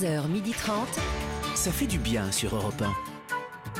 11h30. 0.00 0.72
Ça 1.54 1.70
fait 1.70 1.86
du 1.86 1.98
bien 1.98 2.32
sur 2.32 2.56
Europe 2.56 2.82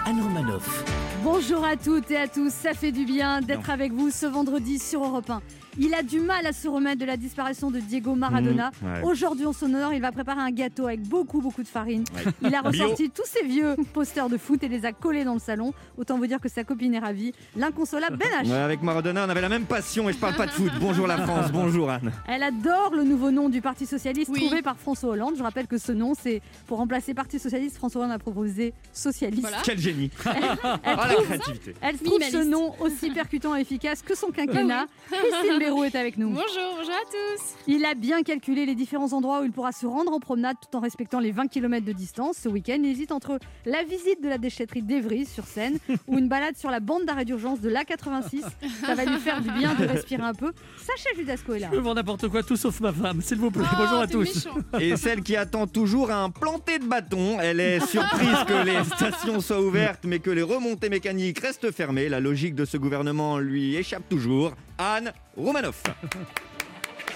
1. 0.05 0.11
Anne 0.11 0.21
Romanoff. 0.21 0.85
Bonjour 1.25 1.65
à 1.65 1.77
toutes 1.77 2.11
et 2.11 2.19
à 2.19 2.29
tous, 2.29 2.53
ça 2.53 2.75
fait 2.75 2.93
du 2.93 3.07
bien 3.07 3.41
d'être 3.41 3.71
avec 3.71 3.93
vous 3.93 4.11
ce 4.11 4.27
vendredi 4.27 4.79
sur 4.79 5.05
Europe 5.05 5.31
1. 5.31 5.41
Il 5.79 5.95
a 5.95 6.03
du 6.03 6.21
mal 6.21 6.45
à 6.47 6.53
se 6.53 6.69
remettre 6.69 7.01
de 7.01 7.05
la 7.07 7.17
disparition 7.17 7.71
de 7.71 7.79
Diego 7.79 8.15
Maradona. 8.15 8.71
Mmh, 8.83 8.87
ouais. 8.87 9.03
Aujourd'hui, 9.05 9.47
en 9.47 9.53
son 9.53 9.67
honneur, 9.67 9.93
il 9.95 10.01
va 10.03 10.11
préparer 10.13 10.41
un 10.41 10.51
gâteau 10.51 10.87
avec 10.87 11.01
beaucoup, 11.03 11.41
beaucoup 11.41 11.63
de 11.63 11.69
farine. 11.69 12.05
Il 12.43 12.55
a 12.55 12.61
ressorti 12.61 13.09
tous 13.11 13.25
ses 13.27 13.47
vieux 13.47 13.77
posters 13.93 14.29
de 14.29 14.37
foot 14.37 14.63
et 14.63 14.69
les 14.69 14.85
a 14.85 14.93
collés 14.93 15.25
dans 15.25 15.35
le 15.35 15.41
salon. 15.41 15.73
Autant 15.97 16.19
vous 16.19 16.27
dire 16.27 16.41
que 16.41 16.49
sa 16.49 16.65
copine 16.65 16.95
est 16.95 16.99
ravie. 16.99 17.33
L'inconsolable 17.57 18.17
Ben 18.17 18.29
H. 18.43 18.49
Ouais, 18.49 18.57
avec 18.57 18.83
Maradona, 18.83 19.25
on 19.27 19.29
avait 19.29 19.41
la 19.41 19.49
même 19.49 19.65
passion 19.65 20.09
et 20.09 20.13
je 20.13 20.19
parle 20.19 20.35
pas 20.35 20.47
de 20.47 20.51
foot. 20.51 20.71
Bonjour 20.81 21.07
la 21.07 21.19
France, 21.19 21.53
bonjour 21.53 21.91
Anne. 21.91 22.11
Elle 22.29 22.43
adore 22.43 22.93
le 22.95 23.05
nouveau 23.05 23.31
nom 23.31 23.49
du 23.49 23.61
Parti 23.61 23.87
Socialiste 23.87 24.35
trouvé 24.35 24.63
par 24.63 24.77
François 24.77 25.11
Hollande. 25.11 25.35
Je 25.39 25.43
rappelle 25.43 25.67
que 25.67 25.79
ce 25.79 25.93
nom, 25.93 26.13
c'est 26.21 26.43
pour 26.67 26.79
remplacer 26.79 27.15
Parti 27.15 27.39
Socialiste. 27.39 27.77
François 27.77 28.03
Hollande 28.03 28.15
a 28.15 28.19
proposé 28.19 28.75
Socialiste. 28.93 29.47
Quel 29.65 29.79
génie. 29.79 30.11
Elle 30.25 30.33
Ah 30.65 30.79
la 31.09 31.15
trouve, 31.15 31.27
créativité. 31.27 31.75
elle 31.81 31.99
trouve 31.99 32.21
ce 32.23 32.45
nom 32.45 32.75
aussi 32.81 33.11
percutant 33.11 33.57
et 33.57 33.61
efficace 33.61 34.03
que 34.03 34.17
son 34.17 34.29
quinquennat. 34.29 34.87
Christine 35.11 35.59
Béroux 35.71 35.85
est 35.85 35.95
avec 35.95 36.19
nous. 36.19 36.31
Bonjour, 36.31 36.75
bonjour 36.79 36.95
à 36.95 37.11
tous. 37.13 37.43
Il 37.69 37.85
a 37.85 37.95
bien 37.95 38.25
calculé 38.25 38.67
les 38.67 38.75
différents 38.75 39.13
endroits 39.13 39.41
où 39.41 39.45
il 39.45 39.53
pourra 39.53 39.71
se 39.71 39.87
rendre 39.87 40.13
en 40.13 40.19
promenade 40.19 40.57
tout 40.61 40.77
en 40.77 40.81
respectant 40.81 41.21
les 41.21 41.31
20 41.31 41.47
km 41.47 41.87
de 41.87 41.93
distance. 41.93 42.39
Ce 42.43 42.49
week-end, 42.49 42.79
il 42.83 42.91
hésite 42.91 43.13
entre 43.13 43.39
la 43.67 43.85
visite 43.85 44.21
de 44.21 44.29
la 44.29 44.39
déchetterie 44.39 44.83
d'Evry 44.83 45.27
sur 45.27 45.45
Seine 45.47 45.79
ou 46.09 46.19
une 46.19 46.29
balade 46.29 46.57
sur 46.57 46.73
la 46.73 46.81
bande 46.81 47.05
d'arrêt 47.05 47.25
d'urgence 47.25 47.61
de 47.61 47.71
l'A86. 47.71 48.43
Ça 48.85 48.97
va 48.97 49.05
lui 49.05 49.19
faire 49.19 49.41
du 49.41 49.51
bien 49.53 49.77
de 49.77 49.85
respirer 49.85 50.25
un 50.25 50.35
peu. 50.35 50.51
Sacha 50.77 51.11
Judasco 51.17 51.55
est 51.55 51.61
là. 51.61 51.69
Je 51.73 51.79
vends 51.79 51.95
n'importe 51.95 52.27
quoi, 52.27 52.43
tout 52.43 52.57
sauf 52.57 52.81
ma 52.81 52.93
femme, 52.93 53.23
s'il 53.23 53.39
vous 53.39 53.53
plaît. 53.53 53.63
Oh, 53.71 53.77
Bonjour 53.79 53.99
à 54.01 54.09
tous. 54.09 54.47
méchant. 54.47 54.59
Et 54.81 54.97
celle 54.97 55.23
qui 55.23 55.37
attend 55.37 55.69
toujours 55.69 56.11
un 56.11 56.31
planté 56.31 56.81
de 56.81 56.85
bâton. 56.87 57.39
Elle 57.41 57.61
est 57.61 57.79
surprise 57.87 58.39
que 58.49 58.65
les 58.65 58.83
stations 58.97 59.41
soient 59.41 59.61
ouvertes 59.61 60.03
mais 60.05 60.19
que 60.19 60.31
les 60.31 60.43
remontées 60.43 60.89
mécaniques 60.89 61.39
restent 61.39 61.71
fermées. 61.71 62.09
La 62.09 62.19
logique 62.19 62.57
de 62.57 62.65
ce 62.65 62.77
gouvernement 62.77 63.39
lui 63.39 63.77
échappe 63.77 64.09
toujours. 64.09 64.53
Anne 64.81 65.13
Romanoff. 65.37 65.83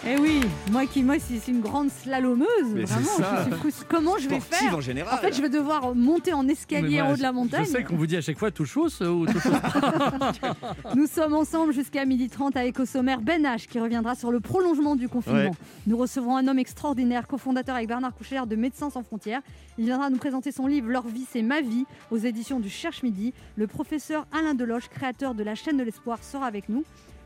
Eh 0.06 0.18
oui, 0.18 0.42
moi 0.70 0.84
qui 0.84 1.02
moi 1.02 1.14
c'est 1.18 1.38
c'est 1.38 1.50
une 1.50 1.62
grande 1.62 1.88
slalomeuse, 1.90 2.46
Mais 2.74 2.84
c'est 2.84 2.92
vraiment. 2.92 3.16
ça. 3.16 3.36
Je 3.38 3.42
suis 3.48 3.58
frustrée. 3.58 3.86
Comment 3.88 4.18
je 4.18 4.28
vais 4.28 4.38
Sportive 4.38 4.68
faire 4.68 4.76
en 4.76 4.80
général. 4.82 5.14
En 5.14 5.16
fait, 5.16 5.32
je 5.32 5.40
vais 5.40 5.48
devoir 5.48 5.94
monter 5.94 6.34
en 6.34 6.46
escalier 6.46 6.96
Mais 6.96 7.00
en 7.00 7.04
moi, 7.04 7.14
haut 7.14 7.16
de 7.16 7.22
la 7.22 7.32
montagne. 7.32 7.64
Je 7.64 7.70
sais 7.70 7.84
qu'on 7.84 7.96
vous 7.96 8.06
dit 8.06 8.18
à 8.18 8.20
chaque 8.20 8.36
fois 8.36 8.50
tout 8.50 8.66
chose 8.66 9.00
ou 9.00 9.24
tout 9.24 9.40
chose. 9.40 9.52
Nous 10.94 11.06
sommes 11.06 11.32
ensemble 11.32 11.72
jusqu'à 11.72 12.04
12h30 12.04 12.58
avec 12.58 12.78
au 12.80 12.84
sommaire 12.84 13.22
Ben 13.22 13.44
H 13.44 13.66
qui 13.66 13.80
reviendra 13.80 14.14
sur 14.14 14.30
le 14.30 14.40
prolongement 14.40 14.94
du 14.94 15.08
confinement. 15.08 15.38
Ouais. 15.52 15.56
Nous 15.86 15.96
recevrons 15.96 16.36
un 16.36 16.48
homme 16.48 16.58
extraordinaire, 16.58 17.26
cofondateur 17.26 17.74
avec 17.74 17.88
Bernard 17.88 18.14
Coucher 18.14 18.42
de 18.46 18.56
Médecins 18.56 18.90
sans 18.90 19.04
frontières. 19.04 19.40
Il 19.78 19.86
viendra 19.86 20.10
nous 20.10 20.18
présenter 20.18 20.52
son 20.52 20.66
livre 20.66 20.90
Leur 20.90 21.06
vie, 21.06 21.24
c'est 21.32 21.40
ma 21.40 21.62
vie 21.62 21.86
aux 22.10 22.18
éditions 22.18 22.60
du 22.60 22.68
Cherche 22.68 23.02
Midi. 23.02 23.32
Le 23.56 23.66
professeur 23.66 24.26
Alain 24.38 24.52
Deloche, 24.52 24.90
créateur 24.90 25.34
de 25.34 25.42
la 25.42 25.54
chaîne 25.54 25.78
de 25.78 25.82
l'espoir, 25.82 26.22
sera 26.22 26.44
avec 26.44 26.68
nous. 26.68 26.84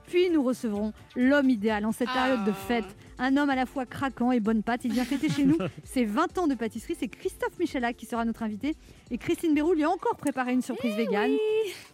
Puis 0.09 0.31
nous 0.31 0.43
recevrons 0.43 0.93
l'homme 1.17 1.51
idéal 1.51 1.85
en 1.87 1.93
cette 1.93 2.11
période 2.11 2.45
de 2.45 2.51
Ah. 2.51 2.55
fête. 2.67 2.97
Un 3.21 3.37
homme 3.37 3.51
à 3.51 3.57
la 3.57 3.67
fois 3.67 3.85
craquant 3.85 4.31
et 4.33 4.39
bonne 4.41 4.63
pâte. 4.63 4.83
Il 4.85 4.93
vient 4.93 5.05
fêter 5.05 5.29
chez 5.29 5.45
nous 5.45 5.59
ses 5.85 6.05
20 6.05 6.39
ans 6.39 6.47
de 6.47 6.55
pâtisserie. 6.55 6.97
C'est 6.99 7.09
Christophe 7.09 7.59
Michelac 7.59 7.97
qui 7.97 8.07
sera 8.07 8.25
notre 8.25 8.43
invité. 8.43 8.75
Et 9.11 9.19
Christine 9.19 9.55
Béroux 9.55 9.73
lui 9.75 9.83
a 9.85 9.91
encore 9.91 10.17
préparé 10.17 10.53
une 10.53 10.63
surprise 10.63 10.95
végane. 10.95 11.33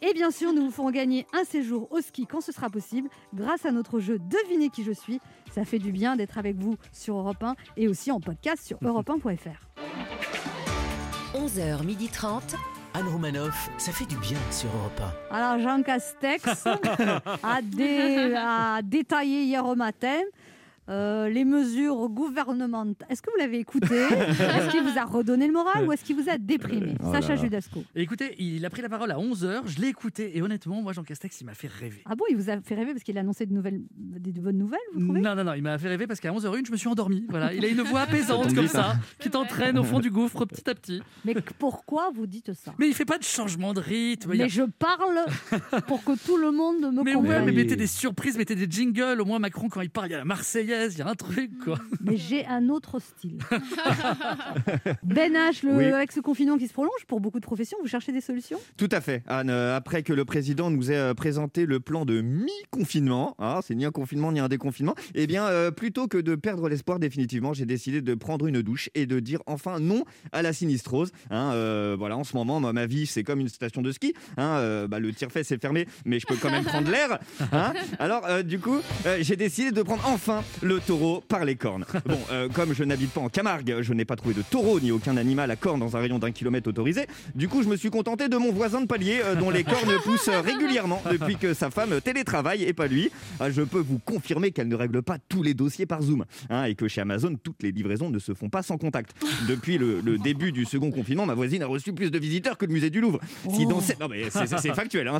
Et 0.03 0.13
bien 0.13 0.31
sûr, 0.31 0.53
nous 0.53 0.67
vous 0.67 0.71
ferons 0.71 0.91
gagner 0.91 1.27
un 1.33 1.45
séjour 1.45 1.89
au 1.91 2.01
ski 2.01 2.27
quand 2.27 2.41
ce 2.41 2.53
sera 2.53 2.69
possible 2.69 3.09
grâce 3.35 3.65
à 3.65 3.73
notre 3.73 4.01
jeu 4.01 4.19
Devinez 4.19 4.69
qui 4.69 4.85
je 4.85 4.93
suis. 4.93 5.19
Ça 5.53 5.65
fait 5.65 5.79
du 5.79 5.93
bien 5.93 6.15
d'être 6.17 6.39
avec 6.39 6.57
vous 6.57 6.77
sur 6.93 7.17
Europe 7.17 7.43
1 7.43 7.55
et 7.77 7.89
aussi 7.89 8.11
en 8.13 8.21
podcast 8.21 8.65
sur 8.65 8.79
europe1.fr. 8.79 9.69
11h30. 11.35 12.55
Anne 12.95 13.09
Romanoff. 13.09 13.71
Ça 13.77 13.91
fait 13.93 14.05
du 14.07 14.17
bien 14.17 14.39
sur 14.51 14.69
Europe 14.77 15.01
Alors 15.31 15.59
Jean 15.59 15.83
Castex 15.83 16.67
a, 17.43 17.61
dé- 17.63 18.35
a 18.37 18.81
détaillé 18.83 19.43
hier 19.43 19.67
au 19.67 19.75
matin 19.75 20.21
euh, 20.89 21.29
les 21.29 21.45
mesures 21.45 22.09
gouvernementales. 22.09 23.09
Est-ce 23.11 23.23
que 23.23 23.31
vous 23.31 23.39
l'avez 23.39 23.59
écouté 23.59 23.87
Est-ce 24.11 24.71
qu'il 24.71 24.83
vous 24.83 24.99
a 24.99 25.05
redonné 25.05 25.47
le 25.47 25.53
moral 25.53 25.87
ou 25.87 25.93
est-ce 25.93 26.05
qu'il 26.05 26.17
vous 26.17 26.29
a 26.29 26.37
déprimé 26.39 26.95
Oh 27.03 27.13
là 27.13 27.21
Sacha 27.21 27.37
là. 27.37 27.43
Judasco. 27.43 27.83
Écoutez, 27.95 28.35
il 28.39 28.65
a 28.67 28.71
pris 28.71 28.83
la 28.83 28.89
parole 28.89 29.11
à 29.11 29.17
11h, 29.17 29.63
je 29.67 29.81
l'ai 29.81 29.89
écouté 29.89 30.37
et 30.37 30.43
honnêtement, 30.43 30.83
moi 30.83 30.93
Jean 30.93 31.03
Castex, 31.03 31.41
il 31.41 31.45
m'a 31.45 31.55
fait 31.55 31.69
rêver. 31.71 32.03
Ah 32.05 32.15
bon, 32.15 32.25
il 32.31 32.37
vous 32.37 32.51
a 32.51 32.61
fait 32.61 32.75
rêver 32.75 32.93
parce 32.93 33.03
qu'il 33.05 33.17
a 33.17 33.21
annoncé 33.21 33.47
de, 33.47 33.53
nouvelles, 33.53 33.81
des 33.97 34.33
de 34.33 34.41
bonnes 34.41 34.59
nouvelles, 34.59 34.79
vous 34.95 35.05
trouvez? 35.05 35.21
Non, 35.21 35.35
non, 35.35 35.45
non, 35.45 35.55
il 35.55 35.63
m'a 35.63 35.79
fait 35.79 35.89
rêver 35.89 36.07
parce 36.07 36.21
qu'à 36.21 36.33
11h01, 36.33 36.67
je 36.67 36.73
me 36.73 36.77
suis 36.77 36.89
endormi. 36.89 37.25
Voilà, 37.31 37.53
il 37.55 37.65
a 37.65 37.69
une 37.69 37.81
voix 37.83 38.01
apaisante 38.03 38.55
comme 38.55 38.69
ça, 38.69 38.97
qui 39.19 39.31
t'entraîne 39.31 39.79
au 39.79 39.85
fond 39.85 40.01
du 40.01 40.11
gouffre 40.11 40.45
petit 40.45 40.69
à 40.69 40.75
petit. 40.75 41.01
Mais 41.25 41.35
pourquoi 41.59 42.11
vous 42.15 42.27
dites 42.27 42.53
ça? 42.53 42.75
Mais 42.79 42.89
il 42.89 42.95
fait 42.95 43.05
pas 43.05 43.19
de 43.19 43.25
changement 43.25 43.73
de 43.75 43.81
rythme. 43.81 44.33
a- 44.33 44.35
Mais 44.35 44.49
je 44.49 44.63
parle 44.63 45.25
pour 45.87 46.05
que 46.05 46.13
tout 46.27 46.37
le 46.37 46.51
monde 46.51 46.81
me 46.93 47.03
Mais 47.03 47.13
comprenne. 47.15 47.33
ouais, 47.33 47.41
mais 47.47 47.51
Oui. 47.53 47.57
mettez 47.57 47.77
des 47.77 47.87
surprises, 47.87 48.37
mettez 48.37 48.55
des 48.55 48.67
jingles. 48.71 49.21
Au 49.21 49.25
moins, 49.25 49.39
Macron, 49.39 49.69
quand 49.69 49.81
il 49.81 49.91
parle, 49.91 50.09
il 50.09 50.13
y 50.13 50.15
a 50.15 50.19
la 50.19 50.25
Marseillaise, 50.25 50.74
il 50.91 50.99
y 50.99 51.03
a 51.03 51.09
un 51.09 51.15
truc, 51.15 51.51
quoi. 51.65 51.79
Mais 52.01 52.17
j'ai 52.17 52.45
un 52.47 52.69
autre 52.69 52.99
style. 53.01 53.39
ben 55.03 55.33
H, 55.35 55.65
le, 55.67 55.77
Oui. 55.77 55.85
avec 55.87 56.13
ce 56.13 56.21
confinement 56.21 56.57
qui 56.59 56.69
se 56.69 56.73
prolonge, 56.73 57.05
pour 57.09 57.21
beaucoup 57.21 57.41
de 57.41 57.45
professions, 57.45 57.77
vous 57.83 57.89
cherchez 57.89 58.13
des 58.13 58.21
solutions? 58.21 58.59
Tout 58.77 58.89
à 58.93 59.01
fait, 59.01 59.23
Anne. 59.27 59.51
Euh, 59.51 59.77
Après 59.77 60.03
que 60.03 60.13
le 60.13 60.25
président 60.25 60.71
nous 60.71 60.91
ait 60.91 60.97
euh, 60.97 61.15
présenté 61.15 61.67
le 61.67 61.81
plan 61.81 62.05
de 62.05 62.21
mi-confinement, 62.21 63.35
hein, 63.39 63.61
c'est 63.67 63.75
ni 63.75 63.85
un 63.85 63.91
confinement 63.91 64.33
ni 64.33 64.41
un 64.41 64.49
déconfinement, 64.49 64.95
eh 65.15 65.27
bien, 65.27 65.45
euh, 65.47 65.71
plutôt 65.71 66.09
que 66.09 66.19
de 66.19 66.35
perdre 66.35 66.69
l'espoir 66.69 66.99
définitivement, 66.99 67.53
j'ai 67.53 67.67
décidé 67.67 68.01
de 68.03 68.15
prendre 68.15 68.47
une 68.47 68.63
douche 68.63 68.91
et 68.95 69.07
de 69.07 69.21
dire 69.21 69.41
enfin 69.47 69.81
non 69.81 70.05
à 70.33 70.43
la 70.43 70.53
sinistrose. 70.53 71.11
Hein, 71.31 71.53
euh, 71.55 71.97
voilà, 71.99 72.17
en 72.17 72.25
ce 72.25 72.37
moment, 72.37 72.61
moi, 72.61 72.73
ma 72.73 72.87
vie, 72.87 73.07
c'est 73.07 73.23
comme 73.23 73.41
une 73.41 73.49
station 73.49 73.83
de 73.83 73.93
ski. 73.93 74.15
Hein, 74.37 74.57
euh, 74.59 74.89
bah, 74.89 74.99
le 74.99 75.13
tire-fait, 75.13 75.45
c'est 75.45 75.61
fermé, 75.61 75.87
mais 76.05 76.19
je 76.21 76.27
peux 76.27 76.37
quand 76.37 76.51
même 76.51 76.65
prendre 76.65 76.91
l'air. 76.91 77.19
hein. 77.53 77.73
Alors, 77.99 78.25
euh, 78.27 78.43
du 78.43 78.59
coup, 78.59 78.79
euh, 79.07 79.19
j'ai 79.21 79.37
décidé 79.37 79.73
de 79.73 79.83
prendre 79.83 80.03
enfin 80.07 80.43
le 80.65 80.81
taureau 80.81 81.23
par 81.29 81.45
les 81.45 81.55
cornes. 81.57 81.85
Bon, 82.07 82.19
euh, 82.33 82.49
comme 82.49 82.75
je 82.75 82.83
n'habite 82.85 83.11
pas 83.13 83.21
en 83.21 83.29
Camargue, 83.29 83.77
je 83.81 83.93
n'ai 83.95 84.05
pas 84.05 84.17
trouvé 84.17 84.35
de 84.35 84.43
taureau 84.43 84.81
ni 84.81 84.91
aucun 84.91 85.17
animal 85.17 85.51
à 85.51 85.57
cornes 85.57 85.81
dans 85.81 85.97
un 85.97 86.01
rayon 86.01 86.19
d'un 86.19 86.33
kilomètre 86.33 86.69
autorisé. 86.69 87.07
Du 87.35 87.49
coup, 87.49 87.63
je 87.63 87.69
me 87.69 87.77
suis 87.77 87.91
contenté 87.91 88.29
de 88.29 88.37
mon 88.37 88.53
voisin 88.53 88.81
de 88.81 88.87
palier, 88.87 89.21
euh, 89.25 89.35
dont 89.37 89.51
les 89.51 89.63
cornes 89.65 89.93
poussent 90.05 90.29
régulièrement 90.29 91.03
depuis 91.11 91.37
que 91.37 91.55
sa 91.55 91.71
femme 91.71 92.01
télétravaille 92.01 92.65
et 92.65 92.73
pas 92.73 92.87
lui. 92.87 93.11
Ah, 93.41 93.51
je 93.51 93.63
peux 93.63 93.79
vous 93.81 93.99
confirmer 93.99 94.51
qu'elle 94.51 94.69
ne 94.69 94.75
règle 94.77 95.03
pas 95.03 95.19
tous 95.29 95.43
les 95.43 95.55
dossiers 95.55 95.87
par 95.87 96.03
Zoom. 96.03 96.25
hein, 96.51 96.65
et 96.65 96.75
que 96.75 96.89
chez 96.89 97.01
Amazon, 97.03 97.35
toutes 97.43 97.63
les 97.63 97.71
livraisons 97.73 98.11
ne 98.11 98.19
se 98.19 98.35
font 98.35 98.49
pas 98.49 98.63
sans 98.63 98.77
contact. 98.79 99.13
Depuis 99.49 99.79
le, 99.79 100.01
le 100.01 100.19
début 100.19 100.53
du 100.53 100.65
second 100.65 100.91
confinement, 100.91 101.27
ma 101.27 101.35
voisine 101.35 101.63
a 101.63 101.67
reçu 101.67 101.93
plus 101.93 102.11
de 102.11 102.19
visiteurs 102.19 102.57
que 102.59 102.67
le 102.67 102.73
musée 102.73 102.91
du 102.91 103.01
Louvre. 103.01 103.21
Si 103.55 103.67
dans 103.67 103.81
cette... 103.81 104.01
Non, 104.01 104.09
mais 104.09 104.31
c'est- 104.31 104.75
factuel. 104.75 105.09
hein, 105.09 105.19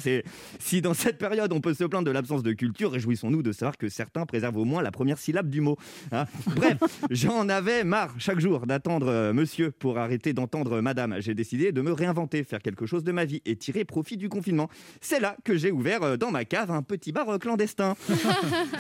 Si 0.59 0.81
dans 0.81 0.95
cette 0.95 1.19
période, 1.19 1.53
on 1.53 1.61
peut 1.61 1.75
se 1.75 1.85
plaindre 1.85 2.07
de 2.07 2.11
l'absence 2.11 2.43
de 2.43 2.53
culture, 2.53 2.93
réjouissons-nous 2.93 3.43
de 3.43 3.53
savoir 3.53 3.77
que 3.77 3.89
certains 3.89 4.27
préservent 4.27 4.57
au 4.57 4.65
moins 4.65 4.83
la 4.83 4.91
première 4.91 5.19
syllabe 5.19 5.34
du 5.43 5.61
mot. 5.61 5.77
hein. 6.13 6.25
Bref, 6.55 6.79
j'en 7.11 7.49
avais 7.49 7.85
marre 7.85 8.15
chaque 8.19 8.41
jour 8.41 8.67
d'attendre 8.67 9.09
euh, 9.09 9.33
monsieur 9.33 9.71
pour 9.71 9.99
arrêter 9.99 10.33
d'entendre 10.33 10.81
madame. 10.81 11.17
J'ai 11.21 11.35
décidé 11.35 11.73
de 11.73 11.81
me 11.83 11.93
réinventer, 11.93 12.45
faire 12.45 12.61
quelque 12.63 12.87
chose 12.87 13.05
de 13.05 13.13
ma 13.13 13.25
vie 13.25 13.43
et 13.45 13.57
tirer 13.57 13.85
profit 13.85 14.17
du 14.17 14.29
confinement. 14.29 14.69
C'est 15.01 15.21
là 15.21 15.37
que 15.45 15.57
j'ai 15.57 15.71
ouvert 15.71 16.03
euh, 16.03 16.17
dans 16.17 16.31
ma 16.31 16.45
cave 16.45 16.71
un 16.71 16.83
petit 16.83 17.13
bar 17.13 17.29
euh, 17.29 17.39
clandestin. 17.39 17.95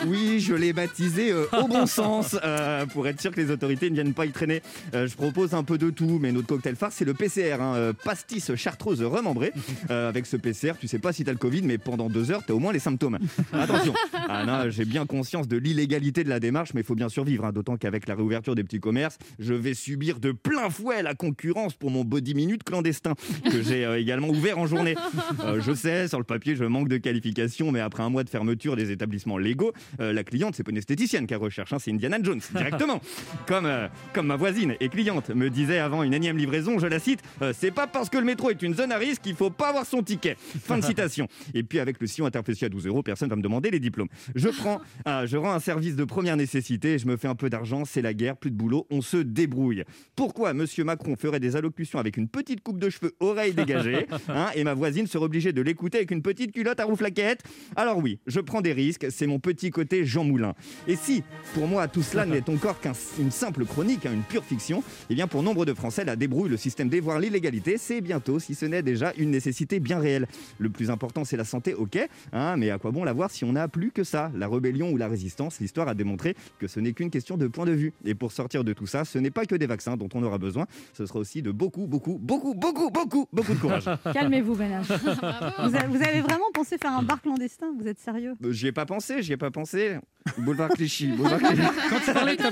Oui, 0.07 0.41
je 0.41 0.55
l'ai 0.55 0.73
baptisé 0.73 1.31
euh, 1.33 1.47
au 1.63 1.67
bon 1.67 1.87
sens 1.87 2.37
euh, 2.45 2.85
pour 2.87 3.07
être 3.07 3.21
sûr 3.21 3.31
que 3.31 3.41
les 3.41 3.51
autorités 3.51 3.89
ne 3.89 3.95
viennent 3.95 4.13
pas 4.15 4.27
y 4.27 4.31
traîner. 4.33 4.63
Euh, 4.95 5.07
je 5.07 5.15
propose 5.17 5.55
un 5.55 5.65
peu 5.65 5.79
de 5.79 5.91
tout, 5.91 6.19
mais 6.21 6.33
notre 6.33 6.47
cocktail 6.47 6.77
phare, 6.77 6.93
c'est 6.93 7.05
le 7.05 7.15
PCR, 7.15 7.55
hein, 7.61 7.93
pastis 8.05 8.55
chartreuse 8.55 9.03
remembrée. 9.03 9.53
Avec 9.89 10.27
ce 10.27 10.37
PCR, 10.37 10.73
tu 10.79 10.89
sais 10.89 10.99
pas 10.99 11.13
si 11.13 11.25
t'as 11.25 11.33
le 11.33 11.39
Covid, 11.39 11.63
mais 11.63 11.79
pendant 11.79 12.09
deux 12.11 12.31
heures, 12.31 12.43
t'as 12.47 12.53
au 12.55 12.59
moins 12.59 12.73
les 12.73 12.79
symptômes. 12.79 13.19
Attention, 13.53 13.95
ah 14.29 14.69
j'ai 14.69 14.85
bien 14.85 15.07
conscience 15.07 15.49
de 15.49 15.57
l'illégalité 15.57 16.25
de 16.25 16.29
la 16.29 16.41
démarche, 16.45 16.75
mais 16.75 16.83
il 16.83 16.85
faut 16.85 16.95
bien 16.95 17.09
survivre. 17.09 17.45
hein, 17.45 17.53
D'autant 17.53 17.77
qu'avec 17.77 18.07
la 18.07 18.15
réouverture 18.15 18.55
des 18.55 18.63
petits 18.65 18.81
commerces, 18.81 19.19
je 19.39 19.55
vais 19.55 19.75
subir 19.75 20.21
de 20.21 20.33
plein 20.33 20.69
fouet 20.71 21.03
la 21.03 21.15
concurrence 21.15 21.75
pour 21.75 21.91
mon 21.91 22.05
body 22.05 22.35
minute 22.35 22.63
clandestin 22.65 23.15
que 23.51 23.63
j'ai 23.63 23.85
euh, 23.85 23.99
également 23.99 24.29
ouvert 24.29 24.59
en 24.59 24.67
journée. 24.67 24.95
Euh, 25.41 25.61
je 25.61 25.73
sais, 25.73 26.07
sur 26.09 26.19
le 26.19 26.25
papier, 26.25 26.55
je 26.57 26.65
manque 26.65 26.89
de 26.89 26.99
qualification, 26.99 27.73
mais 27.73 27.81
après 27.81 28.03
un 28.03 28.11
mois 28.11 28.25
de 28.25 28.29
fermeture 28.31 28.77
des 28.77 28.91
établissements 28.91 29.39
légaux, 29.39 29.73
euh, 30.01 30.13
la 30.13 30.23
cliente, 30.25 30.55
c'est 30.55 30.63
pas 30.63 30.71
une 30.71 30.77
esthéticienne 30.77 31.27
qu'elle 31.27 31.39
recherche, 31.39 31.73
hein, 31.73 31.79
c'est 31.81 31.91
Indiana 31.91 32.19
Jones, 32.23 32.41
directement. 32.55 33.01
comme, 33.47 33.69
comme 34.13 34.27
ma 34.27 34.37
voisine 34.37 34.75
et 34.81 34.89
cliente 34.89 35.31
me 35.31 35.49
disait 35.49 35.79
avant 35.79 36.03
une 36.03 36.13
énième 36.15 36.37
livraison, 36.37 36.79
je 36.79 36.87
la 36.87 36.99
cite, 36.99 37.21
c'est 37.53 37.71
pas 37.71 37.87
parce 37.87 38.11
que 38.11 38.19
le 38.19 38.25
métro 38.25 38.51
est 38.51 38.63
une 38.63 38.75
zone 38.75 38.93
à 38.93 38.99
risque 38.99 39.23
qu'il 39.23 39.35
faut 39.35 39.51
pas 39.51 39.69
avoir 39.71 39.87
son 39.87 40.03
ticket. 40.03 40.37
Fin 40.39 40.79
de 40.79 40.85
citation. 40.85 41.27
Et 41.55 41.63
puis 41.63 41.79
avec 41.79 42.01
le 42.01 42.07
sillon 42.07 42.27
interfléchi 42.27 42.65
à 42.65 42.69
12 42.69 42.87
euros, 42.87 43.03
personne 43.03 43.29
va 43.29 43.37
me 43.37 43.43
demander 43.43 43.71
les 43.71 43.81
diplômes. 43.81 44.09
Je 44.35 44.49
prends, 44.49 44.81
je 45.07 45.37
rends 45.37 45.53
un 45.53 45.61
service 45.61 45.97
de 45.97 46.05
première 46.05 46.34
première 46.35 46.47
nécessité, 46.47 46.99
je 46.99 47.07
me 47.07 47.17
fais 47.17 47.29
un 47.29 47.37
peu 47.37 47.49
d'argent, 47.49 47.85
c'est 47.85 48.03
la 48.03 48.13
guerre, 48.13 48.37
plus 48.37 48.51
de 48.51 48.57
boulot, 48.57 48.89
on 48.91 49.03
se 49.03 49.19
débrouille. 49.19 49.85
Pourquoi 50.17 50.53
Monsieur 50.53 50.83
Macron 50.83 51.15
ferait 51.17 51.39
des 51.39 51.55
allocutions 51.55 52.01
avec 52.01 52.17
une 52.17 52.29
petite 52.29 52.61
coupe 52.61 52.81
de 52.81 52.91
cheveux, 52.91 53.13
oreilles 53.21 53.55
dégagées, 53.55 54.09
hein, 54.29 54.49
et 54.57 54.65
ma 54.65 54.75
voisine 54.75 55.07
serait 55.07 55.25
obligée 55.25 55.53
de 55.53 55.63
l'écouter 55.63 55.99
avec 55.99 56.11
une 56.11 56.23
petite 56.23 56.51
culotte 56.51 56.81
à 56.81 56.87
rouflaquette 56.87 57.45
Alors 57.77 57.99
oui, 57.99 58.19
je 58.27 58.41
prends 58.41 58.63
des 58.63 58.73
risques, 58.73 59.07
c'est 59.11 59.29
mon 59.29 59.39
petit 59.39 59.71
côté 59.71 60.05
Jean 60.05 60.25
Moulin. 60.25 60.55
Et 60.89 60.97
si, 60.97 61.23
pour 61.55 61.69
moi, 61.69 61.87
tout 61.87 62.03
cela 62.03 62.27
n'est 62.27 62.51
encore 62.51 62.81
qu'une 62.81 63.31
simple 63.31 63.65
chronique, 63.65 64.05
hein, 64.05 64.13
une 64.13 64.23
pure 64.23 64.45
fiction, 64.45 64.83
eh 65.11 65.15
bien 65.15 65.29
pour 65.29 65.45
nombre 65.45 65.65
de 65.65 65.73
Français, 65.73 66.05
la 66.05 66.17
débrouille, 66.17 66.51
le 66.51 66.57
système 66.57 66.89
D, 66.89 66.99
voire 66.99 67.21
l'illégalité, 67.21 67.79
c'est 67.79 68.01
bientôt, 68.01 68.41
si 68.41 68.57
ce 68.57 68.67
n'est 68.67 68.83
déjà, 68.83 69.13
une 69.19 69.31
nécessité 69.31 69.79
bien 69.79 70.01
réelle. 70.01 70.27
Le 70.59 70.69
plus 70.69 70.91
important, 70.91 71.25
c'est 71.25 71.37
la 71.37 71.45
santé, 71.45 71.75
ok, 71.75 71.97
hein, 72.33 72.57
mais 72.57 72.71
à 72.71 72.79
quoi 72.79 72.91
bon 72.91 73.05
la 73.05 73.13
voir 73.13 73.31
si 73.31 73.45
on 73.45 73.53
n'a 73.53 73.69
plus 73.69 73.93
que 73.93 74.03
ça? 74.03 74.33
La 74.35 74.49
rébellion 74.49 74.91
ou 74.91 74.97
la 74.97 75.07
résistance, 75.07 75.61
l'histoire 75.61 75.87
a 75.87 75.95
démontré 75.95 76.24
que 76.59 76.67
ce 76.67 76.81
n'est 76.81 76.93
qu'une 76.93 77.11
question 77.11 77.37
de 77.37 77.47
point 77.47 77.67
de 77.67 77.73
vue. 77.73 77.93
Et 78.05 78.15
pour 78.15 78.33
sortir 78.33 78.65
de 78.65 78.73
tout 78.73 78.87
ça, 78.87 79.05
ce 79.05 79.19
n'est 79.19 79.31
pas 79.31 79.45
que 79.45 79.55
des 79.55 79.67
vaccins 79.67 79.97
dont 79.97 80.09
on 80.15 80.23
aura 80.23 80.39
besoin, 80.39 80.67
ce 80.93 81.05
sera 81.07 81.19
aussi 81.19 81.43
de 81.43 81.51
beaucoup, 81.51 81.87
beaucoup, 81.87 82.19
beaucoup, 82.19 82.55
beaucoup, 82.55 82.91
beaucoup, 82.91 83.29
beaucoup 83.33 83.55
de 83.55 83.59
courage. 83.59 83.85
Calmez-vous, 84.13 84.55
Ben 84.55 84.81
H. 84.83 84.87
vous, 85.69 85.77
avez, 85.77 85.87
vous 85.89 86.03
avez 86.03 86.21
vraiment 86.23 86.51
pensé 86.55 86.79
faire 86.79 86.93
un 86.97 87.03
bar 87.03 87.21
clandestin? 87.21 87.67
Vous 87.79 87.87
êtes 87.87 87.99
sérieux? 87.99 88.35
Euh, 88.45 88.53
J'y 88.53 88.69
ai 88.69 88.73
pas 88.73 88.87
pensé, 88.87 89.23
j'y 89.23 89.33
ai 89.33 89.37
pas 89.37 89.51
pensé. 89.51 89.99
Boulevard 90.39 90.71
Clichy, 90.71 91.09
boulevard 91.09 91.39
Clichy. 91.39 91.63
Quand 91.91 92.01
tu 92.03 92.13
parlais 92.15 92.37
de 92.37 92.43
ta, 92.43 92.51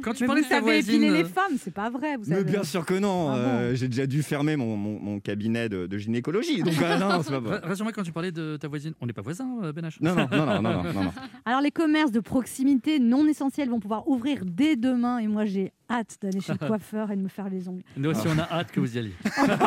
quand 0.00 0.12
tu 0.12 0.26
parlais 0.26 0.42
vous 0.42 0.46
de 0.46 0.50
ta 0.50 0.60
voisine, 0.60 1.00
les 1.02 1.22
euh, 1.22 1.24
femmes, 1.24 1.56
c'est 1.60 1.74
pas 1.74 1.90
vrai. 1.90 2.16
Vous 2.16 2.22
Mais 2.28 2.36
savez. 2.36 2.52
bien 2.52 2.62
sûr 2.62 2.86
que 2.86 2.94
non, 2.94 3.30
Ah 3.30 3.34
bon 3.34 3.40
euh, 3.42 3.74
j'ai 3.74 3.88
déjà 3.88 4.06
dû 4.06 4.22
fermer 4.22 4.54
mon, 4.54 4.76
mon- 4.76 5.00
mon 5.00 5.18
cabinet 5.18 5.68
de, 5.68 5.86
de 5.88 5.98
gynécologie, 5.98 6.62
donc 6.62 6.80
euh, 6.80 6.96
non, 6.98 7.20
c'est 7.24 7.30
pas 7.32 7.40
vrai. 7.40 7.58
ra- 7.58 7.66
rassure-moi 7.66 7.92
quand 7.92 8.04
tu 8.04 8.12
parlais 8.12 8.30
de 8.30 8.56
ta 8.58 8.68
voisine. 8.68 8.92
On 9.00 9.06
n'est 9.06 9.12
pas 9.12 9.22
voisins, 9.22 9.48
euh, 9.64 9.72
Ben 9.72 9.82
non, 10.00 10.14
non, 10.14 10.26
non, 10.30 10.46
non, 10.46 10.62
non, 10.62 10.82
non, 10.84 11.02
non. 11.04 11.12
Alors, 11.44 11.60
les 11.60 11.72
commerces 11.72 12.12
de 12.12 12.20
proximité 12.20 13.00
non 13.00 13.26
essentiels 13.26 13.68
vont 13.70 13.80
pouvoir 13.80 14.06
ouvrir 14.08 14.42
dès 14.44 14.76
demain. 14.76 15.18
Et 15.18 15.26
moi, 15.26 15.46
j'ai 15.46 15.72
hâte 15.90 16.16
d'aller 16.22 16.40
chez 16.40 16.52
le 16.52 16.58
coiffeur 16.68 17.10
et 17.10 17.16
de 17.16 17.22
me 17.22 17.28
faire 17.28 17.48
les 17.50 17.68
ongles. 17.68 17.82
Nous 17.96 18.10
aussi, 18.10 18.26
on 18.28 18.38
a 18.38 18.44
hâte 18.52 18.70
que 18.70 18.78
vous 18.78 18.94
y 18.94 19.00
alliez. 19.00 19.14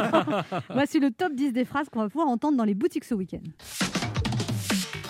Voici 0.73 0.99
le 1.01 1.11
top 1.11 1.33
10 1.35 1.51
des 1.51 1.65
phrases 1.65 1.89
qu'on 1.89 1.99
va 1.99 2.07
pouvoir 2.07 2.29
entendre 2.29 2.55
dans 2.57 2.63
les 2.63 2.73
boutiques 2.75 3.03
ce 3.03 3.15
week-end. 3.15 3.41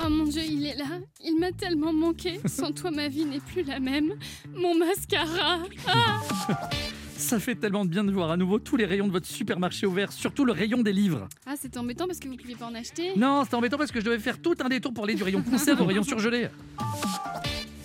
Oh 0.08 0.10
mon 0.10 0.24
dieu, 0.24 0.42
il 0.48 0.66
est 0.66 0.76
là. 0.76 0.86
Il 1.26 1.38
m'a 1.38 1.52
tellement 1.52 1.92
manqué. 1.92 2.40
Sans 2.46 2.72
toi, 2.72 2.92
ma 2.92 3.10
vie 3.10 3.26
n'est 3.26 3.42
plus 3.42 3.64
la 3.64 3.82
même. 3.82 4.14
Mon 4.56 4.74
mascara. 4.74 5.60
Ça 7.18 7.40
fait 7.40 7.56
tellement 7.56 7.84
de 7.84 7.90
bien 7.90 8.06
de 8.06 8.12
voir 8.12 8.32
à 8.32 8.38
nouveau 8.38 8.58
tous 8.58 8.78
les 8.78 8.86
rayons 8.86 9.08
de 9.08 9.12
votre 9.12 9.26
supermarché 9.26 9.86
ouverts, 9.86 10.14
surtout 10.14 10.46
le 10.46 10.54
rayon 10.54 10.82
des 10.82 10.94
livres. 10.94 11.28
Ah, 11.46 11.56
c'était 11.60 11.78
embêtant 11.78 12.06
parce 12.08 12.20
que 12.20 12.30
vous 12.30 12.38
pouviez 12.38 12.56
pas 12.56 12.68
en 12.68 12.76
acheter. 12.76 13.18
Non, 13.18 13.44
c'était 13.44 13.56
embêtant 13.56 13.78
parce 13.78 13.92
que 13.92 14.00
je 14.00 14.06
devais 14.06 14.20
faire 14.20 14.42
tout 14.42 14.56
un 14.64 14.70
détour 14.70 14.94
pour 14.94 15.04
aller 15.04 15.16
du 15.16 15.24
rayon 15.24 15.42
conserve 15.42 15.82
au 15.82 15.86
rayon 15.86 16.04
surgelé. 16.04 16.48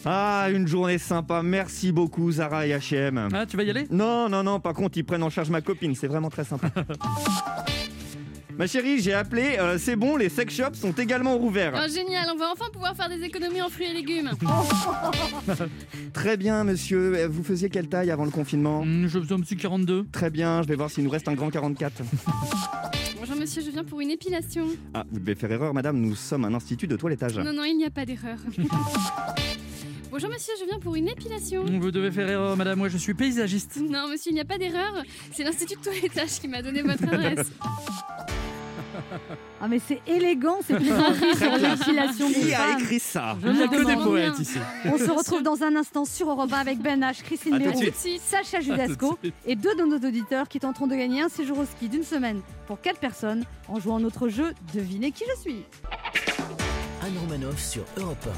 Ah, 0.04 0.46
une 0.52 0.68
journée 0.68 0.98
sympa, 0.98 1.42
merci 1.42 1.90
beaucoup 1.90 2.30
Zara 2.30 2.68
et 2.68 2.70
H&M. 2.70 3.30
Ah, 3.32 3.46
tu 3.46 3.56
vas 3.56 3.64
y 3.64 3.70
aller? 3.70 3.86
Non, 3.90 4.28
non, 4.28 4.44
non, 4.44 4.60
par 4.60 4.74
contre, 4.74 4.96
ils 4.96 5.04
prennent 5.04 5.22
en 5.24 5.30
charge 5.30 5.50
ma 5.50 5.60
copine, 5.60 5.96
c'est 5.96 6.08
vraiment 6.08 6.30
très 6.30 6.44
sympa. 6.44 6.70
Ma 8.58 8.66
chérie, 8.66 9.00
j'ai 9.00 9.14
appelé, 9.14 9.56
euh, 9.58 9.78
c'est 9.78 9.96
bon, 9.96 10.16
les 10.16 10.28
sex 10.28 10.54
shops 10.54 10.74
sont 10.76 10.92
également 10.92 11.36
rouverts. 11.36 11.72
Oh, 11.74 11.88
génial, 11.92 12.28
on 12.32 12.36
va 12.38 12.50
enfin 12.52 12.66
pouvoir 12.72 12.94
faire 12.94 13.08
des 13.08 13.22
économies 13.24 13.62
en 13.62 13.68
fruits 13.70 13.86
et 13.86 13.94
légumes. 13.94 14.30
Très 16.12 16.36
bien, 16.36 16.62
monsieur, 16.64 17.14
Euh, 17.16 17.28
vous 17.28 17.42
faisiez 17.42 17.70
quelle 17.70 17.88
taille 17.88 18.10
avant 18.10 18.24
le 18.24 18.30
confinement 18.30 18.80
Hum, 18.82 19.06
Je 19.08 19.18
faisais 19.18 19.32
un 19.34 19.40
petit 19.40 19.56
42. 19.56 20.06
Très 20.12 20.30
bien, 20.30 20.62
je 20.62 20.68
vais 20.68 20.76
voir 20.76 20.90
s'il 20.90 21.04
nous 21.04 21.10
reste 21.10 21.28
un 21.28 21.34
grand 21.34 21.50
44. 21.50 22.02
Bonjour 23.18 23.36
monsieur, 23.36 23.62
je 23.62 23.70
viens 23.70 23.84
pour 23.84 24.00
une 24.00 24.10
épilation. 24.10 24.66
Ah, 24.94 25.04
vous 25.10 25.18
devez 25.20 25.34
faire 25.34 25.50
erreur, 25.52 25.72
madame, 25.72 25.96
nous 25.98 26.14
sommes 26.14 26.44
un 26.44 26.52
institut 26.54 26.86
de 26.86 26.96
toilettage. 26.96 27.38
Non, 27.38 27.52
non, 27.52 27.64
il 27.64 27.76
n'y 27.76 27.84
a 27.86 27.90
pas 27.90 28.04
d'erreur. 28.04 28.36
Bonjour 30.10 30.28
monsieur, 30.28 30.52
je 30.60 30.66
viens 30.66 30.78
pour 30.78 30.94
une 30.94 31.08
épilation. 31.08 31.64
Vous 31.64 31.90
devez 31.90 32.10
faire 32.10 32.28
erreur, 32.28 32.54
madame. 32.54 32.78
Moi, 32.78 32.88
je 32.90 32.98
suis 32.98 33.14
paysagiste. 33.14 33.78
Non 33.80 34.08
monsieur, 34.10 34.30
il 34.30 34.34
n'y 34.34 34.40
a 34.40 34.44
pas 34.44 34.58
d'erreur. 34.58 35.02
C'est 35.32 35.42
l'institut 35.42 35.76
de 35.76 35.80
toilettage 35.84 36.38
qui 36.38 36.48
m'a 36.48 36.60
donné 36.60 36.82
votre 36.82 37.04
adresse. 37.04 37.50
Ah, 39.60 39.68
mais 39.68 39.78
c'est 39.86 40.00
élégant, 40.06 40.56
ces 40.66 40.74
plaisanteries 40.74 41.36
sur 41.36 41.52
l'épilation 41.56 42.28
des 42.28 42.34
Qui 42.34 42.52
a 42.54 42.56
femmes. 42.58 42.78
écrit 42.80 42.98
ça 42.98 43.36
Je 43.42 43.48
Il 43.48 43.54
n'y 43.54 43.62
a 43.62 43.66
me 43.66 43.70
que 43.70 43.76
des 43.76 43.84
demande. 43.92 44.04
poètes 44.08 44.38
ici. 44.38 44.58
On 44.86 44.98
se 44.98 45.10
retrouve 45.10 45.42
dans 45.42 45.62
un 45.62 45.76
instant 45.76 46.04
sur 46.04 46.30
Europe 46.30 46.52
1 46.52 46.56
avec 46.58 46.78
Ben 46.80 47.00
H, 47.00 47.22
Christine 47.22 47.54
À 47.54 47.58
tout 47.58 47.62
de 47.64 47.68
Béroux, 47.68 47.78
suite. 47.82 47.94
Tout 47.94 47.96
de 48.04 48.08
suite. 48.10 48.22
Sacha 48.22 48.60
Judasco 48.60 49.18
et 49.46 49.54
deux 49.56 49.74
de 49.76 49.82
nos 49.82 49.96
auditeurs 49.96 50.48
qui 50.48 50.58
tenteront 50.60 50.86
de 50.86 50.96
gagner 50.96 51.22
un 51.22 51.28
séjour 51.28 51.58
au 51.58 51.64
ski 51.64 51.88
d'une 51.88 52.04
semaine 52.04 52.40
pour 52.66 52.80
quatre 52.80 52.98
personnes 52.98 53.44
en 53.68 53.78
jouant 53.78 54.00
notre 54.00 54.28
jeu 54.28 54.52
Devinez 54.74 55.12
qui 55.12 55.24
je 55.36 55.40
suis. 55.40 55.64
Anne 57.02 57.12
Romanoff 57.20 57.58
sur 57.60 57.82
Europe 57.98 58.28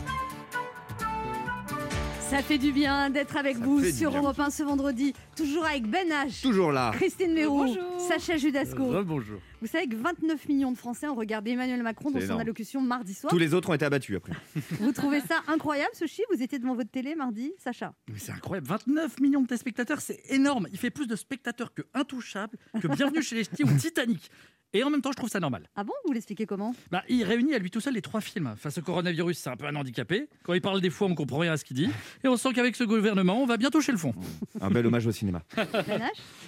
Ça 2.31 2.43
fait 2.43 2.59
du 2.59 2.73
bien 2.73 3.11
d'être 3.11 3.37
avec 3.37 3.56
Ça 3.59 3.65
vous 3.65 3.79
fait 3.81 3.93
du 3.93 3.99
sur 3.99 4.11
bien. 4.11 4.21
Europe 4.23 4.41
1 4.41 4.50
ce 4.50 4.62
vendredi, 4.62 5.12
toujours 5.37 5.67
avec 5.67 5.87
Ben 5.88 6.09
H, 6.09 6.43
Toujours 6.43 6.73
là. 6.73 6.91
Christine 6.94 7.35
Bonjour. 7.47 7.76
Sacha 8.09 8.37
Judasco. 8.37 9.03
Bonjour. 9.05 9.38
Vous 9.64 9.70
savez 9.70 9.88
que 9.88 9.96
29 9.96 10.46
millions 10.50 10.72
de 10.72 10.76
Français 10.76 11.08
ont 11.08 11.14
regardé 11.14 11.52
Emmanuel 11.52 11.82
Macron 11.82 12.11
dans 12.11 12.20
son 12.20 12.38
allocution 12.38 12.82
mardi 12.82 13.14
soir. 13.14 13.31
Tous 13.31 13.38
les 13.38 13.55
autres 13.55 13.70
ont 13.70 13.72
été 13.72 13.87
abattus 13.87 14.14
après. 14.14 14.34
Vous 14.78 14.93
trouvez 14.93 15.20
ça 15.22 15.40
incroyable 15.49 15.88
ce 15.94 16.05
chiffre? 16.06 16.28
Vous 16.37 16.43
étiez 16.43 16.58
devant 16.58 16.75
votre 16.75 16.90
télé 16.90 17.14
mardi, 17.14 17.50
Sacha? 17.56 17.94
Mais 18.12 18.19
c'est 18.19 18.32
incroyable, 18.32 18.66
29 18.66 19.20
millions 19.20 19.40
de 19.40 19.46
téléspectateurs, 19.46 20.02
c'est 20.02 20.20
énorme. 20.28 20.69
Il 20.70 20.78
fait 20.78 20.90
plus 20.90 21.06
de 21.06 21.16
spectateurs 21.16 21.72
que 21.72 21.81
Intouchable, 21.94 22.58
que 22.78 22.88
Bienvenue 22.88 23.22
chez 23.22 23.37
les 23.37 23.44
Ch'tis 23.44 23.64
ou 23.64 23.75
Titanic. 23.78 24.31
Et 24.76 24.82
en 24.82 24.90
même 24.90 25.02
temps, 25.02 25.12
je 25.12 25.16
trouve 25.16 25.28
ça 25.31 25.38
normal. 25.38 25.70
Ah 25.76 25.84
bon? 25.84 25.93
Vous 26.05 26.12
l'expliquez 26.12 26.46
comment? 26.46 26.75
Bah, 26.90 27.05
il 27.08 27.22
réunit 27.22 27.55
à 27.55 27.58
lui 27.61 27.70
tout 27.70 27.78
seul 27.81 27.94
les 27.94 28.02
trois 28.02 28.20
films. 28.20 28.55
Face 28.56 28.76
au 28.76 28.82
coronavirus, 28.82 29.38
c'est 29.38 29.49
un 29.49 29.56
peu 29.56 29.66
un 29.66 29.76
handicapé. 29.76 30.28
Quand 30.43 30.52
il 30.52 30.61
parle 30.61 30.81
des 30.81 30.90
fois, 30.90 31.06
on 31.06 31.14
comprend 31.14 31.38
rien 31.38 31.52
à 31.52 31.56
ce 31.56 31.64
qu'il 31.64 31.76
dit. 31.76 31.88
Et 32.25 32.28
on 32.28 32.37
sent 32.37 32.52
qu'avec 32.55 32.75
ce 32.75 32.82
gouvernement, 32.82 33.40
on 33.40 33.46
va 33.46 33.56
bien 33.56 33.70
toucher 33.70 33.93
le 33.93 33.99
fond. 33.99 34.12
Un 34.61 34.70
bel 34.72 34.84
hommage 34.84 35.06
au 35.06 35.12
cinéma. 35.12 35.43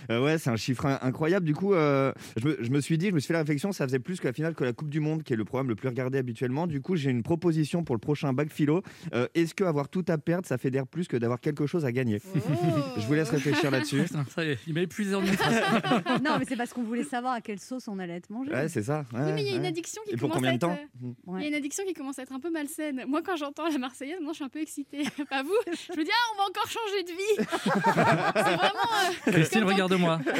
Euh, 0.08 0.22
ouais, 0.22 0.38
c'est 0.38 0.50
un 0.50 0.56
chiffre 0.56 0.86
in- 0.86 1.00
incroyable. 1.02 1.44
Du 1.44 1.52
coup, 1.52 1.74
euh, 1.74 2.12
je, 2.36 2.46
me, 2.46 2.56
je 2.60 2.70
me 2.70 2.80
suis 2.80 2.96
dit, 2.96 3.05
je 3.10 3.14
me 3.14 3.20
suis 3.20 3.28
fait 3.28 3.32
la 3.34 3.40
réflexion, 3.40 3.72
ça 3.72 3.84
faisait 3.86 3.98
plus 3.98 4.20
que 4.20 4.26
la 4.26 4.32
finale 4.32 4.54
que 4.54 4.64
la 4.64 4.72
Coupe 4.72 4.90
du 4.90 5.00
Monde, 5.00 5.22
qui 5.22 5.32
est 5.32 5.36
le 5.36 5.44
programme 5.44 5.68
le 5.68 5.74
plus 5.74 5.88
regardé 5.88 6.18
habituellement. 6.18 6.66
Du 6.66 6.80
coup, 6.80 6.96
j'ai 6.96 7.10
une 7.10 7.22
proposition 7.22 7.84
pour 7.84 7.94
le 7.94 8.00
prochain 8.00 8.32
bac 8.32 8.50
philo. 8.50 8.82
Euh, 9.14 9.26
Est-ce 9.34 9.54
que 9.54 9.64
avoir 9.64 9.88
tout 9.88 10.04
à 10.08 10.18
perdre, 10.18 10.46
ça 10.46 10.58
fédère 10.58 10.86
plus 10.86 11.08
que 11.08 11.16
d'avoir 11.16 11.40
quelque 11.40 11.66
chose 11.66 11.84
à 11.84 11.92
gagner? 11.92 12.20
Oh. 12.34 12.38
Je 12.98 13.06
vous 13.06 13.14
laisse 13.14 13.30
réfléchir 13.30 13.70
là-dessus. 13.70 14.02
Putain, 14.04 14.24
ça 14.34 14.44
y 14.44 14.50
est, 14.50 14.58
il 14.66 14.74
m'a 14.74 14.80
épuisé 14.82 15.14
en. 15.14 15.22
Non, 16.24 16.36
mais 16.38 16.44
c'est 16.48 16.56
parce 16.56 16.72
qu'on 16.72 16.82
voulait 16.82 17.04
savoir 17.04 17.34
à 17.34 17.40
quelle 17.40 17.58
sauce 17.60 17.88
on 17.88 17.98
allait 17.98 18.16
être 18.16 18.30
mangé. 18.30 18.50
Ouais, 18.50 18.68
c'est 18.68 18.82
ça. 18.82 19.04
Oui, 19.12 19.20
mais 19.34 19.42
il 19.42 19.48
y 19.50 19.54
a 19.54 19.56
une 19.56 19.66
addiction 19.66 20.02
qui 20.06 20.14
Et 20.14 20.16
pour 20.16 20.28
commence 20.30 20.36
combien 20.36 20.50
à 20.50 20.52
de 20.52 20.56
être... 20.56 20.60
temps 20.60 20.78
euh, 21.04 21.08
Ouais. 21.26 21.40
Il 21.40 21.42
y 21.42 21.46
a 21.46 21.48
une 21.48 21.54
addiction 21.54 21.84
qui 21.86 21.94
commence 21.94 22.18
à 22.18 22.22
être 22.22 22.32
un 22.32 22.40
peu 22.40 22.50
malsaine. 22.50 23.04
Moi, 23.06 23.22
quand 23.22 23.36
j'entends 23.36 23.68
la 23.68 23.78
Marseillaise, 23.78 24.18
moi, 24.22 24.32
je 24.32 24.36
suis 24.36 24.44
un 24.44 24.48
peu 24.48 24.60
excitée. 24.60 25.04
Pas 25.30 25.42
vous 25.42 25.52
Je 25.66 25.98
me 25.98 26.04
dis, 26.04 26.10
ah, 26.12 26.32
on 26.34 26.38
va 26.38 26.44
encore 26.48 26.68
changer 26.68 27.02
de 27.02 27.10
vie. 27.10 27.46
c'est 28.34 28.56
vraiment. 28.56 28.75
Christine, 29.26 29.64
regarde-moi. 29.64 30.20
Ouais, 30.26 30.32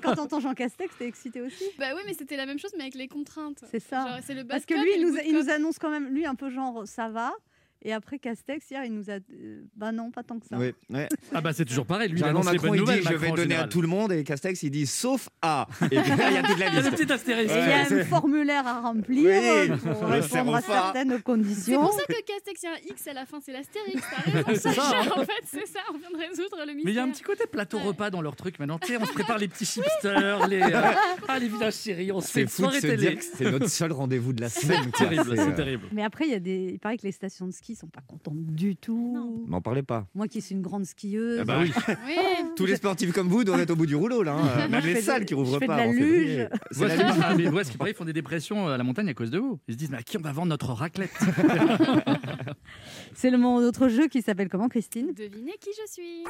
quand 0.00 0.14
t'entends 0.14 0.40
Jean 0.40 0.54
Castex, 0.54 0.94
t'es 0.98 1.06
excité 1.06 1.40
aussi 1.40 1.64
Bah 1.78 1.86
oui, 1.94 2.02
mais 2.06 2.14
c'était 2.14 2.36
la 2.36 2.46
même 2.46 2.58
chose, 2.58 2.72
mais 2.76 2.84
avec 2.84 2.94
les 2.94 3.08
contraintes. 3.08 3.64
C'est 3.70 3.80
ça. 3.80 4.06
Genre, 4.06 4.18
c'est 4.24 4.34
le 4.34 4.44
Parce 4.44 4.66
que 4.66 4.74
lui, 4.74 4.90
il 5.26 5.34
nous 5.34 5.50
annonce 5.50 5.78
quand 5.78 5.90
même, 5.90 6.08
lui, 6.08 6.26
un 6.26 6.34
peu 6.34 6.50
genre 6.50 6.82
ça 6.86 7.08
va. 7.08 7.32
Et 7.84 7.92
après, 7.92 8.18
Castex, 8.18 8.70
hier, 8.70 8.84
il 8.84 8.94
nous 8.94 9.10
a. 9.10 9.14
euh, 9.14 9.62
bah 9.76 9.90
non, 9.92 10.10
pas 10.10 10.22
tant 10.22 10.38
que 10.38 10.46
ça. 10.46 10.56
Ouais, 10.56 10.74
ouais. 10.90 11.08
Ah 11.34 11.40
bah 11.40 11.52
c'est 11.52 11.64
toujours 11.64 11.84
pareil, 11.86 12.08
lui 12.08 12.14
il 12.14 12.18
Généralement, 12.18 12.40
annonce 12.42 12.52
les 12.52 12.58
Macron, 12.58 12.68
bonnes 12.68 12.76
il 12.76 12.80
nouvelles. 12.80 12.98
dit 13.00 13.04
je 13.04 13.08
vais 13.08 13.14
Macron, 13.18 13.32
en 13.32 13.36
donner 13.36 13.42
à 13.42 13.48
général. 13.56 13.68
tout 13.70 13.82
le 13.82 13.88
monde 13.88 14.12
et 14.12 14.24
Castex 14.24 14.62
il 14.62 14.70
dit 14.70 14.86
sauf 14.86 15.28
A. 15.42 15.66
Et 15.82 15.86
puis 15.88 15.96
là, 16.16 16.30
il 16.30 16.34
y 16.34 16.36
a 16.38 16.42
toute 16.42 16.58
la 16.58 16.66
Il 16.68 16.74
y 16.74 16.78
a 16.78 16.80
le 16.82 16.88
liste. 16.90 16.96
petit 16.96 17.12
astérisque. 17.12 17.54
Et 17.54 17.58
il 17.58 17.68
y 17.68 17.72
a 17.72 17.80
un 18.02 18.04
formulaire 18.04 18.66
à 18.66 18.80
remplir 18.82 19.24
Oui, 19.24 19.70
euh, 19.70 19.76
pour 19.76 20.08
le 20.08 20.14
répondre 20.14 20.14
à 20.14 20.22
serre-au-pas. 20.22 20.60
certaines 20.62 21.10
C'est 21.16 21.22
conditions. 21.22 21.80
pour 21.80 21.92
ça 21.92 22.04
que 22.06 22.12
Castex, 22.24 22.62
il 22.62 22.66
y 22.66 22.68
a 22.68 22.72
un 22.72 22.92
X 22.92 23.06
à 23.08 23.12
la 23.14 23.26
fin, 23.26 23.38
c'est 23.44 23.52
l'astérix. 23.52 24.02
T'as 24.10 24.30
raison, 24.30 24.44
C'est 24.54 24.58
ça, 24.60 24.72
Sacha. 24.72 25.00
En 25.20 25.24
fait, 25.24 25.42
c'est 25.44 25.66
ça, 25.66 25.80
on 25.92 25.98
vient 25.98 26.10
de 26.10 26.16
résoudre 26.28 26.56
le 26.60 26.74
mystère. 26.74 26.82
Mais 26.84 26.90
il 26.92 26.94
y 26.94 26.98
a 26.98 27.02
un 27.04 27.10
petit 27.10 27.22
côté 27.24 27.44
plateau 27.50 27.78
Ouais. 27.78 27.84
repas 27.84 28.10
dans 28.10 28.22
leur 28.22 28.36
truc 28.36 28.58
maintenant. 28.58 28.78
Tu 28.78 28.88
sais, 28.92 28.96
on 28.98 29.04
se 29.06 29.12
prépare 29.12 29.38
les 29.38 29.48
petits 29.48 29.64
chipsters, 29.66 30.46
les, 30.46 30.62
euh, 30.62 30.70
ah, 31.28 31.38
les 31.38 31.48
villages 31.48 31.74
chéris, 31.74 32.12
on 32.12 32.20
se 32.20 32.26
fait 32.26 32.32
C'est 32.32 32.42
une 32.42 32.48
fou 32.48 32.62
de 32.62 32.66
soirée 32.66 32.80
se 32.80 32.86
télé. 32.86 32.96
dire 33.10 33.18
que 33.18 33.24
c'est 33.24 33.50
notre 33.50 33.68
seul 33.68 33.92
rendez-vous 33.92 34.32
de 34.32 34.40
la 34.40 34.48
semaine. 34.50 34.90
quoi. 34.90 35.06
terrible, 35.06 35.24
C'est, 35.30 35.36
c'est 35.36 35.48
euh, 35.48 35.56
terrible. 35.56 35.88
Mais 35.92 36.04
après, 36.04 36.26
il 36.26 36.30
y 36.32 36.34
a 36.34 36.38
des. 36.40 36.70
Il 36.74 36.78
paraît 36.78 36.96
que 36.98 37.02
les 37.04 37.12
stations 37.12 37.46
de 37.46 37.52
ski 37.52 37.71
sont 37.76 37.86
pas 37.88 38.00
contentes 38.06 38.44
du 38.46 38.76
tout. 38.76 39.44
M'en 39.46 39.60
parlez 39.60 39.82
pas. 39.82 40.06
Moi 40.14 40.28
qui 40.28 40.40
suis 40.40 40.54
une 40.54 40.62
grande 40.62 40.84
skieuse. 40.84 41.40
Ah 41.40 41.44
bah 41.44 41.58
oui. 41.60 41.72
Oui. 42.06 42.14
Tous 42.56 42.66
les 42.66 42.76
sportifs 42.76 43.12
comme 43.12 43.28
vous 43.28 43.44
doivent 43.44 43.60
être 43.60 43.70
au 43.70 43.76
bout 43.76 43.86
du 43.86 43.94
rouleau 43.96 44.22
là. 44.22 44.34
hein. 44.34 44.68
Même 44.70 44.84
les 44.84 44.94
fais 44.94 45.00
de- 45.00 45.04
salles 45.04 45.24
qui 45.24 45.34
je 45.34 45.38
rouvrent 45.38 45.58
fais 45.58 45.66
de 45.66 45.70
pas. 45.70 45.76
la 45.78 45.86
luge. 45.92 46.36
Ouais, 46.36 46.48
la 46.48 46.96
ce 46.96 47.00
qui 47.00 47.06
luge. 47.06 47.18
paraît- 47.20 47.34
mais 47.36 47.48
ouais, 47.48 47.64
ce 47.64 47.70
qui 47.70 47.76
paraît, 47.78 47.90
ils 47.90 47.96
font 47.96 48.04
des 48.04 48.12
dépressions 48.12 48.68
à 48.68 48.76
la 48.76 48.84
montagne 48.84 49.08
à 49.08 49.14
cause 49.14 49.30
de 49.30 49.38
vous. 49.38 49.58
Ils 49.68 49.74
se 49.74 49.78
disent, 49.78 49.90
mais 49.90 49.98
à 49.98 50.02
qui 50.02 50.16
on 50.18 50.20
va 50.20 50.32
vendre 50.32 50.48
notre 50.48 50.72
raclette? 50.72 51.10
C'est 53.14 53.30
le 53.30 53.38
moment 53.38 53.60
d'autre 53.60 53.88
jeu 53.88 54.08
qui 54.08 54.22
s'appelle 54.22 54.48
comment, 54.48 54.68
Christine? 54.68 55.12
Devinez 55.16 55.54
qui 55.60 55.70
je 55.86 55.92
suis. 55.92 56.24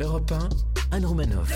Europe 0.00 0.30
1, 0.32 0.96
Anne 0.96 1.06
Romanoff. 1.06 1.48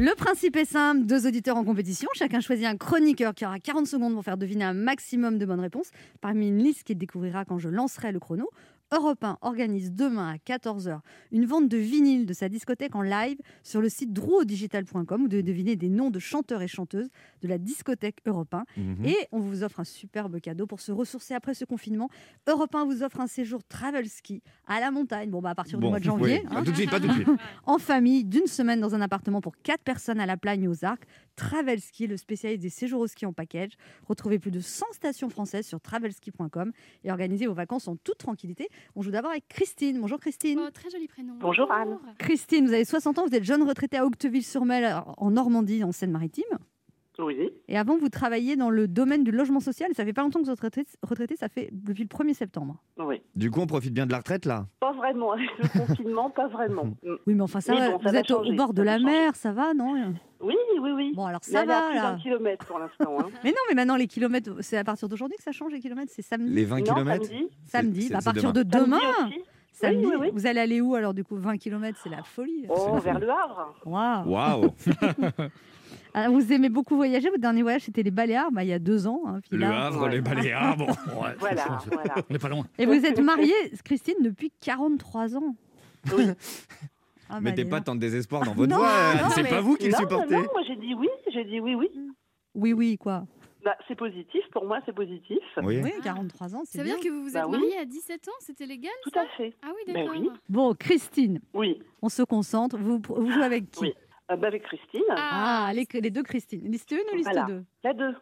Le 0.00 0.14
principe 0.14 0.54
est 0.54 0.64
simple, 0.64 1.06
deux 1.06 1.26
auditeurs 1.26 1.56
en 1.56 1.64
compétition, 1.64 2.08
chacun 2.14 2.38
choisit 2.38 2.66
un 2.66 2.76
chroniqueur 2.76 3.34
qui 3.34 3.44
aura 3.44 3.58
40 3.58 3.84
secondes 3.88 4.14
pour 4.14 4.22
faire 4.22 4.36
deviner 4.36 4.62
un 4.62 4.72
maximum 4.72 5.38
de 5.38 5.44
bonnes 5.44 5.58
réponses 5.58 5.90
parmi 6.20 6.46
une 6.46 6.62
liste 6.62 6.84
qu'il 6.84 6.98
découvrira 6.98 7.44
quand 7.44 7.58
je 7.58 7.68
lancerai 7.68 8.12
le 8.12 8.20
chrono. 8.20 8.48
Europe 8.92 9.24
1 9.24 9.38
organise 9.42 9.92
demain 9.92 10.34
à 10.34 10.36
14h 10.36 11.00
une 11.32 11.46
vente 11.46 11.68
de 11.68 11.76
vinyle 11.76 12.26
de 12.26 12.32
sa 12.32 12.48
discothèque 12.48 12.94
en 12.94 13.02
live 13.02 13.38
sur 13.64 13.80
le 13.80 13.88
site 13.88 14.12
drouodigital.com. 14.12 15.20
Vous 15.20 15.26
devez 15.26 15.42
deviner 15.42 15.74
des 15.74 15.88
noms 15.88 16.10
de 16.10 16.20
chanteurs 16.20 16.62
et 16.62 16.68
chanteuses 16.68 17.08
de 17.40 17.48
la 17.48 17.58
discothèque 17.58 18.18
Europe 18.26 18.52
1. 18.54 18.64
Mhm. 18.76 19.04
Et 19.06 19.16
on 19.32 19.38
vous 19.40 19.62
offre 19.62 19.80
un 19.80 19.84
superbe 19.84 20.40
cadeau 20.40 20.66
pour 20.66 20.80
se 20.80 20.92
ressourcer 20.92 21.34
après 21.34 21.54
ce 21.54 21.64
confinement. 21.64 22.08
Europe 22.46 22.74
1 22.74 22.84
vous 22.84 23.02
offre 23.02 23.20
un 23.20 23.26
séjour 23.26 23.62
travel 23.64 24.08
ski 24.08 24.42
à 24.66 24.80
la 24.80 24.90
montagne, 24.90 25.30
bon 25.30 25.40
bah 25.40 25.50
à 25.50 25.54
partir 25.54 25.78
du 25.78 25.82
Bon, 25.82 25.90
mois 25.90 25.98
de 25.98 26.04
janvier, 26.04 26.40
oui. 26.42 26.46
hein, 26.50 26.54
Pas 26.56 26.62
tout 26.64 26.70
de 26.72 26.76
suite, 26.76 26.90
pas 26.90 27.00
tout 27.00 27.08
de 27.08 27.12
suite. 27.12 27.28
en 27.66 27.78
famille, 27.78 28.24
d'une 28.24 28.46
semaine 28.46 28.80
dans 28.80 28.94
un 28.94 29.00
appartement 29.00 29.40
pour 29.40 29.56
4 29.62 29.82
personnes 29.82 30.20
à 30.20 30.26
la 30.26 30.36
Plagne 30.36 30.62
et 30.64 30.68
aux 30.68 30.84
Arcs. 30.84 31.04
Travel 31.36 31.80
Ski, 31.80 32.06
le 32.08 32.16
spécialiste 32.16 32.62
des 32.62 32.68
séjours 32.68 33.00
au 33.00 33.06
ski 33.06 33.24
en 33.24 33.32
package. 33.32 33.72
Retrouvez 34.08 34.38
plus 34.40 34.50
de 34.50 34.58
100 34.60 34.86
stations 34.92 35.28
françaises 35.30 35.66
sur 35.66 35.80
travelski.com 35.80 36.72
et 37.04 37.10
organisez 37.12 37.46
vos 37.46 37.54
vacances 37.54 37.86
en 37.86 37.94
toute 37.96 38.18
tranquillité. 38.18 38.68
On 38.96 39.02
joue 39.02 39.12
d'abord 39.12 39.30
avec 39.30 39.46
Christine. 39.48 40.00
Bonjour 40.00 40.18
Christine. 40.18 40.58
Oh, 40.60 40.70
très 40.72 40.90
joli 40.90 41.06
prénom. 41.06 41.34
Bonjour, 41.38 41.70
Anne. 41.70 41.98
Christine, 42.18 42.66
vous 42.66 42.72
avez 42.72 42.84
60 42.84 43.18
ans, 43.18 43.26
vous 43.26 43.34
êtes 43.36 43.44
jeune 43.44 43.62
retraitée 43.62 43.98
à 43.98 44.04
Octeville-sur-Mer 44.04 45.04
en 45.16 45.30
Normandie, 45.30 45.84
en 45.84 45.92
Seine-Maritime. 45.92 46.44
Oui. 47.20 47.50
Et 47.66 47.76
avant, 47.76 47.98
vous 47.98 48.08
travailliez 48.08 48.54
dans 48.54 48.70
le 48.70 48.86
domaine 48.86 49.24
du 49.24 49.30
logement 49.32 49.58
social. 49.60 49.90
Ça 49.94 50.04
fait 50.04 50.12
pas 50.12 50.22
longtemps 50.22 50.38
que 50.40 50.44
vous 50.44 50.50
êtes 50.52 50.60
retraité, 50.60 50.90
retraité, 51.02 51.34
ça 51.36 51.48
fait 51.48 51.68
depuis 51.72 52.04
le 52.04 52.08
1er 52.08 52.32
septembre. 52.34 52.76
Oui. 52.98 53.20
Du 53.34 53.50
coup, 53.50 53.60
on 53.60 53.66
profite 53.66 53.92
bien 53.92 54.06
de 54.06 54.12
la 54.12 54.18
retraite 54.18 54.44
là? 54.46 54.66
Pas 54.78 54.92
vraiment. 54.92 55.32
Avec 55.32 55.48
le 55.58 55.68
confinement, 55.86 56.30
pas 56.30 56.46
vraiment. 56.48 56.84
Oui, 57.26 57.34
mais 57.34 57.40
enfin, 57.42 57.60
ça 57.60 57.74
va. 57.74 57.90
bon, 57.90 57.98
ça 57.98 58.06
vous 58.08 58.12
va 58.14 58.20
êtes 58.20 58.30
au, 58.30 58.52
bord 58.54 58.72
de 58.72 58.84
ça 58.84 58.84
la 58.84 58.98
mer, 59.00 59.34
ça 59.36 59.52
va, 59.52 59.74
non? 59.74 60.14
Oui, 60.40 60.54
oui, 60.80 60.90
oui. 60.92 61.12
Bon, 61.16 61.26
alors 61.26 61.40
Mais 61.46 61.52
ça 61.52 61.62
elle 61.64 61.70
est 61.70 61.72
à 61.72 61.80
va, 61.80 61.86
plus 61.88 61.96
là. 61.96 62.12
d'un 62.12 62.18
kilomètre 62.18 62.66
pour 62.66 62.78
l'instant. 62.78 63.16
Hein. 63.18 63.26
Mais 63.42 63.50
non, 63.50 63.56
mais 63.68 63.74
maintenant, 63.74 63.96
les 63.96 64.06
kilomètres, 64.06 64.52
c'est 64.60 64.76
à 64.78 64.84
partir 64.84 65.08
d'aujourd'hui 65.08 65.36
que 65.36 65.42
ça 65.42 65.50
change, 65.52 65.72
les 65.72 65.80
kilomètres, 65.80 66.12
c'est 66.14 66.22
samedi? 66.22 66.52
Les 66.54 66.64
20 66.64 66.76
non, 66.78 66.94
km. 66.94 67.24
samedi. 67.26 67.48
Samedi, 67.64 68.02
c'est- 68.02 68.12
bah, 68.12 68.18
à 68.18 68.20
c'est 68.20 68.24
partir 68.26 68.52
demain. 68.52 68.64
de 68.64 68.78
demain, 68.84 68.98
Samedi 69.00 69.34
aussi. 69.34 69.44
samedi, 69.72 70.06
oui, 70.06 70.14
oui. 70.20 70.30
vous 70.32 70.46
allez 70.46 70.60
aller 70.60 70.80
où 70.80 70.94
alors 70.94 71.14
du 71.14 71.24
coup? 71.24 71.36
20 71.36 71.56
km, 71.58 71.98
c'est 72.02 72.08
la 72.10 72.22
folie. 72.22 72.66
Oh, 72.68 72.98
vers 72.98 73.18
le 73.18 73.28
Havre. 73.28 73.74
Waouh. 73.84 74.30
Waouh 74.30 74.70
Alors, 76.18 76.32
vous 76.38 76.52
aimez 76.52 76.68
beaucoup 76.68 76.96
voyager. 76.96 77.28
Votre 77.28 77.40
dernier 77.40 77.62
voyage, 77.62 77.82
c'était 77.82 78.02
les 78.02 78.10
Baléares, 78.10 78.50
bah, 78.50 78.64
il 78.64 78.68
y 78.68 78.72
a 78.72 78.78
deux 78.78 79.06
ans. 79.06 79.22
hein, 79.26 79.40
puis 79.40 79.50
Le 79.52 79.58
là- 79.58 79.86
Havre, 79.86 80.04
Ouais. 80.04 80.10
les 80.12 80.20
Baléares, 80.20 80.76
bon. 80.76 80.86
Ouais, 81.22 81.34
Voilà, 81.38 81.64
voilà. 81.92 82.14
On 82.28 82.32
n'est 82.32 82.38
pas 82.38 82.48
loin. 82.48 82.66
Et 82.78 82.86
vous 82.86 83.04
êtes 83.04 83.20
mariée, 83.20 83.52
Christine, 83.84 84.16
depuis 84.20 84.50
43 84.60 85.36
ans. 85.36 85.54
Oui. 86.16 86.24
Ah, 87.30 87.34
bah, 87.34 87.40
Mettez 87.40 87.64
dis 87.64 87.70
pas 87.70 87.76
donc. 87.76 87.84
tant 87.86 87.94
de 87.94 88.00
désespoir 88.00 88.42
dans 88.44 88.54
votre 88.54 88.70
Non, 88.70 88.78
voix. 88.78 89.14
non, 89.22 89.28
C'est 89.34 89.42
mais- 89.42 89.50
pas 89.50 89.60
vous 89.60 89.76
qui 89.76 89.86
le 89.88 89.92
supportez. 89.96 90.34
non, 90.34 90.40
moi 90.40 90.62
j'ai 90.66 90.76
dit 90.76 90.94
oui, 90.94 91.08
j'ai 91.32 91.44
dit 91.44 91.60
oui, 91.60 91.74
oui. 91.74 91.90
Oui, 92.54 92.72
oui, 92.72 92.96
quoi. 92.96 93.26
Bah, 93.64 93.76
c'est 93.86 93.96
positif, 93.96 94.40
pour 94.52 94.64
moi 94.64 94.78
c'est 94.86 94.94
positif. 94.94 95.38
Oui. 95.62 95.80
Oui, 95.84 95.92
43 96.02 96.54
ans, 96.54 96.62
c'est 96.64 96.78
Ça 96.78 96.84
veut 96.84 96.90
bien. 96.90 96.94
dire 96.98 97.04
que 97.04 97.10
vous 97.14 97.24
vous 97.24 97.32
Bah 97.32 97.40
êtes 97.40 97.46
oui. 97.46 97.58
mariée 97.58 97.78
à 97.78 97.84
17 97.84 98.26
ans 98.28 98.32
C'était 98.40 98.64
légal 98.64 98.92
Tout 99.02 99.10
ça 99.12 99.20
à 99.22 99.26
fait. 99.36 99.52
Ah 99.62 99.68
oui, 99.74 99.92
Ben 99.92 100.06
d'accord. 100.06 100.20
oui. 100.22 100.30
Bon, 100.48 100.72
Christine, 100.74 101.40
Oui. 101.52 101.78
on 102.00 102.08
se 102.08 102.22
concentre. 102.22 102.78
Vous, 102.78 103.02
vous 103.06 103.30
jouez 103.30 103.42
avec 103.44 103.70
qui? 103.72 103.82
Oui. 103.82 103.92
Bah, 104.36 104.46
avec 104.48 104.62
Christine, 104.64 105.02
Ah, 105.10 105.70
les, 105.74 105.86
les 106.00 106.10
deux 106.10 106.22
Christine. 106.22 106.70
Liste 106.70 106.92
1 106.92 106.96
ou 106.96 107.16
liste 107.16 107.30
Voilà. 107.32 107.46
2 107.46 107.64
la 107.84 107.92
2. 107.94 108.14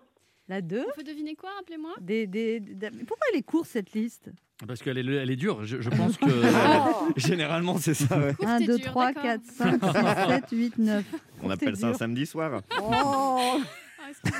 La 0.48 0.60
2 0.60 0.84
On 0.88 0.96
peut 0.96 1.02
deviner 1.02 1.34
quoi 1.34 1.50
Appelez-moi. 1.60 1.94
des, 2.00 2.26
des, 2.26 2.60
des- 2.60 2.90
Pourquoi 2.90 3.26
elle 3.32 3.38
est 3.40 3.42
courte 3.42 3.66
cette 3.68 3.92
liste? 3.92 4.30
Parce 4.66 4.80
qu'elle 4.82 4.96
est, 4.96 5.14
elle 5.14 5.30
est 5.30 5.36
dure. 5.36 5.64
Je, 5.64 5.80
je 5.82 5.90
pense 5.90 6.16
que. 6.16 6.24
Oh. 6.24 7.08
Généralement, 7.16 7.76
c'est 7.78 7.94
ça. 7.94 8.18
ouais. 8.18 8.32
Courte 8.34 8.48
1, 8.48 8.58
et 8.60 8.66
2, 8.66 8.76
dure, 8.78 8.86
3, 8.86 9.06
d'accord. 9.12 9.22
4, 9.22 9.44
5, 9.44 9.84
6, 9.84 10.28
7, 10.28 10.44
8, 10.52 10.78
9. 10.78 11.04
On 11.42 11.50
appelle 11.50 11.76
ça 11.76 11.88
un 11.88 11.94
samedi 11.94 12.24
soir. 12.26 12.62
Oh 12.80 13.60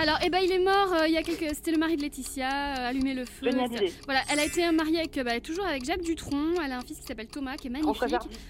Alors, 0.00 0.18
eh 0.24 0.30
ben, 0.30 0.38
il 0.42 0.50
est 0.50 0.58
mort 0.58 0.92
euh, 0.94 1.06
il 1.06 1.12
y 1.12 1.16
a 1.16 1.22
quelques. 1.22 1.54
C'était 1.54 1.70
le 1.70 1.78
mari 1.78 1.96
de 1.96 2.02
Laetitia, 2.02 2.48
euh, 2.48 2.88
allumer 2.88 3.14
le 3.14 3.24
feu. 3.24 3.46
Voilà, 4.06 4.20
elle 4.32 4.40
a 4.40 4.44
été 4.44 4.68
mariée 4.72 4.98
avec, 4.98 5.16
euh, 5.18 5.22
bah, 5.24 5.38
toujours 5.40 5.66
avec 5.66 5.84
Jacques 5.84 6.02
Dutronc. 6.02 6.54
Elle 6.64 6.72
a 6.72 6.78
un 6.78 6.80
fils 6.80 6.98
qui 6.98 7.06
s'appelle 7.06 7.28
Thomas, 7.28 7.56
qui 7.56 7.68
est 7.68 7.70
magnifique. 7.70 7.92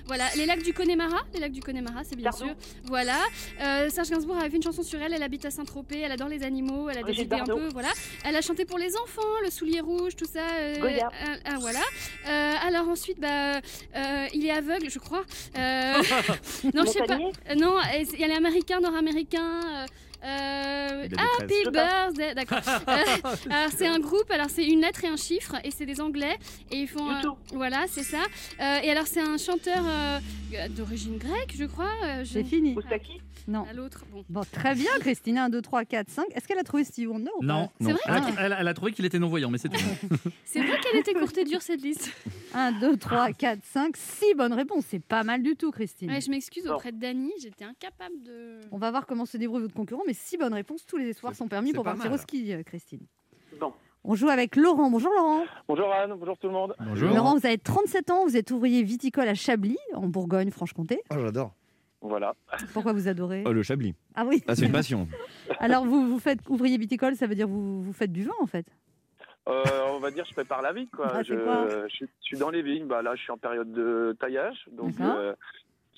Voilà, 0.07 0.25
les 0.37 0.47
lacs 0.47 0.63
du 0.63 0.73
Connemara, 0.73 1.19
les 1.35 1.41
lacs 1.41 1.53
du 1.53 1.61
Connemara, 1.61 2.03
c'est 2.05 2.17
bien 2.17 2.31
Pardon 2.31 2.47
sûr. 2.47 2.55
Voilà, 2.85 3.19
Euh, 3.61 3.91
Serge 3.91 4.11
Gainsbourg 4.11 4.37
avait 4.39 4.51
fait 4.51 4.57
une 4.57 4.63
chanson 4.63 4.83
sur 4.83 5.01
elle. 5.03 5.13
Elle 5.13 5.23
habite 5.23 5.45
à 5.45 5.51
Saint-Tropez, 5.51 6.01
elle 6.01 6.13
adore 6.13 6.29
les 6.29 6.43
animaux, 6.43 6.89
elle 6.89 6.99
a 6.99 7.03
décidé 7.03 7.37
un 7.37 7.45
peu, 7.45 7.69
voilà. 7.73 7.89
Elle 8.25 8.37
a 8.37 8.41
chanté 8.41 8.65
pour 8.65 8.79
les 8.79 8.97
enfants, 8.97 9.23
le 9.45 9.51
soulier 9.51 9.81
rouge, 9.81 10.17
tout 10.17 10.27
ça. 10.27 10.47
voilà. 11.61 11.83
Euh, 12.29 12.55
alors 12.67 12.89
ensuite, 12.89 13.21
bah, 13.21 13.57
euh, 13.97 14.27
il 14.33 14.47
est 14.47 14.51
aveugle, 14.53 14.89
je 14.91 14.99
crois. 14.99 15.23
Euh, 15.59 15.95
non, 16.75 16.85
je 16.87 16.91
sais 16.91 17.03
pas. 17.03 17.19
Non, 17.57 17.77
il 18.15 18.21
y 18.21 18.25
a 18.25 18.29
les 18.29 18.35
Américains, 18.35 18.81
Nord-Américains. 18.81 19.87
Euh, 20.25 21.07
Happy 21.41 21.55
birthday, 21.71 22.35
d'accord. 22.35 22.59
Euh, 22.89 22.95
alors 23.51 23.71
c'est 23.77 23.87
un 23.87 23.99
groupe, 23.99 24.31
alors 24.31 24.51
c'est 24.51 24.65
une 24.67 24.81
lettre 24.81 25.05
et 25.05 25.09
un 25.09 25.17
chiffre, 25.17 25.57
et 25.65 25.71
c'est 25.71 25.87
des 25.87 26.01
Anglais, 26.01 26.37
et 26.71 26.77
ils 26.77 26.89
font, 26.89 27.09
euh, 27.11 27.15
voilà, 27.55 27.85
c'est 27.89 28.03
ça. 28.05 28.23
Euh, 28.61 28.79
et 28.83 28.91
alors 28.91 29.07
c'est 29.07 29.21
un 29.21 29.37
chanteur 29.39 29.83
euh, 29.87 30.19
d'origine 30.71 31.19
grecque, 31.19 31.55
je 31.59 31.65
crois. 31.65 31.91
euh, 32.05 32.25
je- 32.25 32.33
C'est 32.35 32.45
fini. 32.45 32.73
Moustaki. 32.75 33.21
Non. 33.49 33.65
À 33.69 33.73
l'autre, 33.73 34.05
bon. 34.11 34.25
Bon, 34.29 34.43
très 34.51 34.75
bien, 34.75 34.91
Christine. 35.01 35.37
1, 35.39 35.49
2, 35.51 35.61
3, 35.63 35.85
4, 35.85 36.09
5. 36.11 36.27
Est-ce 36.35 36.47
qu'elle 36.47 36.59
a 36.59 36.63
trouvé 36.63 36.85
Steve 36.85 37.11
Wonder 37.11 37.31
ou 37.37 37.41
pas? 37.41 37.47
Non, 37.47 37.71
C'est 37.81 37.89
non. 37.89 37.95
vrai 37.95 38.01
Elle, 38.07 38.13
a, 38.15 38.17
Ah. 38.17 38.31
elle 38.47 38.53
a- 38.53 38.61
elle 38.61 38.69
a 38.69 38.75
trouvé 38.75 38.93
qu'il 38.93 39.05
était 39.05 39.19
non-voyant, 39.19 39.51
mais 39.51 39.59
c'est 39.59 39.69
tout. 39.69 39.77
C'est 40.45 40.63
vrai 40.63 40.79
qu'elle 40.81 41.01
était 41.01 41.15
courte 41.15 41.37
et 41.39 41.45
dure 41.45 41.63
cette 41.63 41.83
liste. 41.83 42.11
1, 42.55 42.73
2, 42.73 42.97
3, 42.97 43.33
4, 43.33 43.61
5, 43.65 43.97
6 43.97 44.35
bonnes 44.35 44.53
réponses. 44.53 44.85
C'est 44.89 45.03
pas 45.05 45.23
mal 45.25 45.43
du 45.43 45.57
tout, 45.57 45.71
Christine. 45.71 46.11
Ouais, 46.11 46.21
je 46.21 46.31
m'excuse 46.31 46.67
auprès 46.69 46.93
de 46.93 46.99
Dany, 46.99 47.33
j'étais 47.41 47.65
incapable 47.65 48.23
de. 48.23 48.61
On 48.71 48.79
va 48.79 48.91
voir 48.91 49.07
comment 49.07 49.27
se 49.27 49.37
débrouille 49.37 49.63
votre 49.63 49.75
concurrent, 49.75 50.03
mais 50.07 50.15
6 50.15 50.37
bonnes 50.39 50.55
réponses, 50.55 50.85
tous 50.87 50.97
les 50.97 51.09
espoirs 51.09 51.35
sont 51.35 51.49
permis 51.49 51.73
pour 51.73 51.85
pas 51.85 51.91
partir 51.95 52.11
mal. 52.11 52.19
au 52.19 52.23
ski, 52.23 52.53
euh, 52.53 52.63
Christine. 52.63 53.01
Bon. 53.59 53.73
On 54.05 54.15
joue 54.17 54.29
avec 54.29 54.57
Laurent. 54.57 54.91
Bonjour 54.91 55.13
Laurent. 55.13 55.45
Bonjour 55.69 55.93
Anne, 55.93 56.15
bonjour 56.19 56.37
tout 56.37 56.49
le 56.49 56.53
monde. 56.53 56.75
Bonjour. 56.81 57.09
Laurent, 57.15 57.37
vous 57.39 57.47
avez 57.47 57.59
37 57.59 58.11
ans, 58.11 58.25
vous 58.25 58.37
êtes 58.37 58.51
ouvrier 58.51 58.83
viticole 58.83 59.29
à 59.29 59.35
Chablis, 59.35 59.79
en 59.95 60.09
Bourgogne-Franche-Comté. 60.09 61.01
Oh, 61.11 61.15
j'adore. 61.21 61.53
Voilà. 62.03 62.35
Pourquoi 62.73 62.93
vous 62.93 63.09
adorez 63.09 63.45
Oh, 63.47 63.53
le 63.53 63.63
Chablis. 63.63 63.95
Ah 64.15 64.25
oui. 64.27 64.43
Ah, 64.47 64.55
c'est 64.55 64.67
une 64.67 64.73
passion. 64.73 65.09
Alors 65.61 65.85
vous, 65.87 66.09
vous 66.09 66.19
faites 66.19 66.41
ouvrier 66.49 66.77
viticole, 66.77 67.15
ça 67.15 67.27
veut 67.27 67.35
dire 67.35 67.49
vous, 67.49 67.83
vous 67.83 67.93
faites 67.93 68.13
du 68.13 68.25
vin 68.25 68.33
en 68.41 68.47
fait? 68.47 68.67
Euh, 69.49 69.63
on 69.91 69.99
va 69.99 70.11
dire 70.13 70.25
je 70.25 70.33
prépare 70.33 70.63
la 70.63 70.73
vigne 70.73 70.87
quoi. 70.87 71.13
Ah, 71.15 71.23
je, 71.23 71.35
quoi? 71.35 71.67
je 71.89 71.95
suis, 71.95 72.07
je 72.07 72.25
suis 72.27 72.39
dans 72.39 72.51
les 72.51 72.63
vignes. 72.63 72.87
Bah, 72.87 73.03
là, 73.03 73.15
je 73.17 73.23
suis 73.23 73.33
en 73.33 73.39
période 73.39 73.73
de 73.73 74.17
taillage, 74.21 74.67
donc 74.73 74.95
euh, 75.01 75.35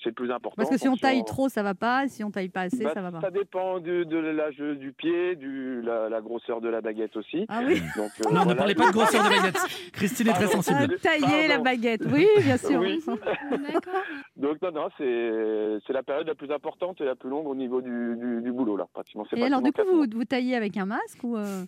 c'est 0.05 0.11
le 0.11 0.15
plus 0.15 0.31
important. 0.31 0.55
Parce 0.55 0.69
que 0.69 0.77
si 0.77 0.87
on 0.87 0.95
taille 0.95 1.23
trop, 1.25 1.49
ça 1.49 1.63
va 1.63 1.73
pas, 1.73 2.07
si 2.07 2.23
on 2.23 2.29
taille 2.29 2.49
pas 2.49 2.61
assez, 2.61 2.83
bah, 2.83 2.91
ça 2.93 3.01
va 3.01 3.11
pas. 3.11 3.21
Ça 3.21 3.31
dépend 3.31 3.79
de 3.79 4.17
l'âge 4.17 4.57
du 4.57 4.93
pied, 4.93 5.35
du 5.35 5.81
la, 5.81 6.09
la 6.09 6.21
grosseur 6.21 6.61
de 6.61 6.69
la 6.69 6.81
baguette 6.81 7.17
aussi. 7.17 7.45
Ah 7.49 7.61
oui 7.65 7.81
Donc, 7.97 8.11
euh, 8.25 8.31
Non, 8.31 8.45
ne 8.45 8.53
parlez 8.53 8.75
pas 8.75 8.87
de 8.87 8.93
grosseur 8.93 9.23
de 9.23 9.29
baguette. 9.29 9.57
Christine 9.93 10.27
est 10.27 10.33
très. 10.33 10.45
Ah, 10.45 10.61
sensible. 10.61 10.99
Tailler 10.99 11.47
la 11.47 11.57
baguette, 11.57 12.03
oui, 12.05 12.27
bien 12.43 12.57
sûr. 12.57 12.79
Oui. 12.79 13.03
Donc 14.37 14.61
non, 14.61 14.71
non, 14.71 14.89
c'est 14.97 15.79
c'est 15.87 15.93
la 15.93 16.03
période 16.03 16.27
la 16.27 16.35
plus 16.35 16.51
importante 16.51 17.01
et 17.01 17.05
la 17.05 17.15
plus 17.15 17.29
longue 17.29 17.47
au 17.47 17.55
niveau 17.55 17.81
du, 17.81 18.15
du, 18.17 18.41
du 18.41 18.51
boulot 18.51 18.77
là. 18.77 18.87
Pratiquement. 18.93 19.25
c'est 19.29 19.39
Et 19.39 19.43
alors, 19.43 19.61
du 19.61 19.71
coup, 19.71 19.81
vous, 19.91 20.05
vous 20.13 20.25
taillez 20.25 20.55
avec 20.55 20.77
un 20.77 20.85
masque 20.85 21.23
ou 21.23 21.35
euh. 21.35 21.65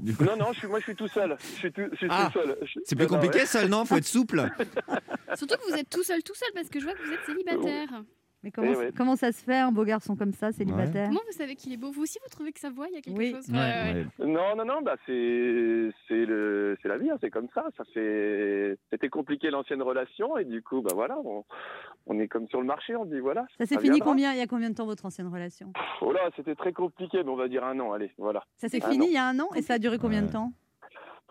Non, 0.00 0.36
non, 0.36 0.52
je 0.52 0.58
suis, 0.58 0.68
moi 0.68 0.78
je 0.80 0.84
suis 0.84 0.96
tout 0.96 1.08
seul. 1.08 1.36
Je 1.40 1.58
suis 1.58 1.72
tout, 1.72 1.82
je 1.92 1.96
suis 1.96 2.06
Ah, 2.10 2.30
tout 2.32 2.40
seul. 2.40 2.58
C'est 2.84 2.96
plus 2.96 3.04
non, 3.06 3.12
non, 3.12 3.18
ouais. 3.18 3.26
compliqué, 3.26 3.46
seul, 3.46 3.68
non? 3.68 3.84
Faut 3.84 3.96
être 3.96 4.04
souple. 4.04 4.42
Surtout 5.36 5.56
que 5.56 5.70
vous 5.70 5.76
êtes 5.78 5.88
tout 5.88 6.02
seul, 6.02 6.22
tout 6.22 6.34
seul, 6.34 6.48
parce 6.54 6.68
que 6.68 6.80
je 6.80 6.84
vois 6.84 6.94
que 6.94 7.02
vous 7.06 7.12
êtes 7.12 7.24
célibataire. 7.26 8.02
Mais 8.44 8.50
comment, 8.50 8.72
ouais. 8.72 8.90
comment 8.94 9.16
ça 9.16 9.32
se 9.32 9.42
fait, 9.42 9.56
un 9.56 9.72
beau 9.72 9.84
garçon 9.84 10.16
comme 10.16 10.32
ça, 10.34 10.52
célibataire 10.52 11.06
Comment 11.08 11.22
vous 11.26 11.32
savez 11.36 11.56
qu'il 11.56 11.72
est 11.72 11.78
beau? 11.78 11.90
Vous 11.90 12.02
aussi, 12.02 12.18
vous 12.22 12.28
trouvez 12.30 12.52
que 12.52 12.60
ça 12.60 12.68
voit 12.68 12.88
Il 12.88 12.94
y 12.94 12.98
a 12.98 13.00
quelque 13.00 13.16
Oui. 13.16 13.30
chose? 13.32 13.48
Ouais, 13.48 13.56
ouais. 13.56 14.26
Non, 14.26 14.54
non, 14.54 14.66
non, 14.66 14.82
bah 14.82 14.96
c'est 15.06 15.90
c'est 16.06 16.26
le 16.26 16.76
c'est 16.82 16.88
la 16.88 16.98
vie, 16.98 17.08
hein, 17.10 17.16
c'est 17.22 17.30
comme 17.30 17.48
ça. 17.54 17.64
Ça 17.78 17.84
fait 17.94 18.76
c'était 18.90 19.08
compliqué 19.08 19.48
l'ancienne 19.50 19.80
relation 19.80 20.36
et 20.36 20.44
du 20.44 20.60
coup 20.62 20.82
bah 20.82 20.92
voilà, 20.94 21.16
on, 21.24 21.44
on 22.06 22.18
est 22.20 22.28
comme 22.28 22.46
sur 22.48 22.60
le 22.60 22.66
marché, 22.66 22.94
on 22.96 23.06
dit 23.06 23.18
voilà. 23.18 23.46
Ça 23.58 23.64
s'est 23.64 23.78
fini 23.80 23.98
combien 24.00 24.32
Il 24.34 24.38
y 24.38 24.42
a 24.42 24.46
combien 24.46 24.68
de 24.68 24.74
temps 24.74 24.84
votre 24.84 25.06
ancienne 25.06 25.28
relation? 25.28 25.72
Oh 26.02 26.12
là, 26.12 26.28
c'était 26.36 26.54
très 26.54 26.74
compliqué, 26.74 27.22
mais 27.24 27.30
on 27.30 27.36
va 27.36 27.48
dire 27.48 27.64
un 27.64 27.80
an, 27.80 27.94
allez, 27.94 28.12
voilà. 28.18 28.44
Ça 28.58 28.68
s'est 28.68 28.80
fini 28.80 29.06
il 29.06 29.12
y 29.14 29.16
a 29.16 29.26
un 29.26 29.40
an 29.40 29.48
et 29.56 29.62
ça 29.62 29.74
a 29.74 29.78
duré 29.78 29.96
combien 29.98 30.20
de 30.20 30.30
temps? 30.30 30.52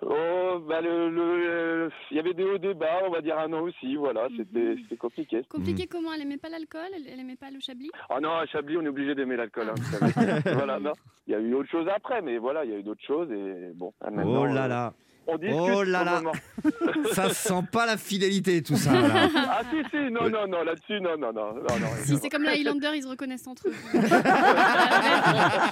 Oh 0.01 0.59
bah 0.67 0.81
le 0.81 1.09
le 1.09 1.89
il 2.11 2.17
y 2.17 2.19
avait 2.19 2.33
des 2.33 2.43
hauts 2.43 2.57
des 2.57 2.73
bas, 2.73 3.03
on 3.05 3.11
va 3.11 3.21
dire 3.21 3.37
un 3.37 3.53
an 3.53 3.61
aussi, 3.61 3.95
voilà, 3.95 4.27
c'était 4.35 4.59
Mhm. 4.59 4.77
c'était 4.83 4.97
compliqué. 4.97 5.41
Compliqué 5.49 5.87
comment 5.87 6.13
Elle 6.13 6.21
aimait 6.23 6.37
pas 6.37 6.49
l'alcool 6.49 6.87
Elle, 6.95 7.07
elle 7.07 7.19
aimait 7.19 7.35
pas 7.37 7.51
le 7.51 7.59
chablis? 7.59 7.91
Ah 8.09 8.19
non, 8.19 8.31
à 8.33 8.45
Chablis, 8.47 8.75
on 8.77 8.81
est 8.81 8.87
obligé 8.89 9.15
d'aimer 9.15 9.35
l'alcool. 9.37 9.69
hein, 9.69 9.75
savez. 9.91 10.11
voilà, 10.55 10.79
non. 10.79 10.93
Il 11.27 11.31
y 11.31 11.35
a 11.35 11.39
eu 11.39 11.53
autre 11.53 11.69
chose 11.69 11.87
après, 11.87 12.21
mais 12.21 12.37
voilà, 12.37 12.65
il 12.65 12.71
y 12.71 12.73
a 12.73 12.77
eu 12.79 12.83
d'autres 12.83 13.03
choses 13.05 13.31
et 13.31 13.71
bon. 13.75 13.93
ah, 14.01 14.09
Oh 14.25 14.45
là 14.45 14.65
euh, 14.65 14.67
là. 14.67 14.93
On 15.25 15.37
discute 15.37 15.57
Oh 15.57 15.83
là 15.83 16.03
là. 16.03 16.21
Ça 17.13 17.29
sent 17.29 17.61
pas 17.71 17.85
la 17.85 17.95
fidélité, 17.97 18.61
tout 18.61 18.75
ça. 18.75 18.91
là. 18.91 19.29
Ah 19.35 19.61
si 19.71 19.77
si, 19.89 20.11
non 20.11 20.29
non 20.29 20.47
non, 20.47 20.63
là-dessus 20.63 20.99
non 20.99 21.17
non 21.17 21.31
non 21.31 21.53
non 21.53 21.79
non. 21.79 21.87
Si, 22.03 22.17
c'est 22.17 22.29
comme 22.29 22.43
les 22.43 22.49
Highlanders, 22.59 22.93
ils 22.95 23.03
se 23.03 23.07
reconnaissent 23.07 23.47
entre 23.47 23.69
eux. 23.69 23.73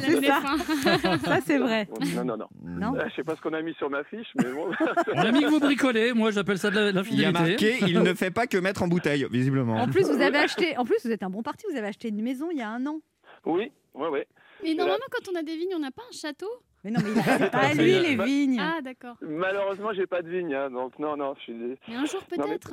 C'est 0.00 0.26
ça. 0.26 0.40
Ça, 1.24 1.38
c'est 1.44 1.58
vrai. 1.58 1.88
Non, 2.14 2.24
non, 2.24 2.36
non. 2.36 2.46
Non 2.64 2.94
Euh, 2.96 3.04
Je 3.10 3.16
sais 3.16 3.24
pas 3.24 3.36
ce 3.36 3.40
qu'on 3.40 3.52
a 3.52 3.62
mis 3.62 3.74
sur 3.74 3.90
ma 3.90 4.04
fiche, 4.04 4.28
mais 4.36 4.50
bon. 4.52 4.70
On 5.14 5.18
a 5.20 5.32
mis 5.32 5.40
que 5.42 5.46
vous 5.50 5.60
bricolez. 5.60 6.12
Moi, 6.12 6.30
j'appelle 6.30 6.58
ça 6.58 6.70
de 6.70 6.90
la- 6.90 7.02
Il 7.10 7.20
y 7.20 7.24
a 7.24 7.32
marqué, 7.32 7.78
il 7.86 8.00
ne 8.02 8.14
fait 8.14 8.30
pas 8.30 8.46
que 8.46 8.58
mettre 8.58 8.82
en 8.82 8.88
bouteille, 8.88 9.26
visiblement. 9.30 9.76
En 9.76 9.88
plus, 9.88 10.04
vous 10.04 10.20
avez 10.20 10.38
acheté. 10.38 10.76
En 10.78 10.84
plus, 10.84 10.96
vous 11.04 11.10
êtes 11.10 11.22
un 11.22 11.30
bon 11.30 11.42
parti. 11.42 11.66
Vous 11.70 11.76
avez 11.76 11.88
acheté 11.88 12.08
une 12.08 12.22
maison 12.22 12.48
il 12.50 12.58
y 12.58 12.62
a 12.62 12.68
un 12.68 12.84
an. 12.86 13.00
oui, 13.46 13.70
ouais, 13.94 14.08
ouais. 14.08 14.26
Mais 14.64 14.74
normalement, 14.74 15.04
quand 15.12 15.30
on 15.32 15.38
a 15.38 15.42
des 15.42 15.56
vignes, 15.56 15.74
on 15.76 15.78
n'a 15.78 15.92
pas 15.92 16.02
un 16.02 16.12
château 16.16 16.48
Mais 16.84 16.90
non, 16.90 17.00
mais 17.02 17.10
il 17.10 17.18
a- 17.44 17.50
pas 17.50 17.58
à 17.70 17.74
lui 17.74 17.98
les 18.00 18.16
vignes. 18.16 18.60
Ah, 18.60 18.80
d'accord. 18.82 19.16
Malheureusement, 19.20 19.92
j'ai 19.92 20.06
pas 20.06 20.22
de 20.22 20.28
vigne, 20.28 20.54
hein, 20.54 20.70
donc 20.70 20.98
non, 20.98 21.16
non, 21.16 21.34
je 21.36 21.40
suis. 21.42 21.54
Mais 21.88 21.94
un 21.96 22.04
jour, 22.06 22.22
peut-être? 22.24 22.72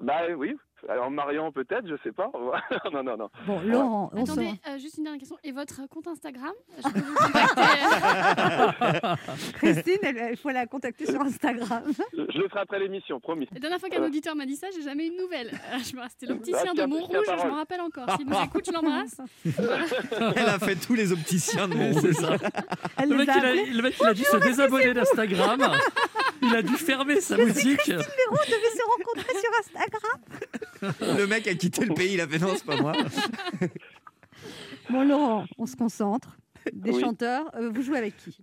Bah 0.00 0.22
oui. 0.36 0.54
Alors 0.88 1.10
Marion 1.10 1.52
peut-être, 1.52 1.86
je 1.86 1.94
sais 2.02 2.12
pas. 2.12 2.30
non, 2.92 3.02
non, 3.02 3.16
non. 3.16 3.28
Bon, 3.46 3.60
Laurent, 3.60 4.10
on. 4.14 4.22
Attendez, 4.24 4.50
euh, 4.68 4.78
juste 4.78 4.98
une 4.98 5.04
dernière 5.04 5.20
question. 5.20 5.38
Et 5.44 5.52
votre 5.52 5.86
compte 5.88 6.08
Instagram 6.08 6.52
Je 6.78 6.82
peux 6.90 6.98
vous 7.00 7.14
contacter. 7.24 7.62
Christine, 9.54 9.98
elle- 10.02 10.28
il 10.32 10.36
faut 10.36 10.50
la 10.50 10.66
contacter 10.66 11.06
sur 11.06 11.20
Instagram. 11.20 11.82
Je 12.12 12.22
je 12.28 12.38
le 12.38 12.48
ferai 12.48 12.60
après 12.60 12.80
l'émission, 12.80 13.20
promis. 13.20 13.48
La 13.52 13.60
dernière 13.60 13.78
fois 13.78 13.88
qu'un 13.88 14.02
Euh. 14.02 14.06
auditeur 14.08 14.34
m'a 14.34 14.46
dit 14.46 14.56
ça, 14.56 14.66
j'ai 14.74 14.82
jamais 14.82 15.06
eu 15.06 15.10
de 15.10 15.16
nouvelles. 15.22 15.50
Euh, 15.52 15.78
je 15.78 15.96
me- 15.96 16.02
C'était 16.08 16.26
Ah, 16.28 16.32
l'opticien 16.32 16.72
de 16.72 16.76
tiens, 16.76 16.86
Montrouge, 16.86 17.26
je 17.28 17.46
m'en 17.48 17.54
rappelle 17.54 17.80
encore. 17.80 18.10
S'il 18.16 18.26
nous 18.28 18.36
écoute, 18.44 18.64
je 18.66 18.72
l'embrasse. 18.72 19.20
Elle 20.36 20.48
a 20.48 20.58
fait 20.58 20.76
tous 20.76 20.94
les 20.94 21.12
opticiens 21.12 21.68
de 21.68 21.74
mon 21.74 21.92
C'est 22.00 22.12
ça. 22.14 22.36
Elle 22.98 23.10
Le 23.10 23.16
mec, 23.16 23.28
il 23.36 23.44
a, 23.46 23.54
le 23.54 23.82
mec, 23.82 23.94
il 24.00 24.06
a 24.06 24.14
dû 24.14 24.22
se 24.24 24.36
désabonner 24.38 24.94
d'Instagram. 24.94 25.60
Il 26.42 26.54
a 26.56 26.62
dû 26.62 26.74
fermer 26.76 27.20
sa 27.20 27.36
boutique. 27.36 27.86
Devait 27.86 28.02
se 28.02 28.82
rencontrer 28.98 29.32
sur 29.40 29.50
Instagram. 29.60 31.18
Le 31.18 31.26
mec 31.26 31.46
a 31.46 31.54
quitté 31.54 31.84
le 31.84 31.94
pays, 31.94 32.14
il 32.14 32.20
a 32.20 32.26
fait 32.26 32.38
non, 32.40 32.54
c'est 32.56 32.64
pas 32.64 32.76
moi. 32.76 32.92
Bon, 34.90 35.04
Laurent, 35.06 35.46
on 35.58 35.66
se 35.66 35.76
concentre. 35.76 36.36
Des 36.72 36.90
Oui. 36.90 37.00
chanteurs. 37.00 37.50
Euh, 37.56 37.70
vous 37.72 37.82
jouez 37.82 37.98
avec 37.98 38.16
qui? 38.16 38.38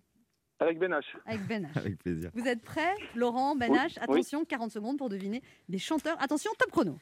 Avec 0.61 0.77
Ben 0.77 0.91
H. 0.91 1.03
Avec 1.25 1.47
Ben 1.47 1.63
H. 1.73 1.77
Avec 1.79 1.97
plaisir. 1.99 2.29
Vous 2.35 2.45
êtes 2.45 2.61
prêts 2.61 2.93
Laurent, 3.15 3.55
Ben 3.55 3.69
Oui, 3.71 3.77
H 3.77 3.97
Attention, 4.01 4.43
40 4.43 4.71
secondes 4.71 4.97
pour 4.97 5.07
deviner 5.09 5.41
des 5.69 5.77
chanteurs. 5.77 6.17
Attention, 6.21 6.51
top 6.59 6.69
chrono. 6.71 6.97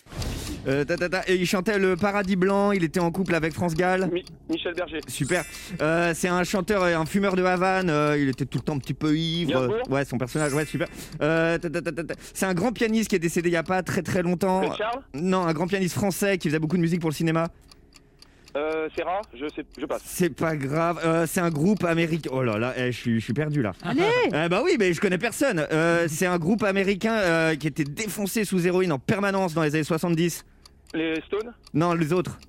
Euh, 0.68 0.84
ta, 0.84 0.96
ta, 0.98 1.10
ta, 1.10 1.22
et 1.28 1.36
il 1.36 1.46
chantait 1.46 1.80
le 1.80 1.96
Paradis 1.96 2.36
Blanc, 2.36 2.72
il 2.72 2.84
était 2.84 3.00
en 3.00 3.12
couple 3.12 3.34
avec 3.36 3.54
France 3.54 3.74
Gall. 3.74 4.10
Mi- 4.12 4.24
Michel 4.50 4.74
Berger. 4.76 5.00
Super. 5.08 5.44
Euh, 5.82 6.14
c'est 6.14 6.28
un 6.28 6.44
chanteur, 6.44 6.88
et 6.88 6.94
un 6.94 7.06
fumeur 7.06 7.36
de 7.36 7.44
Havane. 7.44 7.90
euh, 7.90 8.18
il 8.18 8.30
était 8.30 8.46
tout 8.46 8.60
le 8.60 8.64
temps 8.64 8.76
un 8.76 8.80
petit 8.80 8.94
peu 8.94 9.18
ivre. 9.18 9.82
Ouais, 9.90 10.06
son 10.06 10.18
personnage, 10.18 10.54
ouais, 10.54 10.66
super. 10.66 10.88
Euh. 11.22 11.58
C'est 12.34 12.46
un 12.46 12.54
grand 12.54 12.72
pianiste 12.72 13.10
qui 13.10 13.16
est 13.16 13.20
décédé 13.20 13.50
il 13.50 13.54
y 13.54 13.58
a 13.58 13.64
pas 13.64 13.82
très 13.82 14.02
très 14.04 14.22
longtemps. 14.22 14.62
Charles? 14.76 15.02
Non, 15.14 15.44
un 15.48 15.54
grand 15.54 15.68
pianiste 15.68 15.96
français 15.96 16.38
qui 16.38 16.48
faisait 16.50 16.60
beaucoup 16.60 16.78
de 16.78 16.82
musique 16.82 17.02
pour 17.02 17.10
le 17.10 17.16
cinéma. 17.16 17.48
Euh, 18.58 18.90
Serra. 18.96 19.22
Je 19.34 19.48
sais, 19.50 19.64
je 19.78 19.86
passe. 19.86 20.02
C'est 20.04 20.32
pas 20.32 20.56
grave. 20.56 21.00
Euh, 21.06 21.26
c'est 21.28 21.42
un 21.42 21.52
groupe 21.52 21.84
américain. 21.84 22.30
Oh 22.34 22.42
là 22.42 22.58
là, 22.58 22.74
eh, 22.76 22.92
je 22.92 22.98
suis 22.98 23.20
je 23.20 23.24
suis 23.24 23.34
perdu 23.34 23.62
là. 23.62 23.74
Allez 23.84 24.02
Ah 24.34 24.50
bah 24.50 24.62
oui, 24.64 24.78
mais 24.80 24.94
je 24.94 25.00
connais 25.00 25.20
personne. 25.20 25.66
Euh, 25.72 26.08
c'est 26.10 26.26
un 26.26 26.38
groupe 26.40 26.64
américain 26.64 27.14
euh, 27.14 27.56
qui 27.56 27.68
était 27.68 27.84
défoncé 27.84 28.46
sous 28.46 28.66
héroïne 28.66 28.92
en 28.92 29.00
permanence 29.00 29.54
dans 29.54 29.62
les 29.62 29.76
années 29.76 29.84
70. 29.84 30.44
Les 30.94 31.22
Stones? 31.28 31.54
Non, 31.74 31.94
les 31.94 32.14
autres. 32.14 32.40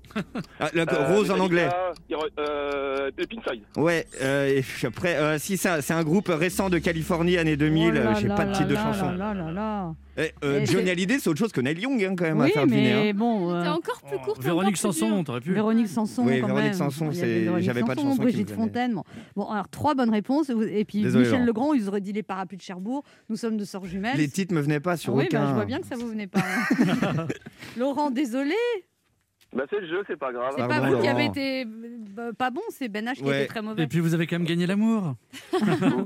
Ah, 0.61 0.71
le- 0.75 0.81
Euh, 0.83 0.85
Rose 1.15 1.31
en 1.31 1.35
Metallica, 1.35 1.43
anglais. 1.45 1.69
Hero- 2.11 2.27
Euh, 2.39 3.11
les 3.17 3.27
Pink 3.27 3.43
Floyd. 3.43 3.63
Ouais, 3.77 4.07
euh, 4.23 4.49
et 4.59 4.63
puis 4.63 4.87
après, 4.87 5.17
euh, 5.17 5.39
si 5.39 5.57
c'est 5.57 5.69
un, 5.69 5.81
c'est 5.81 5.93
un 5.95 6.03
groupe 6.03 6.29
récent 6.29 6.71
de 6.71 6.79
Californie, 6.79 7.37
années 7.39 7.57
2000, 7.57 7.89
Oh 7.91 7.93
là 7.95 8.01
euh, 8.11 8.15
j'ai 8.21 8.29
pas 8.29 8.45
de 8.45 8.53
titre 8.53 8.69
de 8.69 8.75
chanson. 8.77 9.11
là 9.13 9.35
là 9.35 9.51
là. 9.53 9.95
Eh, 10.21 10.33
euh, 10.45 10.61
Et 10.61 10.67
Johnny 10.67 10.85
c'est- 10.87 10.91
Hallyday, 10.91 11.19
c'est 11.21 11.31
autre 11.31 11.39
chose 11.39 11.53
que 11.53 11.61
Neil 11.61 11.79
Young 11.79 12.03
hein, 12.05 12.15
quand 12.19 12.25
même 12.25 12.41
à 12.41 12.45
Oui, 12.47 12.51
faire 12.51 12.67
deviner. 12.67 12.91
mais 13.05 13.09
hein. 13.11 13.13
bon. 13.15 13.53
euh, 13.53 13.59
C'était 13.61 13.69
encore 13.71 14.03
plus 14.03 14.19
court. 14.19 14.41
Véronique 14.41 14.77
Sanson, 14.77 15.23
t'aurais 15.23 15.41
pu. 15.41 15.53
Véronique 15.53 15.87
Sanson, 15.89 16.25
Oui, 16.27 16.41
quand 16.41 16.49
Véronique 16.49 16.65
même. 16.71 16.75
Sanson, 16.75 17.11
Il 17.13 17.17
y 17.19 17.21
avait 17.23 17.35
c'est- 17.35 17.41
Véronique 17.45 17.65
j'avais 17.67 17.81
pas 17.83 17.95
de 17.95 18.01
Sanson, 18.01 18.09
chanson 18.11 18.15
qui 18.17 18.21
me 18.27 18.31
Brigitte 18.33 18.49
venait. 18.51 18.63
Fontaine. 18.63 18.95
Bon. 18.95 19.03
bon, 19.37 19.45
alors 19.51 19.69
trois 19.69 19.95
bonnes 19.95 20.11
réponses. 20.11 20.51
Et 20.51 20.85
puis 20.85 21.03
Désolé, 21.03 21.25
Michel 21.25 21.39
Laurent. 21.45 21.47
Legrand, 21.47 21.75
ils 21.75 21.89
auraient 21.89 22.01
dit 22.01 22.13
les 22.13 22.25
parapluies 22.25 22.57
de 22.59 22.63
Cherbourg. 22.63 23.05
Nous 23.29 23.37
sommes 23.37 23.57
de 23.57 23.65
sœurs 23.65 23.85
jumelles. 23.85 24.17
Les 24.17 24.29
titres 24.29 24.53
me 24.55 24.61
venaient 24.61 24.81
pas 24.81 24.97
sur 24.97 25.15
oui, 25.15 25.25
aucun. 25.27 25.41
bah, 25.43 25.47
je 25.51 25.55
vois 25.55 25.65
bien 25.67 25.79
que 25.79 25.87
ça 25.87 25.95
vous 25.95 26.09
venait 26.09 26.27
pas. 26.27 26.41
hein. 26.41 27.27
Laurent, 27.77 28.11
désolé, 28.11 28.55
Bah 29.55 29.65
c'est 29.71 29.81
le 29.81 29.89
jeu, 29.89 30.05
c'est 30.07 30.19
pas 30.19 30.31
grave. 30.31 30.53
c'est 30.57 30.69
Pardon, 30.69 30.75
pas 30.83 30.91
vous 30.97 31.01
qui 31.01 31.09
avez 31.09 31.25
été 31.25 31.67
euh, 32.19 32.33
pas 32.35 32.51
bon, 32.51 32.61
c'est 32.69 32.89
Ben 32.89 33.07
H 33.07 33.15
qui 33.15 33.23
Ouais. 33.25 33.39
était 33.45 33.47
très 33.49 33.63
mauvais. 33.63 33.83
Et 33.85 33.87
puis 33.87 34.01
vous 34.01 34.13
avez 34.13 34.27
quand 34.27 34.37
même 34.39 34.47
gagné 34.47 34.67
l'amour. 34.67 35.15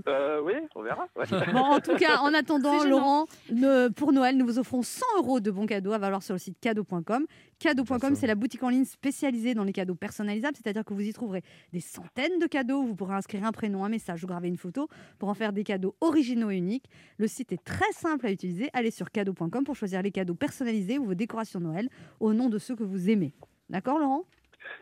Euh, 0.08 0.40
oui, 0.44 0.52
on 0.74 0.82
verra. 0.82 1.06
ouais. 1.16 1.24
Bon, 1.52 1.58
en 1.60 1.80
tout 1.80 1.94
cas, 1.96 2.18
en 2.18 2.32
attendant, 2.34 2.78
C'est 2.78 2.84
gênant. 2.84 2.98
Laurent, 2.98 3.26
ne- 3.52 3.88
pour 3.88 4.12
Noël, 4.12 4.36
nous 4.36 4.44
vous 4.46 4.58
offrons 4.58 4.82
100 4.82 5.04
euros 5.18 5.40
de 5.40 5.50
bons 5.50 5.66
cadeaux 5.66 5.92
à 5.92 5.98
valoir 5.98 6.22
sur 6.22 6.34
le 6.34 6.38
site 6.38 6.58
cadeau.com. 6.60 7.26
Cadeau.com, 7.58 8.14
c'est 8.16 8.26
la 8.26 8.34
boutique 8.34 8.62
en 8.64 8.68
ligne 8.70 8.84
spécialisée 8.84 9.54
dans 9.54 9.62
les 9.64 9.72
cadeaux 9.72 9.94
personnalisables, 9.94 10.56
c'est-à-dire 10.56 10.84
que 10.84 10.94
vous 10.94 11.02
y 11.02 11.12
trouverez 11.12 11.42
des 11.72 11.80
centaines 11.80 12.38
de 12.40 12.46
cadeaux. 12.46 12.82
Vous 12.82 12.96
pourrez 12.96 13.14
inscrire 13.14 13.44
un 13.44 13.52
prénom, 13.52 13.84
un 13.84 13.88
message 13.88 14.24
ou 14.24 14.26
graver 14.26 14.48
une 14.48 14.56
photo 14.56 14.88
pour 15.18 15.28
en 15.28 15.34
faire 15.34 15.52
des 15.52 15.62
cadeaux 15.62 15.94
originaux 16.00 16.50
et 16.50 16.56
uniques. 16.56 16.86
Le 17.18 17.28
site 17.28 17.52
est 17.52 17.62
très 17.64 17.92
simple 17.92 18.26
à 18.26 18.32
utiliser. 18.32 18.68
Allez 18.72 18.90
sur 18.90 19.10
cadeau.com 19.10 19.62
pour 19.64 19.76
choisir 19.76 20.02
les 20.02 20.10
cadeaux 20.10 20.34
personnalisés 20.34 20.98
ou 20.98 21.04
vos 21.04 21.14
décorations 21.14 21.60
Noël 21.60 21.88
au 22.18 22.32
nom 22.34 22.48
de 22.48 22.58
ceux 22.58 22.74
que 22.74 22.84
vous 22.84 23.10
aimez. 23.10 23.32
D'accord, 23.72 23.98
Laurent? 23.98 24.22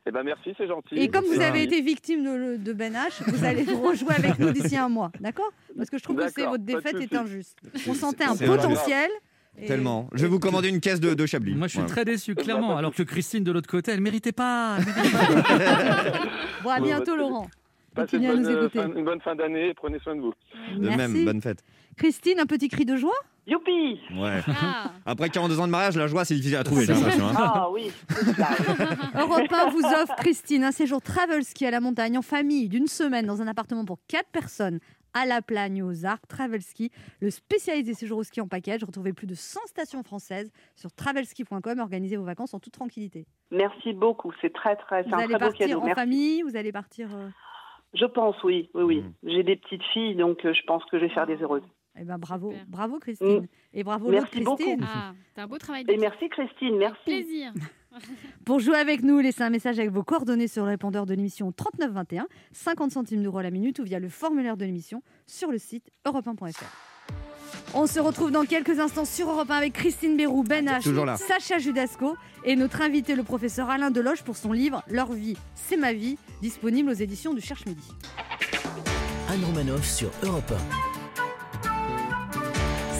Eh 0.06 0.11
ben 0.11 0.23
merci, 0.23 0.50
c'est 0.59 0.66
gentil. 0.66 0.97
Et 0.97 1.09
comme 1.09 1.25
vous 1.25 1.40
avez 1.40 1.62
été 1.62 1.80
victime 1.80 2.25
de, 2.25 2.56
de 2.56 2.73
Ben 2.73 2.92
H, 2.94 3.23
vous 3.30 3.44
allez 3.44 3.62
rejouer 3.64 4.14
avec 4.16 4.38
nous 4.38 4.50
d'ici 4.50 4.76
un 4.76 4.88
mois. 4.88 5.11
D'accord? 5.20 5.50
Parce 5.76 5.88
que 5.90 5.97
je 5.99 6.02
trouve 6.02 6.16
que 6.16 6.28
c'est 6.28 6.44
votre 6.44 6.64
défaite 6.64 6.97
est 7.00 7.14
injuste. 7.14 7.59
On 7.88 7.94
sentait 7.94 8.25
un 8.25 8.36
potentiel. 8.36 9.10
et- 9.58 9.67
Tellement. 9.67 10.08
Je 10.12 10.23
vais 10.23 10.28
vous 10.28 10.38
commander 10.41 10.69
une 10.69 10.80
caisse 10.80 11.00
de, 11.00 11.15
de 11.15 11.26
Chablis. 11.26 11.54
Moi, 11.54 11.67
je 11.67 11.73
suis 11.73 11.78
Voilà. 11.80 11.93
très 11.95 12.04
déçu, 12.04 12.34
clairement. 12.34 12.76
Alors 12.76 12.95
que 12.95 13.02
Christine, 13.02 13.45
de 13.45 13.52
l'autre 13.52 13.69
côté, 13.71 13.93
elle 13.93 14.00
méritait 14.00 14.32
pas. 14.32 14.78
elle 14.78 14.84
méritait 14.86 15.43
pas. 15.43 16.12
Bon, 16.65 16.71
à 16.71 16.80
bientôt, 16.80 17.17
Laurent. 17.17 17.49
Passez 17.95 18.19
une 18.19 18.26
bonne, 18.28 18.43
nous 18.43 18.49
euh, 18.49 18.62
écouter. 18.67 18.78
fin- 18.80 18.93
une 18.95 19.04
bonne 19.04 19.21
fin 19.21 19.34
d'année 19.34 19.69
et 19.71 19.75
prenez 19.75 19.99
soin 20.00 20.15
de 20.15 20.21
vous. 20.21 20.32
De 20.76 20.80
Merci. 20.88 20.97
même, 20.97 21.25
bonne 21.25 21.41
fête. 21.43 21.65
Christine, 21.97 22.38
un 22.38 22.47
petit 22.47 22.69
cri 22.69 22.84
de 22.84 22.97
joie? 22.97 23.17
Youpi 23.50 24.00
Ouais. 24.17 24.41
Ah, 24.47 24.93
Après 25.04 25.28
42 25.28 25.58
ans 25.60 25.67
de 25.67 25.73
mariage, 25.73 25.97
la 25.97 26.06
joie, 26.06 26.25
c'est 26.25 26.34
difficile 26.34 26.56
à 26.56 26.63
trouver, 26.65 26.84
j'ai 26.86 26.93
l'impression. 26.95 27.26
hein. 27.26 27.34
Ah 27.36 27.69
oui. 27.71 27.91
Europe 29.19 29.52
1 29.52 29.71
vous 29.71 29.84
offre, 29.84 30.15
Christine, 30.17 30.65
un 30.65 30.73
séjour 30.73 31.00
travel 31.02 31.43
ski 31.45 31.67
à 31.67 31.71
la 31.71 31.80
montagne 31.80 32.17
en 32.17 32.23
famille 32.23 32.69
d'une 32.69 32.86
semaine 32.86 33.26
dans 33.26 33.43
un 33.43 33.47
appartement 33.47 33.84
pour 33.84 33.99
4 34.08 34.28
personnes 34.30 34.78
à 35.13 35.26
La 35.26 35.43
Plagne 35.43 35.82
aux 35.82 36.06
Arcs, 36.06 36.28
Travel 36.28 36.63
Ski, 36.63 36.93
le 37.21 37.30
spécialisé 37.30 37.95
séjour 37.95 38.19
au 38.19 38.23
ski 38.23 38.41
en 38.41 38.47
package. 38.47 38.84
Retrouvez 38.84 39.13
plus 39.13 39.26
de 39.26 39.34
100 39.34 39.58
stations 39.67 40.04
françaises 40.04 40.52
sur 40.76 40.93
travelski.com 40.93 41.78
et 41.78 41.80
organisez 41.82 42.17
vos 42.17 42.23
vacances 42.25 42.54
en 42.54 42.60
toute 42.60 42.75
tranquillité. 42.75 43.26
Merci 43.50 43.93
beaucoup, 43.93 44.32
c'est 44.41 44.52
très 44.52 44.76
très, 44.76 45.02
Vous 45.02 45.13
un 45.15 45.19
allez 45.19 45.34
très 45.34 45.39
beau 45.39 45.47
partir 45.47 45.67
cadeau. 45.67 45.80
en 45.80 45.84
Merci. 45.86 46.00
famille, 46.00 46.43
vous 46.43 46.56
allez 46.56 46.71
partir. 46.71 47.08
euh, 47.17 47.28
Je 47.95 48.04
pense, 48.04 48.36
oui, 48.45 48.71
oui, 48.75 48.82
oui. 48.84 49.00
Mm. 49.00 49.13
J'ai 49.25 49.43
des 49.43 49.56
petites 49.56 49.82
filles, 49.93 50.15
donc 50.15 50.45
euh, 50.45 50.52
je 50.54 50.63
pense 50.65 50.84
que 50.84 50.97
je 51.00 51.06
vais 51.06 51.10
faire 51.10 51.26
des 51.26 51.39
heureuses. 51.43 51.65
Eh 51.99 52.05
ben 52.05 52.19
bravo, 52.19 52.50
Super. 52.50 52.67
bravo 52.69 52.99
Christine. 52.99 53.47
Et 53.75 53.83
bravo 53.85 54.11
l'autre 54.11 54.23
Merci 54.33 54.41
beaucoup. 54.45 54.57
Christine. 54.63 54.87
ah, 54.89 55.13
un 55.37 55.47
beau 55.47 55.59
travail. 55.59 55.85
Et 55.89 55.97
merci 55.97 56.29
Christine, 56.29 56.76
merci. 56.79 57.03
Plaisir. 57.05 57.53
Pour 58.45 58.61
jouer 58.61 58.76
avec 58.76 59.03
nous, 59.03 59.19
laissez 59.19 59.43
un 59.43 59.50
message 59.50 59.79
avec 59.81 59.91
vos 59.91 60.05
coordonnées 60.05 60.47
sur 60.47 60.65
le 60.65 60.71
répondeur 60.71 61.07
de 61.07 61.15
l'émission 61.15 61.50
3921, 61.50 62.29
50 62.53 62.93
centimes 62.93 63.23
d'euros 63.23 63.41
la 63.41 63.50
minute 63.50 63.81
ou 63.81 63.85
via 63.85 63.99
le 63.99 64.09
formulaire 64.09 64.57
de 64.57 64.65
l'émission 64.65 65.03
sur 65.26 65.50
le 65.50 65.59
site 65.59 65.91
europe1.fr. 66.07 66.65
On 67.75 67.87
se 67.89 67.99
retrouve 67.99 68.31
dans 68.31 68.45
quelques 68.45 68.79
instants 68.79 69.05
sur 69.05 69.29
Europe 69.29 69.50
1 69.50 69.55
avec 69.57 69.73
Christine 69.73 70.17
Bérou, 70.17 70.45
Ben 70.45 70.67
H, 70.67 70.89
là. 71.05 71.17
Sacha 71.17 71.59
Judasco 71.59 72.17
et 72.45 72.55
notre 72.55 72.81
invité, 72.81 73.17
le 73.17 73.25
professeur 73.25 73.69
Alain 73.71 73.91
Deloche, 73.91 74.23
pour 74.23 74.37
son 74.37 74.53
livre 74.53 74.83
Leur 74.89 75.13
vie, 75.13 75.37
c'est 75.57 75.76
ma 75.76 75.93
vie, 75.93 76.17
disponible 76.43 76.91
aux 76.91 76.95
éditions 76.95 77.35
du 77.35 77.41
Cherche 77.41 77.67
Midi. 77.67 77.89
Anne 79.29 79.45
Romanoff 79.45 79.85
sur 79.85 80.11
Europe 80.23 80.53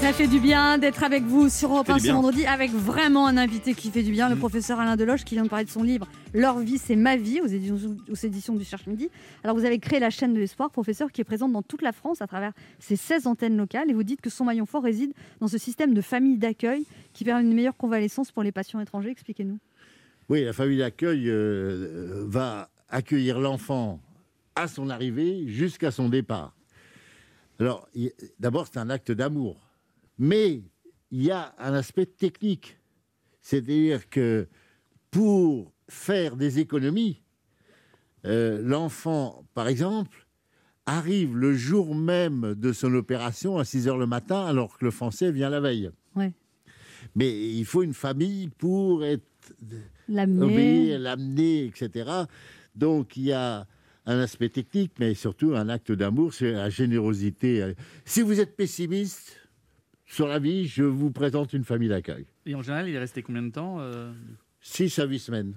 Ça 0.01 0.15
fait 0.15 0.29
du 0.29 0.41
bien 0.41 0.79
d'être 0.79 1.05
avec 1.05 1.23
vous 1.25 1.49
sur 1.49 1.71
Europe 1.71 1.87
Fait 1.87 1.93
1 1.93 1.97
du 1.97 2.07
ce 2.07 2.13
vendredi 2.13 2.47
avec 2.47 2.71
vraiment 2.73 3.27
un 3.27 3.37
invité 3.37 3.75
qui 3.75 3.91
fait 3.91 4.03
du 4.03 4.11
bien, 4.11 4.29
le 4.29 4.35
Mm. 4.35 4.39
professeur 4.39 4.81
Alain 4.81 4.97
Deloche 4.97 5.25
qui 5.25 5.35
vient 5.35 5.45
de 5.45 5.49
parler 5.49 5.65
de 5.67 5.71
son 5.71 5.83
livre 5.83 6.09
Leur 6.35 6.59
vie, 6.59 6.79
c'est 6.79 6.97
ma 6.97 7.17
vie 7.17 7.41
aux 7.41 7.47
éditions, 7.47 7.97
aux 8.11 8.15
éditions 8.15 8.55
du 8.57 8.65
Cherche 8.65 8.87
Midi. 8.87 9.09
Alors 9.45 9.57
vous 9.57 9.65
avez 9.65 9.79
créé 9.79 10.01
la 10.01 10.11
chaîne 10.11 10.33
de 10.35 10.39
l'espoir, 10.39 10.71
professeur, 10.71 11.13
qui 11.13 11.21
est 11.21 11.25
présente 11.25 11.53
dans 11.53 11.63
toute 11.63 11.83
la 11.83 11.93
France 11.93 12.23
à 12.23 12.27
travers 12.27 12.53
ses 12.79 12.97
16 12.97 13.27
antennes 13.27 13.57
locales 13.57 13.89
et 13.91 13.93
vous 13.93 14.03
dites 14.03 14.21
que 14.21 14.31
son 14.31 14.45
maillon 14.45 14.67
fort 14.67 14.83
réside 14.83 15.13
dans 15.41 15.49
ce 15.49 15.59
système 15.59 15.95
de 15.95 16.01
famille 16.01 16.39
d'accueil 16.39 16.87
qui 17.13 17.25
permet 17.25 17.43
une 17.43 17.55
meilleure 17.55 17.77
convalescence 17.77 18.33
pour 18.33 18.43
les 18.43 18.53
patients 18.53 18.81
étrangers. 18.81 19.11
Expliquez-nous. 19.11 19.59
Oui, 20.29 20.45
la 20.45 20.53
famille 20.53 20.79
d'accueil 20.79 21.29
euh, 21.29 21.33
euh, 21.35 22.25
va 22.27 22.69
accueillir 22.89 23.39
l'enfant 23.39 24.01
à 24.57 24.67
son 24.67 24.91
arrivée 24.91 25.47
jusqu'à 25.47 25.91
son 25.91 26.09
départ. 26.09 26.55
Alors, 27.61 27.89
d'abord, 28.41 28.67
c'est 28.67 28.79
un 28.79 28.91
acte 28.91 29.13
d'amour. 29.13 29.70
Mais 30.21 30.63
il 31.11 31.23
y 31.23 31.31
a 31.31 31.55
un 31.59 31.73
aspect 31.73 32.05
technique. 32.05 32.77
C'est-à-dire 33.41 34.09
que 34.11 34.47
pour 35.11 35.73
faire 35.89 36.37
des 36.37 36.59
économies, 36.59 37.23
euh, 38.27 38.61
l'enfant, 38.63 39.47
par 39.55 39.67
exemple, 39.67 40.27
arrive 40.85 41.35
le 41.37 41.55
jour 41.55 41.95
même 41.95 42.55
de 42.55 42.73
son 42.73 42.95
opération 42.95 43.59
à 43.59 43.65
6 43.65 43.89
heures 43.89 43.97
le 43.97 44.07
matin, 44.07 44.45
alors 44.45 44.77
que 44.77 44.85
le 44.85 44.91
français 44.91 45.33
vient 45.33 45.49
la 45.49 45.61
veille. 45.61 45.91
Ouais. 46.15 46.33
Mais 47.17 47.31
il 47.31 47.65
faut 47.65 47.83
une 47.83 47.95
famille 47.95 48.49
pour 48.49 49.05
être 49.05 49.25
L'amener. 50.07 50.99
l'amener, 50.99 51.65
etc. 51.65 52.11
Donc 52.75 53.17
il 53.17 53.25
y 53.25 53.33
a 53.33 53.67
un 54.05 54.19
aspect 54.19 54.51
technique, 54.51 54.93
mais 54.99 55.15
surtout 55.15 55.55
un 55.55 55.71
acte 55.71 55.93
d'amour, 55.93 56.35
c'est 56.35 56.53
la 56.53 56.69
générosité. 56.69 57.75
Si 58.05 58.21
vous 58.21 58.39
êtes 58.39 58.55
pessimiste 58.55 59.40
sur 60.13 60.27
la 60.27 60.39
vie, 60.39 60.67
je 60.67 60.83
vous 60.83 61.11
présente 61.11 61.53
une 61.53 61.65
famille 61.65 61.89
d'accueil. 61.89 62.27
Et 62.47 62.55
en 62.55 62.63
général, 62.63 62.89
il 62.89 62.95
est 62.95 62.99
resté 62.99 63.23
combien 63.23 63.43
de 63.43 63.51
temps 63.51 63.77
euh, 63.81 64.13
6 64.61 64.99
à 64.99 65.05
8 65.07 65.19
semaines. 65.19 65.55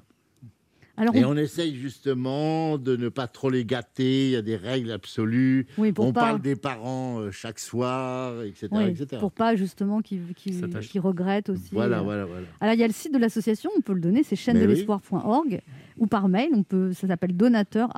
Alors, 0.95 1.15
Et 1.15 1.25
on- 1.25 1.29
on 1.31 1.35
essaye 1.37 1.75
justement 1.75 2.77
de 2.77 2.95
ne 2.95 3.09
pas 3.09 3.25
trop 3.25 3.49
les 3.49 3.65
gâter. 3.65 4.25
Il 4.27 4.31
y 4.33 4.35
a 4.35 4.43
des 4.43 4.55
règles 4.55 4.91
absolues. 4.91 5.65
oui, 5.79 5.91
pour 5.91 6.05
on 6.05 6.13
pas, 6.13 6.21
parle 6.21 6.41
des 6.41 6.55
parents 6.55 7.19
euh, 7.19 7.31
chaque 7.31 7.57
soir, 7.57 8.43
etc. 8.43 8.67
oui, 8.71 8.83
etc. 8.89 9.17
pour 9.19 9.31
pas 9.31 9.55
justement 9.55 10.01
qu'ils 10.03 10.35
qu'ils- 10.35 10.59
S'attache. 10.59 10.89
qu'ils 10.89 11.01
regrettent 11.01 11.49
aussi. 11.49 11.69
Voilà, 11.71 11.97
euh. 11.97 12.03
voilà, 12.03 12.25
voilà. 12.25 12.45
Alors, 12.61 12.75
il 12.75 12.79
y 12.79 12.83
a 12.83 12.87
le 12.87 12.93
site 12.93 13.11
de 13.11 13.17
l'association, 13.17 13.71
on 13.75 13.81
peut 13.81 13.93
le 13.93 14.01
donner, 14.01 14.21
c'est 14.21 14.35
chaîne 14.35 14.57
de 14.59 14.67
oui. 14.67 14.75
l'espoir.org 14.75 15.61
ou 15.97 16.05
par 16.05 16.29
mail, 16.29 16.51
on 16.53 16.61
peut, 16.61 16.93
ça 16.93 17.07
s'appelle 17.07 17.35
donateur 17.35 17.89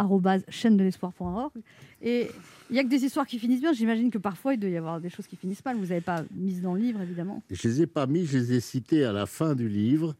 chaîne 0.48 0.78
de 0.78 0.84
l'espoir.org. 0.86 1.52
Et 2.02 2.30
il 2.70 2.74
n'y 2.74 2.80
a 2.80 2.84
que 2.84 2.90
des 2.90 3.04
histoires 3.04 3.28
qui 3.28 3.40
finissent 3.40 3.62
bien. 3.62 3.74
J'imagine 3.74 4.12
que 4.12 4.18
parfois, 4.18 4.54
il 4.54 4.60
doit 4.60 4.70
y 4.70 4.78
avoir 4.78 5.00
des 5.00 5.10
choses 5.10 5.28
qui 5.28 5.36
finissent 5.36 5.64
mal. 5.64 5.78
Vous 5.78 5.88
n'avez 5.88 6.02
pas 6.02 6.24
mis 6.36 6.60
dans 6.60 6.74
le 6.74 6.82
livre, 6.82 7.02
évidemment. 7.02 7.44
Je 7.52 7.68
les 7.68 7.82
ai 7.84 7.88
pas 7.88 8.08
mis, 8.08 8.26
je 8.26 8.38
les 8.38 8.54
ai 8.54 8.60
cités 8.60 9.04
à 9.06 9.12
la 9.12 9.26
fin 9.26 9.56
du 9.56 9.70
livre. 9.70 10.16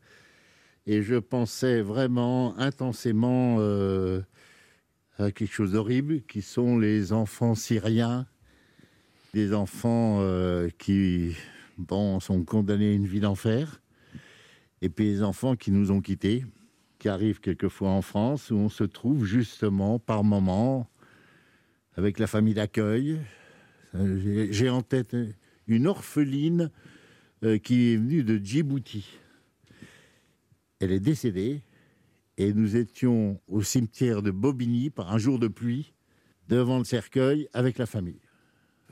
Et 0.88 1.02
je 1.02 1.16
pensais 1.16 1.82
vraiment 1.82 2.58
intensément 2.60 3.58
euh, 3.60 4.22
à 5.18 5.32
quelque 5.32 5.52
chose 5.52 5.72
d'horrible, 5.72 6.22
qui 6.22 6.42
sont 6.42 6.78
les 6.78 7.14
enfants 7.14 7.56
syriens, 7.56 8.28
des 9.34 9.54
enfants 9.54 10.20
euh, 10.20 10.70
qui 10.78 11.36
bon, 11.78 12.20
sont 12.20 12.44
condamnés 12.44 12.90
à 12.90 12.94
une 12.94 13.08
vie 13.08 13.20
d'enfer, 13.20 13.82
et 14.82 14.90
puis 14.90 15.06
les 15.06 15.24
enfants 15.24 15.56
qui 15.56 15.72
nous 15.72 15.92
ont 15.92 16.02
quittés, 16.02 16.46
qui 17.00 17.10
arrivent 17.10 17.40
quelquefois 17.40 17.90
en 17.90 18.02
France, 18.02 18.52
où 18.52 18.56
on 18.56 18.70
se 18.70 18.84
trouve 18.84 19.26
justement 19.26 20.00
par 20.00 20.24
moment 20.24 20.88
avec 21.96 22.20
la 22.20 22.28
famille 22.28 22.54
d'accueil. 22.54 23.20
Euh, 23.96 24.48
j'ai- 24.52 24.70
en 24.70 24.82
tête 24.82 25.16
une 25.68 25.88
orpheline 25.88 26.72
euh, 27.44 27.58
qui 27.58 27.94
est 27.94 27.98
venue 27.98 28.24
de 28.24 28.38
Djibouti. 28.38 29.08
Elle 30.80 30.92
est 30.92 31.00
décédée 31.00 31.62
et 32.38 32.54
nous 32.54 32.76
étions 32.76 33.40
au 33.48 33.62
cimetière 33.64 34.22
de 34.22 34.32
Bobigny 34.32 34.90
par 34.90 35.12
un 35.14 35.18
jour 35.18 35.40
de 35.40 35.48
pluie 35.48 35.94
devant 36.50 36.78
le 36.78 36.84
cercueil 36.84 37.48
avec 37.54 37.78
la 37.78 37.86
famille. 37.86 38.20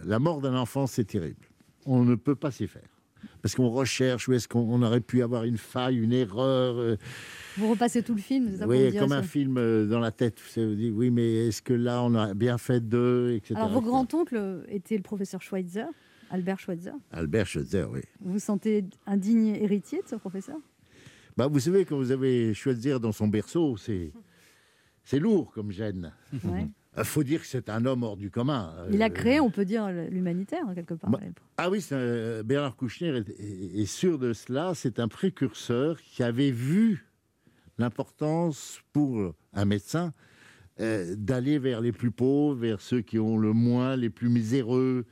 La 0.04 0.20
mort 0.20 0.42
d'un 0.42 0.56
enfant, 0.56 0.88
c'est 0.88 1.06
terrible. 1.06 1.46
On 1.86 2.04
ne 2.04 2.16
peut 2.16 2.36
pas 2.36 2.52
s'y 2.52 2.68
faire. 2.68 2.88
Parce 3.42 3.56
qu'on 3.56 3.70
recherche 3.70 4.28
où 4.28 4.34
est-ce 4.34 4.48
qu'on 4.48 4.60
on 4.62 4.82
aurait 4.82 5.02
pu 5.02 5.22
avoir 5.24 5.44
une 5.44 5.58
faille, 5.58 5.98
une 5.98 6.14
erreur. 6.14 6.78
euh, 6.78 6.96
Vous 7.58 7.70
repassez 7.70 8.02
tout 8.04 8.16
le 8.16 8.22
film, 8.22 8.50
c'est 8.52 8.58
ça 8.58 8.68
oui, 8.68 8.94
comme 8.98 9.10
ça 9.10 9.18
un 9.18 9.24
film 9.24 9.58
euh, 9.58 9.86
dans 9.86 10.00
la 10.00 10.12
tête. 10.12 10.40
Vous 10.56 10.70
vous 10.70 10.76
dites, 10.76 10.94
oui, 10.96 11.12
mais 11.12 11.48
est-ce 11.48 11.62
que 11.62 11.74
là, 11.74 12.02
on 12.04 12.16
a 12.16 12.34
bien 12.34 12.58
fait 12.58 12.80
deux, 12.80 13.34
etc. 13.34 13.56
Alors, 13.58 13.72
vos 13.72 13.82
grands-oncles 13.82 14.64
étaient 14.70 14.96
le 14.98 15.04
professeur 15.04 15.42
Schweitzer, 15.42 15.86
Albert 16.30 16.60
Schweitzer. 16.60 16.94
Albert 17.12 17.48
Schweitzer, 17.48 17.86
oui. 17.92 18.02
Vous 18.22 18.34
vous 18.34 18.40
sentez 18.40 18.86
un 19.06 19.18
digne 19.18 19.48
héritier 19.56 20.02
de 20.02 20.08
ce 20.08 20.16
professeur? 20.16 20.58
Bah, 21.36 21.48
vous 21.48 21.60
savez, 21.60 21.84
quand 21.86 21.98
vous 21.98 22.12
avez 22.12 22.54
Schweitzer 22.54 23.00
dans 23.00 23.12
son 23.12 23.28
berceau, 23.28 23.76
c'est 23.78 24.12
c'est 25.04 25.20
lourd 25.20 25.52
comme 25.52 25.72
gêne. 25.72 26.12
Ouais. 26.46 26.68
Il 26.97 27.03
faut 27.03 27.23
dire 27.23 27.41
que 27.41 27.47
c'est 27.47 27.69
un 27.69 27.86
homme 27.86 28.03
hors 28.03 28.17
du 28.17 28.29
commun. 28.29 28.73
Il 28.91 29.01
a 29.01 29.08
Euh, 29.08 29.10
créé, 29.10 29.39
on 29.39 29.49
peut 29.49 29.65
dire, 29.65 29.89
l'humanitaire, 30.12 30.63
hein, 30.67 30.75
quelque 30.75 30.93
part. 30.93 31.10
Bah, 31.10 31.19
Ah 31.58 31.69
oui, 31.71 31.84
un- 31.91 32.43
Bernard 32.43 32.75
Kouchner 32.75 33.17
est, 33.17 33.29
est- 33.29 33.82
est 33.82 33.86
sûr 33.86 34.19
de 34.19 34.34
cela. 34.34 34.73
C'est 34.75 34.99
un 34.99 35.08
précurseur 35.08 35.99
qui 36.01 36.21
avait 36.23 36.51
vu 36.51 37.06
l'importance 37.79 38.79
pour 38.93 39.34
un 39.53 39.65
médecin 39.65 40.13
euh, 40.79 41.15
d'aller 41.15 41.60
vers 41.60 41.82
les 41.82 41.91
plus 41.91 42.10
pauvres, 42.12 42.56
vers 42.56 42.82
ceux 42.82 43.01
qui 43.01 43.19
ont 43.19 43.38
le 43.38 43.53
moins, 43.53 43.95
les 43.95 44.10
plus 44.10 44.29
miséreux, 44.29 45.06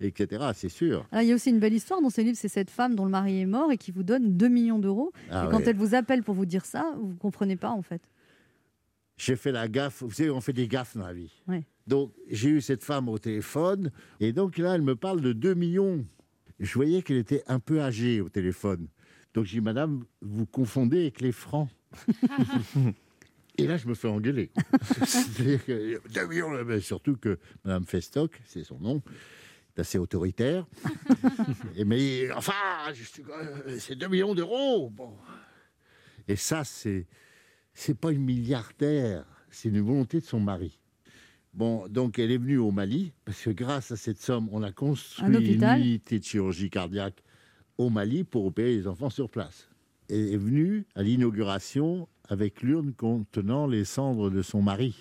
etc. 0.00 0.50
C'est 0.54 0.68
sûr. 0.68 1.06
Alors, 1.10 1.22
il 1.22 1.28
y 1.28 1.32
a 1.32 1.34
aussi 1.34 1.48
une 1.50 1.58
belle 1.58 1.72
histoire 1.72 2.02
dans 2.02 2.10
ce 2.10 2.20
livre, 2.20 2.36
c'est 2.38 2.48
cette 2.48 2.68
femme 2.70 2.94
dont 2.94 3.04
le 3.06 3.10
mari 3.10 3.40
est 3.40 3.46
mort 3.46 3.72
et 3.72 3.78
qui 3.78 3.92
vous 3.92 4.02
donne 4.02 4.36
2 4.36 4.48
millions 4.48 4.78
d'euros. 4.78 5.12
Ah 5.30 5.46
et 5.46 5.50
quand 5.50 5.60
elle 5.66 5.76
vous 5.76 5.94
appelle 5.94 6.22
pour 6.22 6.34
vous 6.34 6.44
dire 6.44 6.66
ça, 6.66 6.92
vous 7.00 7.08
ne 7.12 7.14
comprenez 7.18 7.56
pas, 7.56 7.70
en 7.70 7.80
fait. 7.82 8.02
J'ai 9.16 9.36
fait 9.36 9.52
la 9.52 9.68
gaffe. 9.68 10.02
Vous 10.02 10.10
savez, 10.10 10.30
on 10.30 10.40
fait 10.40 10.52
des 10.52 10.68
gaffes 10.68 10.96
dans 10.96 11.06
la 11.06 11.14
vie. 11.14 11.32
Ouais. 11.48 11.64
Donc, 11.86 12.12
j'ai 12.28 12.50
eu 12.50 12.60
cette 12.60 12.84
femme 12.84 13.08
au 13.08 13.18
téléphone. 13.18 13.90
Et 14.20 14.32
donc, 14.32 14.58
là, 14.58 14.74
elle 14.74 14.82
me 14.82 14.96
parle 14.96 15.20
de 15.20 15.32
2 15.32 15.54
millions. 15.54 16.04
Je 16.60 16.74
voyais 16.74 17.02
qu'elle 17.02 17.16
était 17.16 17.42
un 17.46 17.58
peu 17.58 17.80
âgée 17.80 18.20
au 18.20 18.28
téléphone. 18.28 18.88
Donc, 19.34 19.46
j'ai 19.46 19.58
dit, 19.58 19.64
Madame, 19.64 20.04
vous 20.20 20.46
confondez 20.46 21.00
avec 21.02 21.20
les 21.20 21.32
francs. 21.32 21.68
et 23.58 23.66
là, 23.66 23.76
je 23.76 23.86
me 23.86 23.94
fais 23.94 24.08
engueuler. 24.08 24.50
C'est-à-dire 25.04 25.64
que 25.64 26.08
2 26.08 26.26
millions, 26.26 26.64
mais 26.64 26.80
surtout 26.80 27.16
que 27.16 27.38
Madame 27.64 27.84
Festoc, 27.84 28.40
c'est 28.44 28.64
son 28.64 28.78
nom, 28.78 29.02
est 29.76 29.80
assez 29.80 29.98
autoritaire. 29.98 30.66
et 31.76 31.84
mais, 31.84 32.30
enfin, 32.32 32.52
c'est 33.78 33.96
2 33.96 34.08
millions 34.08 34.34
d'euros. 34.34 34.90
Bon. 34.90 35.16
Et 36.28 36.36
ça, 36.36 36.64
c'est 36.64 37.06
c'est 37.76 37.96
pas 37.96 38.10
une 38.10 38.22
milliardaire, 38.22 39.24
c'est 39.50 39.68
une 39.68 39.80
volonté 39.80 40.18
de 40.20 40.24
son 40.24 40.40
mari. 40.40 40.80
Bon, 41.52 41.86
donc 41.88 42.18
elle 42.18 42.32
est 42.32 42.38
venue 42.38 42.58
au 42.58 42.70
Mali, 42.70 43.12
parce 43.24 43.42
que 43.42 43.50
grâce 43.50 43.92
à 43.92 43.96
cette 43.96 44.20
somme, 44.20 44.48
on 44.50 44.62
a 44.62 44.72
construit 44.72 45.54
une 45.54 45.62
unité 45.62 46.18
de 46.18 46.24
chirurgie 46.24 46.70
cardiaque 46.70 47.22
au 47.78 47.90
Mali 47.90 48.24
pour 48.24 48.46
opérer 48.46 48.74
les 48.74 48.86
enfants 48.86 49.10
sur 49.10 49.30
place. 49.30 49.68
Elle 50.08 50.32
est 50.32 50.36
venue 50.36 50.86
à 50.94 51.02
l'inauguration 51.02 52.08
avec 52.28 52.62
l'urne 52.62 52.92
contenant 52.92 53.66
les 53.66 53.84
cendres 53.84 54.30
de 54.30 54.42
son 54.42 54.62
mari. 54.62 54.96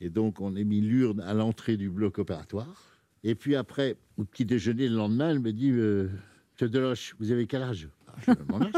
Et 0.00 0.08
donc 0.08 0.40
on 0.40 0.54
a 0.56 0.62
mis 0.62 0.80
l'urne 0.80 1.20
à 1.20 1.34
l'entrée 1.34 1.76
du 1.76 1.90
bloc 1.90 2.18
opératoire. 2.18 3.00
Et 3.24 3.34
puis 3.34 3.56
après, 3.56 3.96
au 4.16 4.24
petit 4.24 4.44
déjeuner 4.44 4.88
le 4.88 4.96
lendemain, 4.96 5.30
elle 5.30 5.40
me 5.40 5.52
dit 5.52 5.70
euh, 5.70 6.08
Monsieur 6.54 6.68
Deloche, 6.68 7.14
vous 7.18 7.30
avez 7.30 7.46
quel 7.46 7.62
âge? 7.62 7.88
Ah, 8.08 8.14
Je 8.26 8.52
mon 8.52 8.62
âge. 8.62 8.72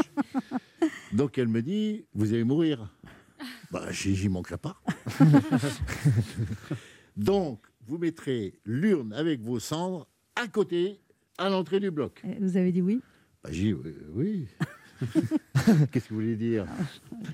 Donc 1.13 1.37
elle 1.37 1.47
me 1.47 1.61
dit 1.61 2.05
Vous 2.13 2.33
allez 2.33 2.43
mourir. 2.43 2.87
Bah, 3.71 3.91
j'y 3.91 4.29
manquerai 4.29 4.57
pas. 4.57 4.81
Donc, 7.17 7.65
vous 7.87 7.97
mettrez 7.97 8.59
l'urne 8.65 9.13
avec 9.13 9.41
vos 9.41 9.59
cendres 9.59 10.07
à 10.35 10.47
côté, 10.47 10.99
à 11.37 11.49
l'entrée 11.49 11.79
du 11.79 11.91
bloc. 11.91 12.21
Vous 12.39 12.57
avez 12.57 12.71
dit 12.71 12.81
oui? 12.81 13.01
Bah, 13.43 13.49
j'ai 13.51 13.63
dit 13.63 13.73
oui. 13.73 13.93
oui. 14.13 14.47
Qu'est-ce 15.91 16.05
que 16.05 16.09
vous 16.09 16.15
voulez 16.15 16.35
dire? 16.35 16.65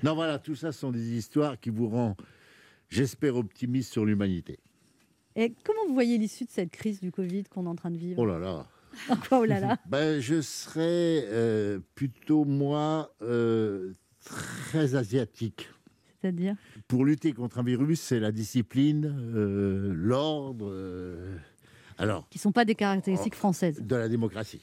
Non, 0.02 0.14
voilà, 0.14 0.38
tout 0.38 0.54
ça 0.54 0.72
sont 0.72 0.90
des 0.90 1.16
histoires 1.16 1.58
qui 1.58 1.70
vous 1.70 1.88
rendent, 1.88 2.16
j'espère, 2.88 3.36
optimiste 3.36 3.92
sur 3.92 4.04
l'humanité. 4.04 4.58
Et 5.36 5.54
comment 5.64 5.86
vous 5.86 5.94
voyez 5.94 6.18
l'issue 6.18 6.44
de 6.44 6.50
cette 6.50 6.70
crise 6.70 7.00
du 7.00 7.10
Covid 7.10 7.44
qu'on 7.44 7.64
est 7.66 7.68
en 7.68 7.74
train 7.74 7.90
de 7.90 7.96
vivre? 7.96 8.18
Oh 8.18 8.26
là 8.26 8.38
là. 8.38 8.66
Quoi, 9.28 9.40
oh 9.40 9.44
là 9.44 9.60
là 9.60 9.78
Ben, 9.86 10.20
je 10.20 10.42
serais 10.42 11.24
euh, 11.28 11.78
plutôt, 11.94 12.44
moi, 12.44 13.14
euh, 13.22 13.94
très 14.24 14.94
asiatique. 14.94 15.68
C'est-à-dire? 16.22 16.54
Pour 16.86 17.04
lutter 17.04 17.32
contre 17.32 17.58
un 17.58 17.64
virus, 17.64 18.00
c'est 18.00 18.20
la 18.20 18.30
discipline, 18.30 19.12
euh, 19.34 19.92
l'ordre, 19.92 20.68
euh, 20.70 21.36
alors, 21.98 22.28
Qui 22.30 22.38
ne 22.38 22.42
sont 22.42 22.52
pas 22.52 22.64
des 22.64 22.76
caractéristiques 22.76 23.34
françaises. 23.34 23.80
de 23.82 23.96
la 23.96 24.08
démocratie. 24.08 24.60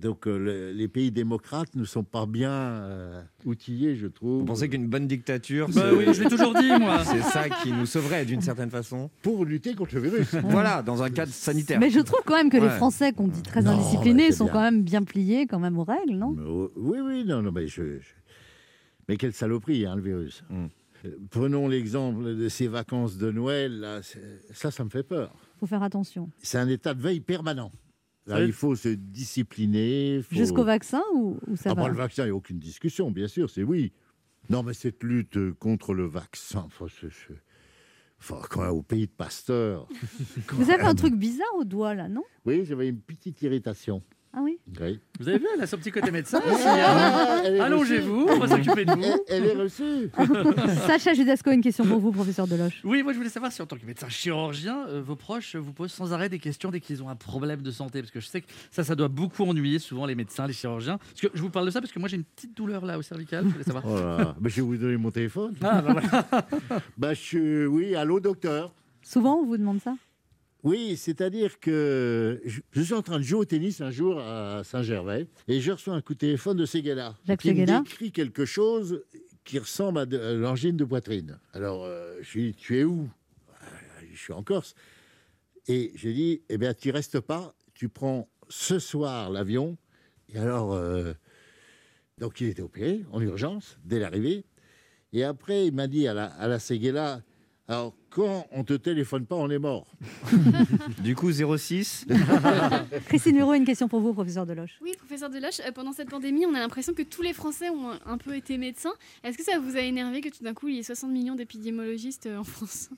Donc, 0.00 0.26
euh, 0.28 0.38
le- 0.38 0.72
les 0.72 0.88
pays 0.88 1.10
démocrates 1.10 1.74
ne 1.74 1.84
sont 1.84 2.04
pas 2.04 2.26
bien 2.26 2.50
euh, 2.52 3.22
outillés, 3.46 3.96
je 3.96 4.06
trouve. 4.06 4.40
Vous 4.40 4.44
pensez 4.44 4.68
qu'une 4.68 4.86
bonne 4.88 5.06
dictature, 5.06 5.68
Bah 5.68 5.72
c'est- 5.90 5.96
oui, 5.96 6.12
je 6.12 6.22
l'ai 6.22 6.28
toujours 6.28 6.52
dit, 6.54 6.68
moi. 6.78 6.98
c'est 7.04 7.22
ça 7.22 7.48
qui 7.48 7.72
nous 7.72 7.86
sauverait 7.86 8.26
d'une 8.26 8.42
certaine 8.42 8.68
façon 8.70 9.08
Pour 9.22 9.46
lutter 9.46 9.74
contre 9.74 9.94
le 9.94 10.02
virus. 10.02 10.28
Voilà, 10.50 10.82
dans 10.82 11.02
un 11.02 11.08
cadre 11.10 11.32
sanitaire. 11.32 11.80
Mais 11.80 11.88
je 11.90 12.00
trouve 12.00 12.20
quand 12.26 12.36
même 12.36 12.50
que 12.50 12.58
les 12.58 12.64
Ouais. 12.64 12.76
Français 12.76 13.12
qu'on 13.14 13.26
dit 13.26 13.40
très 13.42 13.62
Non, 13.62 13.70
indisciplinés 13.70 14.26
c'est 14.26 14.36
sont 14.36 14.44
bien. 14.44 14.52
quand 14.52 14.60
même 14.62 14.82
bien 14.82 15.02
pliés 15.02 15.46
quand 15.46 15.58
même 15.58 15.78
aux 15.78 15.84
règles, 15.84 16.12
non? 16.14 16.32
Mais, 16.36 16.42
oh, 16.46 16.70
oui, 16.76 16.98
oui, 17.02 17.24
non, 17.24 17.40
non, 17.42 17.50
mais 17.50 17.66
je, 17.66 17.98
je- 17.98 18.12
Mais 19.08 19.16
quelle 19.16 19.32
saloperie, 19.32 19.86
hein, 19.86 19.96
le 19.96 20.02
virus. 20.02 20.42
Mm. 20.50 20.66
Euh, 21.04 21.10
Prenons 21.30 21.68
l'exemple 21.68 22.34
de 22.34 22.48
ces 22.48 22.66
vacances 22.68 23.16
de 23.18 23.30
Noël, 23.30 23.80
là, 23.80 24.00
ça, 24.52 24.70
ça 24.70 24.84
me 24.84 24.90
fait 24.90 25.02
peur. 25.04 25.34
faut 25.60 25.66
faire 25.66 25.82
attention. 25.82 26.30
C'est 26.42 26.58
un 26.58 26.68
état 26.68 26.94
de 26.94 27.00
veille 27.02 27.20
permanent. 27.20 27.70
Là, 28.26 28.42
il 28.42 28.52
faut 28.52 28.74
se 28.74 28.88
discipliner. 28.88 30.20
faut- 30.22 30.34
Jusqu'au 30.34 30.64
vaccin 30.64 31.02
ou, 31.14 31.38
ou 31.46 31.54
ça 31.56 31.70
Ah, 31.70 31.74
va 31.74 31.82
bah, 31.82 31.88
le 31.88 31.94
vaccin, 31.94 32.24
il 32.24 32.26
n'y 32.26 32.32
a 32.32 32.34
aucune 32.34 32.58
discussion, 32.58 33.10
bien 33.12 33.28
sûr, 33.28 33.48
c'est 33.50 33.62
oui. 33.62 33.92
Non, 34.50 34.62
mais 34.64 34.74
cette 34.74 35.02
lutte 35.04 35.52
contre 35.60 35.94
le 35.94 36.06
vaccin, 36.06 36.64
enfin, 36.66 36.86
c'est- 36.88 37.10
c'est- 37.10 37.40
enfin, 38.18 38.40
quand 38.50 38.62
même, 38.62 38.70
au 38.72 38.82
pays 38.82 39.06
de 39.06 39.12
Pasteur. 39.12 39.86
Vous 40.48 40.70
avez 40.70 40.82
un 40.82 40.94
truc 40.96 41.14
bizarre 41.14 41.54
au 41.56 41.64
doigt 41.64 41.94
là, 41.94 42.08
non? 42.08 42.24
Oui, 42.44 42.64
j'avais 42.64 42.88
une 42.88 43.00
petite 43.00 43.40
irritation. 43.42 44.02
Ah 44.38 44.42
oui 44.42 44.58
Oui. 44.82 45.00
Vous 45.18 45.28
avez 45.30 45.38
vu, 45.38 45.46
elle 45.54 45.62
a 45.62 45.66
son 45.66 45.78
petit 45.78 45.90
côté 45.90 46.10
médecin 46.10 46.42
aussi. 46.46 46.68
hein 46.68 46.76
Ah, 46.78 47.40
elle 47.42 47.56
est 47.56 47.60
Allongez-vous, 47.60 48.26
on 48.28 48.38
va 48.38 48.48
s'occuper 48.48 48.84
de 48.84 48.92
vous. 48.92 49.24
Elle, 49.28 49.46
est 49.46 49.54
reçue. 49.54 50.10
Sacha 50.86 51.14
Judasco, 51.14 51.50
une 51.52 51.62
question 51.62 51.86
pour 51.86 51.98
vous, 52.00 52.12
professeur 52.12 52.46
Deloche. 52.46 52.82
Oui, 52.84 53.02
moi 53.02 53.14
je 53.14 53.16
voulais 53.16 53.30
savoir 53.30 53.50
si 53.50 53.62
en 53.62 53.66
tant 53.66 53.78
que 53.78 53.86
médecin 53.86 54.10
chirurgien, 54.10 54.86
euh, 54.88 55.00
vos 55.00 55.16
proches 55.16 55.56
vous 55.56 55.72
posent 55.72 55.92
sans 55.92 56.12
arrêt 56.12 56.28
des 56.28 56.38
questions 56.38 56.70
dès 56.70 56.80
qu'ils 56.80 57.02
ont 57.02 57.08
un 57.08 57.16
problème 57.16 57.62
de 57.62 57.70
santé. 57.70 58.02
Parce 58.02 58.12
que 58.12 58.20
je 58.20 58.26
sais 58.26 58.42
que 58.42 58.46
ça, 58.70 58.84
ça 58.84 58.94
doit 58.94 59.08
beaucoup 59.08 59.42
ennuyer 59.44 59.78
souvent 59.78 60.04
les 60.04 60.14
médecins, 60.14 60.46
les 60.46 60.52
chirurgiens. 60.52 60.98
Parce 60.98 61.22
que 61.22 61.28
je 61.32 61.40
vous 61.40 61.48
parle 61.48 61.64
de 61.64 61.70
ça 61.70 61.80
parce 61.80 61.92
que 61.92 61.98
moi 61.98 62.10
j'ai 62.10 62.16
une 62.18 62.24
petite 62.24 62.54
douleur 62.54 62.84
là 62.84 62.98
au 62.98 63.02
cervical. 63.02 63.42
Je 63.46 63.52
voulais 63.52 63.64
savoir. 63.64 63.84
Oh 63.86 63.94
là 63.94 64.18
là. 64.18 64.36
Ben, 64.38 64.50
je 64.50 64.56
vais 64.56 64.62
vous 64.62 64.76
donner 64.76 64.98
mon 64.98 65.10
téléphone. 65.10 65.54
Ah, 65.62 65.80
bah 65.80 65.94
voilà. 65.94 66.46
Bah, 66.98 67.14
je, 67.14 67.66
oui, 67.66 67.94
allô, 67.94 68.20
docteur. 68.20 68.74
Souvent, 69.02 69.36
on 69.36 69.46
vous 69.46 69.56
demande 69.56 69.80
ça 69.80 69.94
Oui, 70.66 70.96
c'est-à-dire 70.96 71.60
que 71.60 72.40
je, 72.44 72.60
je 72.72 72.80
suis 72.82 72.92
en 72.92 73.00
train 73.02 73.18
de 73.18 73.22
jouer 73.22 73.38
au 73.38 73.44
tennis 73.44 73.80
un 73.80 73.92
jour 73.92 74.18
à 74.18 74.62
Saint-Gervais 74.64 75.28
et 75.46 75.60
je 75.60 75.70
reçois 75.70 75.94
un 75.94 76.00
coup 76.00 76.14
de 76.14 76.18
téléphone 76.18 76.56
de 76.56 76.66
Seguela. 76.66 77.14
Qui 77.24 77.30
me 77.30 77.36
Seguela. 77.60 77.78
décrit 77.82 78.10
quelque 78.10 78.44
chose 78.44 79.04
qui 79.44 79.60
ressemble 79.60 80.00
à 80.00 80.06
de- 80.06 80.18
à 80.18 80.32
l'angine 80.32 80.76
de 80.76 80.84
poitrine. 80.84 81.38
Alors, 81.52 81.84
euh, 81.84 82.16
je 82.20 82.38
lui 82.38 82.44
dis, 82.50 82.54
tu 82.54 82.78
es 82.80 82.82
où? 82.84 83.08
Euh, 83.62 83.64
Je 84.12 84.18
suis 84.18 84.32
en 84.32 84.42
Corse. 84.42 84.74
Et 85.68 85.92
j'ai 85.94 86.12
dit, 86.12 86.42
eh 86.48 86.58
bien, 86.58 86.74
tu 86.74 86.90
restes 86.90 87.20
pas, 87.20 87.54
tu 87.72 87.88
prends 87.88 88.28
ce 88.48 88.80
soir 88.80 89.30
l'avion. 89.30 89.76
Et 90.34 90.38
alors, 90.38 90.72
euh, 90.72 91.12
donc 92.18 92.40
il 92.40 92.48
était 92.48 92.62
opéré 92.62 93.04
en 93.12 93.20
urgence 93.20 93.78
dès 93.84 94.00
l'arrivée. 94.00 94.44
Et 95.12 95.22
après, 95.22 95.68
il 95.68 95.72
m'a 95.74 95.86
dit 95.86 96.08
à 96.08 96.14
la, 96.14 96.24
à 96.26 96.48
la 96.48 96.58
Séguéla, 96.58 97.22
alors 97.68 97.94
quand 98.10 98.46
on 98.52 98.62
te 98.64 98.74
téléphone 98.74 99.26
pas, 99.26 99.34
on 99.36 99.50
est 99.50 99.58
mort. 99.58 99.86
Du 101.02 101.14
coup, 101.14 101.30
06. 101.32 102.06
Christine 103.06 103.32
Bureau, 103.36 103.54
une 103.54 103.64
question 103.64 103.88
pour 103.88 104.00
vous, 104.00 104.12
professeur 104.14 104.46
Deloche. 104.46 104.78
Oui, 104.82 104.92
professeur 104.98 105.30
Deloche, 105.30 105.60
euh, 105.60 105.72
pendant 105.72 105.92
cette 105.92 106.08
pandémie, 106.10 106.46
on 106.46 106.54
a 106.54 106.58
l'impression 106.60 106.94
que 106.94 107.02
tous 107.02 107.22
les 107.22 107.32
Français 107.32 107.68
ont 107.70 107.90
un- 108.06 108.18
peu 108.18 108.34
été 108.36 108.56
médecins. 108.58 108.94
Est-ce 109.24 109.36
que 109.36 109.44
ça 109.44 109.58
vous 109.58 109.76
a 109.76 109.80
énervé 109.80 110.20
que 110.20 110.28
tout 110.28 110.42
d'un 110.44 110.54
coup, 110.54 110.68
il 110.68 110.76
y 110.76 110.78
ait 110.78 110.82
60 110.82 111.10
millions 111.10 111.34
d'épidémiologistes 111.34 112.26
euh, 112.26 112.38
en 112.38 112.44
France? 112.44 112.90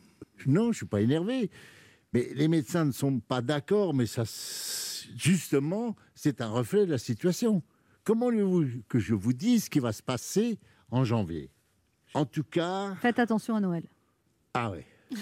Non, 0.47 0.71
je 0.73 0.79
suis 0.79 0.87
pas 0.87 1.01
énervé. 1.01 1.51
Mais 2.13 2.29
les 2.35 2.49
médecins 2.49 2.85
ne 2.85 2.93
sont 2.93 3.21
pas 3.21 3.43
d'accord, 3.43 3.93
mais 3.95 4.07
ça, 4.07 4.23
justement, 5.17 5.97
c'est 6.15 6.41
un 6.41 6.49
reflet 6.49 6.87
de 6.87 6.91
la 6.93 6.99
situation. 6.99 7.63
Comment 8.05 8.27
voulez-vous 8.27 8.65
que 8.89 8.99
je 8.99 9.15
vous 9.15 9.33
dise 9.33 9.65
ce 9.65 9.71
qui 9.71 9.81
va 9.81 9.93
se 9.93 10.03
passer 10.03 10.59
en 10.91 11.05
janvier? 11.05 11.51
En 12.15 12.25
tout 12.25 12.45
cas, 12.45 12.95
Faites 13.03 13.19
attention 13.19 13.57
à 13.57 13.61
Noël. 13.61 13.83
Ah 14.59 14.71
ouais. 14.71 14.87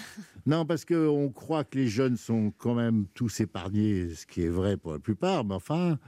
Non, 0.45 0.65
parce 0.65 0.85
qu'on 0.85 1.29
croit 1.29 1.63
que 1.63 1.77
les 1.77 1.87
jeunes 1.87 2.17
sont 2.17 2.51
quand 2.57 2.73
même 2.73 3.05
tous 3.13 3.39
épargnés, 3.41 4.13
ce 4.15 4.25
qui 4.25 4.43
est 4.43 4.49
vrai 4.49 4.77
pour 4.77 4.93
la 4.93 4.99
plupart, 4.99 5.43
mais 5.45 5.55
enfin, 5.55 5.99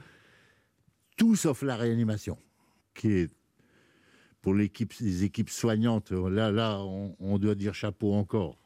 tout 1.18 1.36
sauf 1.36 1.62
la 1.62 1.76
réanimation, 1.76 2.38
qui 2.94 3.12
est 3.12 3.32
pour 4.42 4.54
les 4.54 4.72
équipes 5.24 5.50
soignantes, 5.50 6.12
là, 6.12 6.52
là, 6.52 6.80
on, 6.80 7.16
on 7.20 7.38
doit 7.38 7.56
dire 7.56 7.74
chapeau 7.74 8.14
encore. 8.14 8.58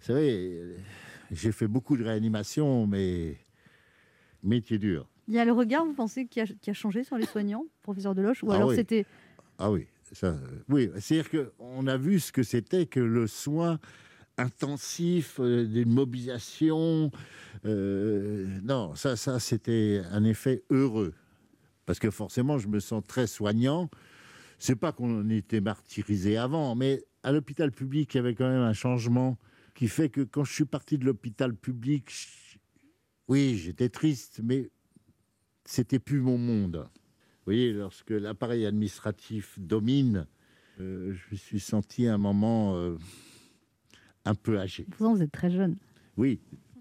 Vous 0.00 0.06
savez, 0.06 0.76
j'ai 1.30 1.52
fait 1.52 1.68
beaucoup 1.68 1.96
de 1.98 2.04
réanimation, 2.04 2.86
mais 2.86 3.36
métier 4.42 4.78
dur. 4.78 5.06
Il 5.28 5.34
y 5.34 5.38
a 5.38 5.44
le 5.44 5.52
regard, 5.52 5.84
vous 5.84 5.92
pensez, 5.92 6.26
qui 6.26 6.40
a, 6.40 6.46
qui 6.46 6.70
a 6.70 6.72
changé 6.72 7.04
sur 7.04 7.18
les 7.18 7.26
soignants, 7.26 7.66
professeur 7.82 8.14
Deloche 8.14 8.42
Ou 8.42 8.52
Ah 8.52 8.56
alors 8.56 8.68
oui. 8.70 8.76
c'était. 8.76 9.04
Ah 9.58 9.70
oui, 9.70 9.86
euh, 10.22 10.36
oui, 10.68 10.90
c'est-à-dire 10.98 11.30
qu'on 11.30 11.86
a 11.86 11.96
vu 11.96 12.20
ce 12.20 12.32
que 12.32 12.42
c'était 12.42 12.86
que 12.86 13.00
le 13.00 13.26
soin 13.26 13.78
intensif, 14.38 15.40
euh, 15.40 15.64
d'une 15.66 15.92
mobilisation. 15.92 17.10
euh, 17.64 18.46
non, 18.62 18.94
ça, 18.94 19.16
ça 19.16 19.40
c'était 19.40 20.02
un 20.10 20.24
effet 20.24 20.62
heureux. 20.70 21.14
Parce 21.86 21.98
que 21.98 22.10
forcément, 22.10 22.58
je 22.58 22.68
me 22.68 22.80
sens 22.80 23.02
très 23.06 23.26
soignant. 23.26 23.88
C'est 24.58 24.76
pas 24.76 24.92
qu'on 24.92 25.28
était 25.30 25.60
martyrisé 25.60 26.36
avant, 26.36 26.74
mais 26.74 27.04
à 27.22 27.32
l'hôpital 27.32 27.70
public, 27.70 28.14
il 28.14 28.16
y 28.16 28.20
avait 28.20 28.34
quand 28.34 28.48
même 28.48 28.62
un 28.62 28.72
changement 28.72 29.38
qui 29.74 29.88
fait 29.88 30.08
que 30.08 30.22
quand 30.22 30.44
je 30.44 30.52
suis 30.52 30.64
parti 30.64 30.98
de 30.98 31.04
l'hôpital 31.04 31.54
public, 31.54 32.10
oui, 33.28 33.56
j'étais 33.56 33.88
triste, 33.88 34.40
mais 34.42 34.70
c'était 35.64 35.98
plus 35.98 36.20
mon 36.20 36.38
monde. 36.38 36.88
Voyez, 37.46 37.72
lorsque 37.72 38.10
l'appareil 38.10 38.66
administratif 38.66 39.56
domine, 39.58 40.26
euh, 40.80 41.14
je 41.14 41.22
me 41.30 41.36
suis 41.36 41.60
senti 41.60 42.08
à 42.08 42.14
un 42.14 42.18
moment 42.18 42.76
euh, 42.76 42.96
un 44.24 44.34
peu 44.34 44.58
âgé. 44.58 44.84
Pourtant, 44.90 45.14
vous 45.14 45.22
êtes 45.22 45.32
très 45.32 45.50
jeune. 45.50 45.76
Oui, 46.16 46.40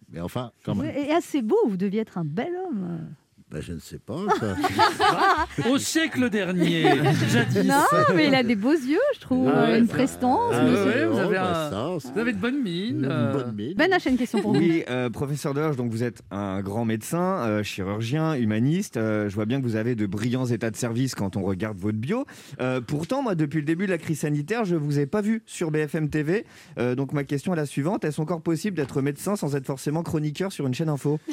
mais 0.10 0.22
enfin, 0.22 0.52
quand 0.64 0.74
même. 0.74 0.92
et 0.96 1.12
assez 1.12 1.44
beau, 1.44 1.58
vous 1.68 1.78
deviez 1.78 2.02
être 2.02 2.18
un 2.18 2.26
bel 2.26 2.54
homme. 2.56 3.16
Ben, 3.56 3.62
je 3.62 3.72
ne 3.72 3.80
sais 3.80 4.00
pas. 4.00 4.18
ça. 4.40 5.70
Au 5.70 5.78
siècle 5.78 6.30
dernier, 6.30 6.84
jadis. 7.32 7.64
Non, 7.64 7.84
mais 8.14 8.28
il 8.28 8.36
a 8.36 8.44
des 8.44 8.56
beaux 8.58 8.74
yeux, 8.74 9.00
je 9.16 9.22
trouve. 9.22 9.50
Ah 9.50 9.64
ouais, 9.64 9.80
une 9.80 9.88
ça- 9.88 9.94
prestance. 9.94 10.52
Ah 10.54 10.64
monsieur. 10.64 10.86
ouais, 10.86 11.06
vous 11.06 11.18
avez, 11.20 11.38
Oh, 11.38 11.42
bah, 11.42 11.68
un- 11.68 11.70
ça, 11.72 11.88
c'est 12.08 12.14
vous 12.14 12.20
avez 12.20 12.34
de 12.34 12.38
bonnes 12.38 12.62
mines. 12.62 13.00
une 13.00 13.06
euh, 13.10 13.32
bonne 13.32 13.56
mine. 13.56 13.74
Ben 13.78 13.90
H 13.90 14.08
a 14.08 14.12
une 14.12 14.18
question 14.18 14.42
pour 14.42 14.54
vous. 14.54 14.60
Oui, 14.60 14.84
euh, 14.90 15.10
professeur 15.10 15.54
Deloche, 15.54 15.78
donc 15.78 15.90
vous 15.90 16.04
êtes 16.04 16.22
un 16.32 16.62
grand 16.62 16.84
médecin, 16.84 17.38
euh, 17.48 17.64
chirurgien, 17.64 18.34
humaniste. 18.34 18.98
Euh, 18.98 19.30
je 19.30 19.36
vois 19.36 19.46
bien 19.46 19.62
que 19.62 19.66
vous 19.66 19.78
avez 19.78 19.96
de 19.96 20.06
brillants 20.06 20.46
états 20.48 20.70
de 20.70 20.76
service 20.76 21.16
quand 21.16 21.38
on 21.38 21.44
regarde 21.44 21.78
votre 21.78 21.98
bio. 21.98 22.26
Euh, 22.60 22.82
pourtant, 22.82 23.24
moi, 23.24 23.36
depuis 23.36 23.60
le 23.60 23.66
début 23.66 23.86
de 23.86 23.92
la 23.92 23.98
crise 23.98 24.20
sanitaire, 24.20 24.66
je 24.66 24.76
vous 24.76 25.00
ai 25.00 25.06
pas 25.06 25.22
vu 25.22 25.44
sur 25.46 25.72
BFM 25.72 26.10
TV. 26.10 26.46
Euh, 26.78 26.94
donc 26.96 27.14
ma 27.14 27.24
question 27.24 27.54
est 27.54 27.58
la 27.58 27.66
suivante 27.66 28.04
est-ce 28.04 28.20
encore 28.20 28.42
possible 28.42 28.76
d'être 28.76 29.02
médecin 29.02 29.38
sans 29.38 29.56
être 29.56 29.66
forcément 29.66 30.04
chroniqueur 30.04 30.52
sur 30.52 30.68
une 30.68 30.74
chaîne 30.74 30.90
info? 30.90 31.20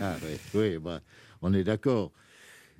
Ah, 0.00 0.14
oui, 0.22 0.38
oui, 0.54 0.78
bah, 0.82 1.00
on 1.42 1.52
est 1.52 1.64
d'accord. 1.64 2.12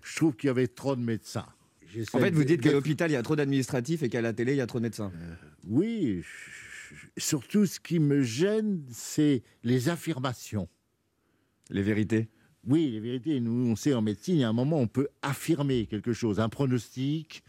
Je 0.02 0.16
trouve 0.16 0.34
qu'il 0.36 0.48
y 0.48 0.50
avait 0.50 0.68
trop 0.68 0.96
de 0.96 1.00
médecins. 1.02 1.46
J'essaie 1.86 2.16
En 2.16 2.20
fait, 2.20 2.30
vous 2.30 2.44
dites 2.44 2.60
qu'à 2.62 2.72
l'hôpital, 2.72 3.10
il 3.10 3.14
y 3.14 3.16
a 3.16 3.22
trop 3.22 3.36
d'administratifs 3.36 4.02
et 4.02 4.08
qu'à 4.08 4.22
la 4.22 4.32
télé, 4.32 4.52
il 4.52 4.58
y 4.58 4.60
a 4.62 4.66
trop 4.66 4.78
de 4.78 4.84
médecins. 4.84 5.12
Oui, 5.68 6.22
je- 6.22 6.96
je- 6.96 7.06
surtout 7.22 7.66
ce 7.66 7.78
qui 7.78 7.98
me 7.98 8.22
gêne, 8.22 8.82
c'est 8.90 9.42
les 9.62 9.88
affirmations. 9.90 10.68
Les 11.70 11.82
vérités. 11.82 12.28
Oui, 12.66 12.90
les 12.92 13.00
vérités, 13.00 13.40
nous, 13.40 13.70
on 13.70 13.76
sait 13.76 13.92
en 13.92 14.02
médecine, 14.02 14.36
il 14.36 14.40
y 14.40 14.44
a 14.44 14.48
un 14.48 14.52
moment, 14.54 14.78
on 14.78 14.86
peut 14.86 15.08
affirmer 15.20 15.86
quelque 15.86 16.12
chose, 16.12 16.40
un 16.40 16.48
pronostic, 16.48 17.42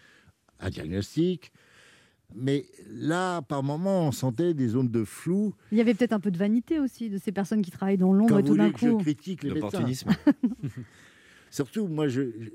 un 0.59 0.69
diagnostic. 0.69 1.51
Mais 2.35 2.65
là, 2.89 3.41
par 3.43 3.61
moment, 3.61 4.07
on 4.07 4.11
sentait 4.11 4.53
des 4.55 4.69
zones 4.69 4.89
de 4.89 5.03
flou. 5.03 5.53
Il 5.71 5.77
y 5.77 5.81
avait 5.81 5.93
peut-être 5.93 6.13
un 6.13 6.19
peu 6.19 6.31
de 6.31 6.37
vanité 6.37 6.79
aussi 6.79 7.09
de 7.11 7.19
ces 7.19 7.31
personnes 7.31 7.61
qui 7.61 7.69
travaillent 7.69 7.97
dans 7.97 8.11
l'ombre 8.11 8.39
et 8.39 8.43
tout 8.43 8.57
d'un 8.57 8.71
que 8.71 8.79
je 8.79 8.89
coup. 8.89 8.97
critique 8.97 9.43
les 9.43 9.51
médecins. 9.51 9.85
Surtout, 11.53 11.87
moi, 11.87 12.07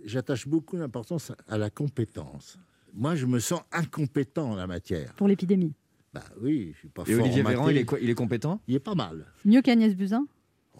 j'attache 0.05 0.49
beaucoup 0.49 0.77
d'importance 0.77 1.31
à 1.49 1.57
la 1.57 1.71
compétence. 1.71 2.59
Moi, 2.93 3.15
je 3.15 3.27
me 3.27 3.39
sens 3.39 3.61
incompétent 3.71 4.51
en 4.51 4.57
la 4.57 4.67
matière. 4.67 5.13
Pour 5.15 5.29
l'épidémie. 5.29 5.73
Bah 6.13 6.25
oui, 6.43 6.73
je 6.75 6.79
suis 6.81 6.89
pas 6.89 7.05
Et 7.07 7.13
fort 7.15 7.23
Olivier 7.25 7.45
en 7.45 7.49
Véran, 7.49 7.69
il 7.69 7.77
est, 7.77 7.85
quoi 7.85 8.01
il 8.01 8.11
est 8.11 8.15
compétent? 8.15 8.61
Il 8.67 8.75
est 8.75 8.81
pas 8.81 8.97
mal. 8.97 9.27
Mieux 9.45 9.63
qu'Agnès 9.63 9.95
Buzyn? 9.95 10.27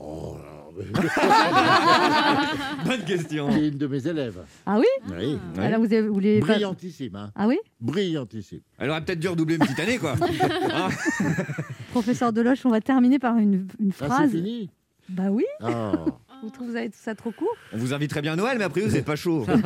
Oh, 0.01 0.37
là, 0.37 0.65
Bonne 2.85 3.05
question. 3.05 3.53
c'est 3.53 3.69
une 3.69 3.79
de 3.79 3.87
mes 3.87 4.05
élèves. 4.05 4.41
Ah 4.67 4.81
oui? 4.81 4.87
Oui. 5.17 5.39
Ouais. 5.57 5.65
Alors 5.65 5.79
vous, 5.79 5.87
avez, 5.87 6.09
vous 6.09 6.15
voulez 6.15 6.41
pas- 6.41 6.47
Brillantissime, 6.47 7.15
hein. 7.15 7.31
Ah 7.37 7.47
oui? 7.47 7.59
Brillantissime. 7.81 8.63
Elle 8.79 8.91
aurait 8.91 9.05
peut-être 9.05 9.21
dû 9.21 9.29
redoubler 9.29 9.55
une 9.57 9.61
petite 9.61 9.79
année, 9.79 9.99
quoi. 9.99 10.17
Hein 10.73 10.89
Professeur 11.93 12.33
Deloche, 12.33 12.67
on 12.67 12.71
va 12.71 12.81
terminer 12.81 13.21
par 13.21 13.37
une, 13.37 13.69
une 13.79 13.91
Ah, 13.91 13.95
c'est 13.99 14.05
phrase. 14.07 14.31
fini? 14.33 14.71
Bah 15.09 15.31
oui, 15.31 15.45
Ah. 15.61 15.93
Vous 16.43 16.51
trouvez 16.51 16.71
vous 16.71 16.77
avez 16.77 16.89
tout 16.91 16.99
ça 16.99 17.15
trop 17.15 17.31
court? 17.33 17.55
On 17.73 17.77
vous 17.79 17.93
inviterait 17.95 18.23
bien 18.23 18.35
à 18.35 18.37
Noël, 18.37 18.59
mais 18.59 18.65
après, 18.65 18.81
vous 18.83 18.93
n'êtes 18.93 19.05
pas 19.05 19.17
chaud. 19.17 19.47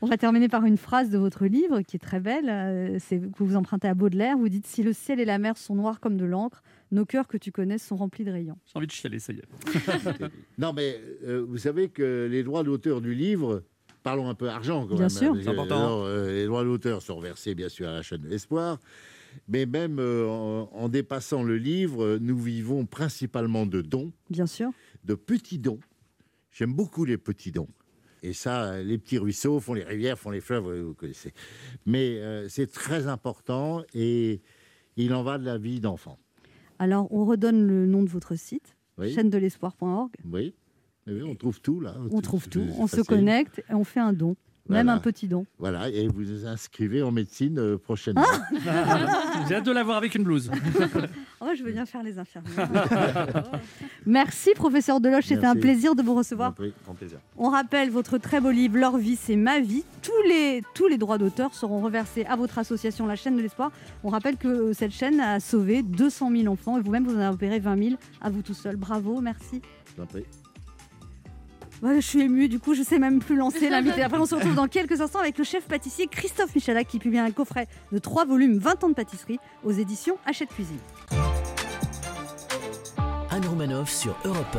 On 0.00 0.06
va 0.06 0.16
terminer 0.16 0.46
par 0.48 0.64
une 0.64 0.76
phrase 0.76 1.10
de 1.10 1.18
votre 1.18 1.46
livre 1.46 1.80
qui 1.80 1.96
est 1.96 1.98
très 1.98 2.20
belle. 2.20 2.48
euh, 2.48 2.98
C'est 3.00 3.18
que 3.18 3.42
vous 3.42 3.56
empruntez 3.56 3.88
à 3.88 3.94
Baudelaire. 3.94 4.38
Vous 4.38 4.48
dites 4.48 4.64
Si 4.64 4.84
le 4.84 4.92
ciel 4.92 5.18
et 5.18 5.24
la 5.24 5.38
mer 5.38 5.56
sont 5.56 5.74
noirs 5.74 5.98
comme 5.98 6.16
de 6.16 6.24
l'encre, 6.24 6.62
nos 6.92 7.04
cœurs 7.04 7.26
que 7.26 7.36
tu 7.36 7.50
connais 7.50 7.78
sont 7.78 7.96
remplis 7.96 8.24
de 8.24 8.30
rayons. 8.30 8.56
J'ai 8.66 8.72
envie 8.76 8.86
de 8.86 8.92
chialer, 8.92 9.18
ça 9.18 9.32
y 9.32 9.38
est. 9.38 10.24
Non, 10.58 10.72
mais 10.72 11.00
euh, 11.26 11.44
vous 11.48 11.58
savez 11.58 11.88
que 11.88 12.28
les 12.30 12.44
droits 12.44 12.62
d'auteur 12.62 13.00
du 13.00 13.12
livre, 13.12 13.64
parlons 14.04 14.28
un 14.28 14.34
peu 14.34 14.48
argent 14.48 14.82
quand 14.86 14.94
Bien 14.94 15.00
même. 15.02 15.10
sûr. 15.10 15.34
C'est 15.42 15.48
important. 15.48 15.76
alors, 15.78 16.04
euh, 16.04 16.30
les 16.32 16.46
droits 16.46 16.62
d'auteur 16.62 17.02
sont 17.02 17.18
versés 17.18 17.56
bien 17.56 17.68
sûr 17.68 17.88
à 17.88 17.92
la 17.94 18.02
chaîne 18.02 18.22
de 18.22 18.28
l'Espoir, 18.28 18.78
mais 19.48 19.66
même 19.66 19.98
euh, 19.98 20.28
en, 20.28 20.70
en 20.72 20.88
dépassant 20.88 21.42
le 21.42 21.56
livre, 21.56 22.18
nous 22.20 22.38
vivons 22.38 22.86
principalement 22.86 23.66
de 23.66 23.82
dons, 23.82 24.12
Bien 24.30 24.46
sûr. 24.46 24.70
De 25.04 25.14
petits 25.14 25.58
dons. 25.58 25.80
J'aime 26.50 26.74
beaucoup 26.74 27.04
les 27.04 27.18
petits 27.18 27.52
dons. 27.52 27.68
Et 28.22 28.32
ça, 28.32 28.82
les 28.82 28.98
petits 28.98 29.18
ruisseaux 29.18 29.60
font 29.60 29.74
les 29.74 29.84
rivières, 29.84 30.18
font 30.18 30.30
les 30.30 30.40
fleuves, 30.40 30.80
vous 30.80 30.94
connaissez. 30.94 31.32
Mais 31.86 32.18
euh, 32.18 32.48
c'est 32.48 32.66
très 32.66 33.06
important 33.06 33.84
et 33.94 34.40
il 34.96 35.14
en 35.14 35.22
va 35.22 35.38
de 35.38 35.44
la 35.44 35.56
vie 35.56 35.78
d'enfant. 35.78 36.18
Alors, 36.80 37.12
on 37.12 37.24
redonne 37.24 37.64
le 37.66 37.86
nom 37.86 38.02
de 38.02 38.08
votre 38.08 38.34
site, 38.36 38.76
Oui, 38.98 39.12
chaîne 39.12 39.30
de 39.30 39.38
l'espoir.org. 39.38 40.10
oui. 40.30 40.54
Oui, 41.06 41.22
on 41.22 41.34
trouve 41.34 41.58
tout 41.62 41.80
là. 41.80 41.96
On 42.10 42.20
trouve 42.20 42.50
tout. 42.50 42.66
On 42.78 42.86
se 42.86 43.00
connecte 43.00 43.60
et 43.70 43.72
on 43.72 43.82
fait 43.82 43.98
un 44.00 44.12
don. 44.12 44.36
Même 44.68 44.86
Voilà. 44.86 44.92
un 44.92 44.98
petit 44.98 45.28
don. 45.28 45.46
Voilà, 45.58 45.88
et 45.88 46.06
vous 46.08 46.22
vous 46.22 46.46
inscrivez 46.46 47.02
en 47.02 47.10
médecine 47.10 47.58
euh, 47.58 47.78
prochainement. 47.78 48.22
J'ai 49.48 49.54
hâte 49.54 49.64
de 49.64 49.72
la 49.72 49.82
voir 49.82 49.96
avec 49.96 50.14
une 50.14 50.24
blouse. 50.24 50.50
Oh, 51.40 51.50
je 51.56 51.62
veux 51.62 51.70
bien 51.70 51.86
faire 51.86 52.02
les 52.02 52.18
infirmières. 52.18 52.68
Merci, 54.06 54.50
professeur 54.56 54.98
Deloche. 55.00 55.26
C'était 55.26 55.46
un 55.46 55.54
plaisir 55.54 55.94
de 55.94 56.02
vous 56.02 56.14
recevoir. 56.14 56.52
Oui. 56.58 56.72
Grand 56.84 56.94
plaisir. 56.94 57.18
On 57.36 57.48
rappelle 57.48 57.90
votre 57.90 58.18
très 58.18 58.40
beau 58.40 58.50
livre 58.50 58.76
Leur 58.76 58.98
vie, 58.98 59.14
c'est 59.14 59.36
ma 59.36 59.60
vie. 59.60 59.84
Tous 60.02 60.28
les, 60.28 60.62
tous 60.74 60.88
les 60.88 60.98
droits 60.98 61.16
d'auteur 61.16 61.54
seront 61.54 61.80
reversés 61.80 62.24
à 62.24 62.34
votre 62.34 62.58
association, 62.58 63.06
la 63.06 63.14
chaîne 63.14 63.36
de 63.36 63.40
l'espoir. 63.42 63.70
On 64.02 64.08
rappelle 64.08 64.36
que 64.36 64.48
euh, 64.48 64.72
cette 64.72 64.90
chaîne 64.90 65.20
a 65.20 65.38
sauvé 65.38 65.82
200 65.82 66.32
000 66.32 66.52
enfants 66.52 66.76
et 66.76 66.82
vous-même, 66.82 67.06
vous 67.06 67.14
en 67.14 67.20
avez 67.20 67.34
opéré 67.34 67.60
20 67.60 67.84
000 67.90 67.96
à 68.20 68.30
vous 68.30 68.42
tout 68.42 68.54
seul. 68.54 68.74
Bravo, 68.74 69.20
merci. 69.20 69.62
Je 71.82 72.00
suis 72.00 72.20
émue, 72.22 72.48
du 72.48 72.58
coup, 72.58 72.74
je 72.74 72.82
sais 72.82 72.98
même 72.98 73.20
plus 73.20 73.36
lancer 73.36 73.68
l'invité. 73.70 74.02
Après, 74.02 74.18
on 74.18 74.26
se 74.26 74.34
retrouve 74.34 74.54
dans 74.54 74.66
quelques 74.68 75.00
instants 75.00 75.20
avec 75.20 75.38
le 75.38 75.44
chef 75.44 75.64
pâtissier 75.64 76.06
Christophe 76.06 76.54
Michalak 76.54 76.86
qui 76.88 76.98
publie 76.98 77.18
un 77.18 77.30
coffret 77.30 77.68
de 77.92 77.98
3 77.98 78.24
volumes 78.24 78.58
20 78.58 78.84
ans 78.84 78.88
de 78.88 78.94
pâtisserie 78.94 79.38
aux 79.64 79.72
éditions 79.72 80.16
Hachette 80.26 80.50
Cuisine. 80.50 80.78
Anne 83.30 83.46
Romanoff 83.46 83.90
sur 83.90 84.16
Europe 84.24 84.56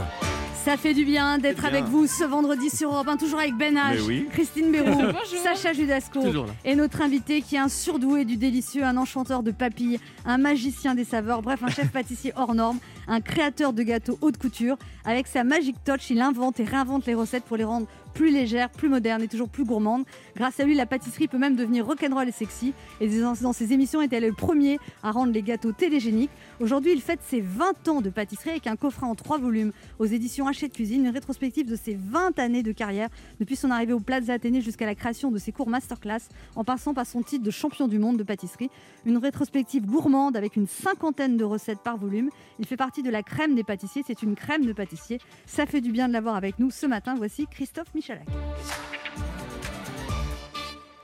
Ça 0.64 0.78
fait 0.78 0.94
du 0.94 1.04
bien 1.04 1.38
d'être 1.40 1.66
avec 1.66 1.84
vous 1.86 2.08
ce 2.08 2.24
vendredi 2.24 2.70
sur 2.70 2.92
Europe 2.94 3.08
1, 3.10 3.18
toujours 3.18 3.40
avec 3.40 3.56
Ben 3.58 3.76
H, 3.76 4.02
oui. 4.06 4.28
Christine 4.32 4.72
Béroux, 4.72 4.96
Bonjour. 5.02 5.40
Sacha 5.44 5.74
Judasco 5.74 6.22
et 6.64 6.76
notre 6.76 7.02
invité 7.02 7.42
qui 7.42 7.56
est 7.56 7.60
un 7.60 7.68
surdoué 7.68 8.24
du 8.26 8.38
délicieux, 8.38 8.84
un 8.84 8.96
enchanteur 8.96 9.44
de 9.44 9.52
papilles, 9.52 10.00
un 10.26 10.38
magicien 10.38 10.96
des 10.96 11.04
saveurs, 11.04 11.42
bref, 11.42 11.62
un 11.64 11.70
chef 11.70 11.92
pâtissier 11.92 12.32
hors 12.38 12.54
norme, 12.56 12.78
un 13.10 13.22
créateur 13.22 13.74
de 13.74 13.84
gâteaux 13.84 14.18
haute 14.22 14.38
couture. 14.38 14.78
Avec 15.04 15.28
sa 15.28 15.44
magic 15.44 15.76
touch, 15.84 16.10
il 16.12 16.22
invente 16.22 16.60
et 16.60 16.64
réinvente 16.64 17.06
les 17.08 17.16
recettes 17.16 17.44
pour 17.44 17.58
les 17.58 17.64
rendre 17.64 17.88
plus 18.14 18.32
légères, 18.32 18.70
plus 18.70 18.90
modernes 18.90 19.22
et 19.22 19.28
toujours 19.28 19.50
plus 19.50 19.66
gourmandes. 19.66 20.04
Grâce 20.36 20.60
à 20.60 20.64
lui, 20.64 20.76
la 20.76 20.86
pâtisserie 20.86 21.28
peut 21.28 21.38
même 21.38 21.56
devenir 21.56 21.86
rock'n'roll 21.86 22.28
et 22.28 22.32
sexy. 22.32 22.74
Et 23.02 23.08
dans 23.20 23.54
ses 23.54 23.74
émissions, 23.74 24.02
était 24.02 24.20
le 24.20 24.34
premier 24.34 24.80
à 25.04 25.12
rendre 25.12 25.32
les 25.32 25.42
gâteaux 25.42 25.72
télégéniques. 25.72 26.30
Aujourd'hui, 26.60 26.92
il 26.94 27.02
fête 27.02 27.20
ses 27.24 27.42
20 27.42 27.88
ans 27.88 28.02
de 28.02 28.10
pâtisserie 28.10 28.52
avec 28.52 28.68
un 28.68 28.76
coffret 28.76 29.06
en 29.06 29.16
trois 29.16 29.38
volumes 29.38 29.72
aux 30.00 30.06
éditions 30.06 30.48
Hachette 30.48 30.74
Cuisine, 30.74 31.06
une 31.06 31.14
rétrospective 31.14 31.68
de 31.68 31.76
ses 31.76 31.96
20 31.96 32.38
années 32.40 32.64
de 32.64 32.72
carrière, 32.72 33.10
depuis 33.40 33.56
son 33.56 33.72
arrivée 33.72 33.94
au 33.94 34.00
Plaza 34.00 34.34
Athénée 34.34 34.62
jusqu'à 34.62 34.86
la 34.86 34.96
création 34.96 35.32
de 35.32 35.38
ses 35.38 35.52
cours 35.52 35.70
masterclass, 35.70 36.22
en 36.56 36.64
passant 36.64 36.94
par 36.94 37.06
son 37.06 37.22
titre 37.22 37.44
de 37.44 37.52
champion 37.52 37.88
du 37.88 38.00
monde 38.00 38.18
de 38.18 38.24
pâtisserie. 38.24 38.70
Une 39.06 39.18
rétrospective 39.18 39.86
gourmande 39.86 40.36
avec 40.36 40.56
une 40.56 40.68
cinquantaine 40.68 41.38
de 41.38 41.44
recettes 41.44 41.80
par 41.84 41.98
volume. 41.98 42.30
Il 42.60 42.66
fait 42.66 42.78
partie 42.78 42.99
de 43.02 43.10
la 43.10 43.24
crème 43.24 43.56
des 43.56 43.64
pâtissiers, 43.64 44.04
c'est 44.06 44.22
une 44.22 44.36
crème 44.36 44.66
de 44.66 44.74
pâtissier. 44.74 45.20
Ça 45.46 45.66
fait 45.66 45.82
du 45.82 45.92
bien 45.92 46.08
de 46.08 46.14
l'avoir 46.14 46.36
avec 46.36 46.60
nous 46.60 46.72
ce 46.72 46.86
matin. 46.86 47.16
Voici 47.18 47.48
Christophe 47.48 47.94
Michalak. 47.96 48.28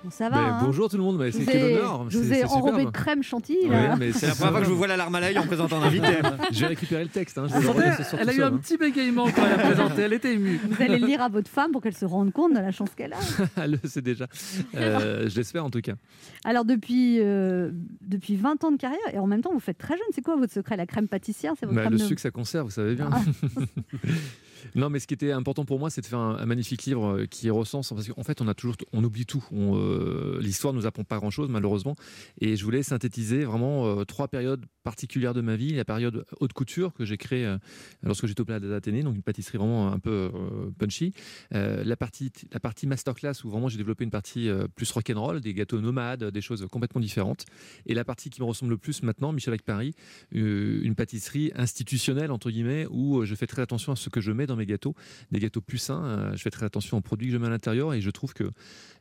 Bon, 0.05 0.11
ça 0.11 0.29
va 0.29 0.39
Mais 0.39 0.47
hein 0.49 0.59
bonjour 0.63 0.87
tout 0.87 0.97
le 0.97 1.03
monde, 1.03 1.17
mais 1.17 1.31
c'est 1.31 1.39
vous 1.39 1.45
quel 1.51 1.61
ai, 1.71 1.77
honneur. 1.77 2.05
je 2.09 2.17
vous 2.19 2.31
ai 2.31 2.43
enrobé 2.45 2.85
de 2.85 2.91
crème 2.91 3.23
chantilly. 3.23 3.67
Là. 3.67 3.97
C'est 4.13 4.27
la 4.27 4.35
première 4.35 4.51
fois 4.51 4.59
que 4.59 4.65
je 4.65 4.69
vous 4.69 4.77
vois 4.77 4.85
la 4.85 4.97
larme 4.97 5.15
à 5.15 5.19
l'œil 5.19 5.39
en 5.39 5.47
présentant 5.47 5.77
un 5.81 5.87
invité. 5.87 6.07
Je 6.51 6.59
vais 6.59 6.67
récupérer 6.67 7.03
le 7.03 7.09
texte. 7.09 7.39
Hein, 7.39 7.47
je 7.49 8.15
Elle, 8.17 8.29
a 8.29 8.33
eu 8.35 8.43
un 8.43 8.55
petit 8.57 8.77
bégaiement 8.77 9.25
quand 9.31 9.43
elle 9.45 9.59
a 9.59 9.63
présenté, 9.63 10.01
elle 10.03 10.13
était 10.13 10.33
émue. 10.35 10.59
Vous 10.69 10.79
allez 10.83 10.99
le 10.99 11.07
lire 11.07 11.23
à 11.23 11.29
votre 11.29 11.49
femme 11.49 11.71
pour 11.71 11.81
qu'elle 11.81 11.97
se 11.97 12.05
rende 12.05 12.31
compte 12.31 12.53
de 12.53 12.59
la 12.59 12.71
chance 12.71 12.89
qu'elle 12.95 13.13
a. 13.13 13.17
hein. 13.17 13.45
Elle 13.63 13.79
le 13.83 13.89
sait 13.89 14.01
déjà. 14.03 14.27
Euh, 14.75 15.27
je 15.27 15.35
l'espère 15.35 15.65
en 15.65 15.71
tout 15.71 15.81
cas. 15.81 15.93
Alors 16.43 16.65
depuis, 16.65 17.17
euh, 17.19 17.71
depuis 18.01 18.35
20 18.35 18.63
ans 18.63 18.71
de 18.71 18.77
carrière, 18.77 18.99
et 19.11 19.17
en 19.17 19.25
même 19.25 19.41
temps 19.41 19.53
vous 19.53 19.59
faites 19.59 19.79
très 19.79 19.95
jeune, 19.95 20.05
c'est 20.13 20.21
quoi 20.21 20.35
votre 20.35 20.53
secret 20.53 20.77
La 20.77 20.85
crème 20.85 21.07
pâtissière? 21.07 21.53
C'est 21.59 21.65
votre 21.65 21.75
Bah, 21.75 21.81
crème 21.81 21.93
le 21.93 21.99
de- 21.99 22.03
sucre, 22.03 22.21
ça 22.21 22.29
conserve, 22.29 22.65
vous 22.65 22.71
savez 22.71 22.93
bien. 22.93 23.09
Ah. 23.11 23.21
Non, 24.73 24.89
mais 24.89 24.99
ce 24.99 25.07
qui 25.07 25.13
était 25.13 25.31
important 25.31 25.65
pour 25.65 25.79
moi, 25.79 25.89
c'est 25.89 26.01
de 26.01 26.05
faire 26.05 26.19
un, 26.19 26.45
magnifique 26.45 26.83
livre 26.85 27.05
euh, 27.05 27.25
qui 27.25 27.49
recense, 27.49 27.89
parce 27.89 28.07
qu'en 28.07 28.23
fait, 28.23 28.41
on 28.41 28.47
a 28.47 28.53
toujours, 28.53 28.75
on 28.93 29.03
oublie 29.03 29.25
tout. 29.25 29.45
Euh, 29.51 30.39
L'histoire 30.41 30.73
nous 30.73 30.85
apprend 30.85 31.03
pas 31.03 31.17
grand-chose, 31.17 31.49
malheureusement. 31.49 31.95
Et 32.41 32.55
je 32.55 32.63
voulais 32.63 32.83
synthétiser 32.83 33.43
vraiment 33.43 33.85
euh, 33.85 34.03
trois 34.03 34.27
périodes 34.27 34.65
particulières 34.83 35.33
de 35.33 35.41
ma 35.41 35.55
vie. 35.55 35.73
La 35.73 35.85
période 35.85 36.25
haute 36.39 36.53
couture 36.53 36.93
que 36.93 37.05
j'ai 37.05 37.17
créée 37.17 37.45
euh, 37.45 37.57
lorsque 38.03 38.27
j'étais 38.27 38.41
au 38.41 38.45
Palais 38.45 38.67
d'Athénée, 38.67 39.03
donc 39.03 39.15
une 39.15 39.23
pâtisserie 39.23 39.57
vraiment 39.57 39.91
un 39.91 39.99
peu 39.99 40.31
euh, 40.33 40.71
punchy. 40.77 41.13
La 41.51 41.95
partie, 41.95 42.31
la 42.51 42.59
partie 42.59 42.87
masterclass 42.87 43.43
où 43.43 43.49
vraiment 43.49 43.67
j'ai 43.67 43.77
développé 43.77 44.03
une 44.03 44.11
partie 44.11 44.49
plus 44.75 44.89
rock'n'roll, 44.91 45.41
des 45.41 45.53
gâteaux 45.53 45.79
nomades, 45.79 46.23
des 46.25 46.41
choses 46.41 46.65
complètement 46.71 47.01
différentes. 47.01 47.45
Et 47.85 47.93
la 47.93 48.03
partie 48.03 48.29
qui 48.29 48.41
me 48.41 48.45
ressemble 48.45 48.71
le 48.71 48.77
plus 48.77 49.03
maintenant, 49.03 49.31
Michel 49.31 49.53
avec 49.53 49.63
Paris, 49.63 49.93
une 50.31 50.95
pâtisserie 50.95 51.51
institutionnelle 51.55 52.31
entre 52.31 52.49
guillemets 52.51 52.87
où 52.89 53.23
je 53.25 53.35
fais 53.35 53.47
très 53.47 53.61
attention 53.61 53.91
à 53.91 53.95
ce 53.95 54.09
que 54.09 54.21
je 54.21 54.31
mets 54.31 54.47
dans 54.47 54.54
mes 54.55 54.65
gâteaux, 54.65 54.95
des 55.31 55.39
gâteaux 55.39 55.61
plus 55.61 55.77
sains. 55.77 56.03
euh, 56.03 56.31
je 56.35 56.41
fais 56.41 56.49
très 56.51 56.65
attention 56.65 56.97
aux 56.97 57.01
produits 57.01 57.27
que 57.27 57.33
je 57.33 57.37
mets 57.37 57.47
à 57.47 57.49
l'intérieur 57.49 57.93
et 57.93 58.01
je 58.01 58.09
trouve 58.09 58.33
que 58.33 58.45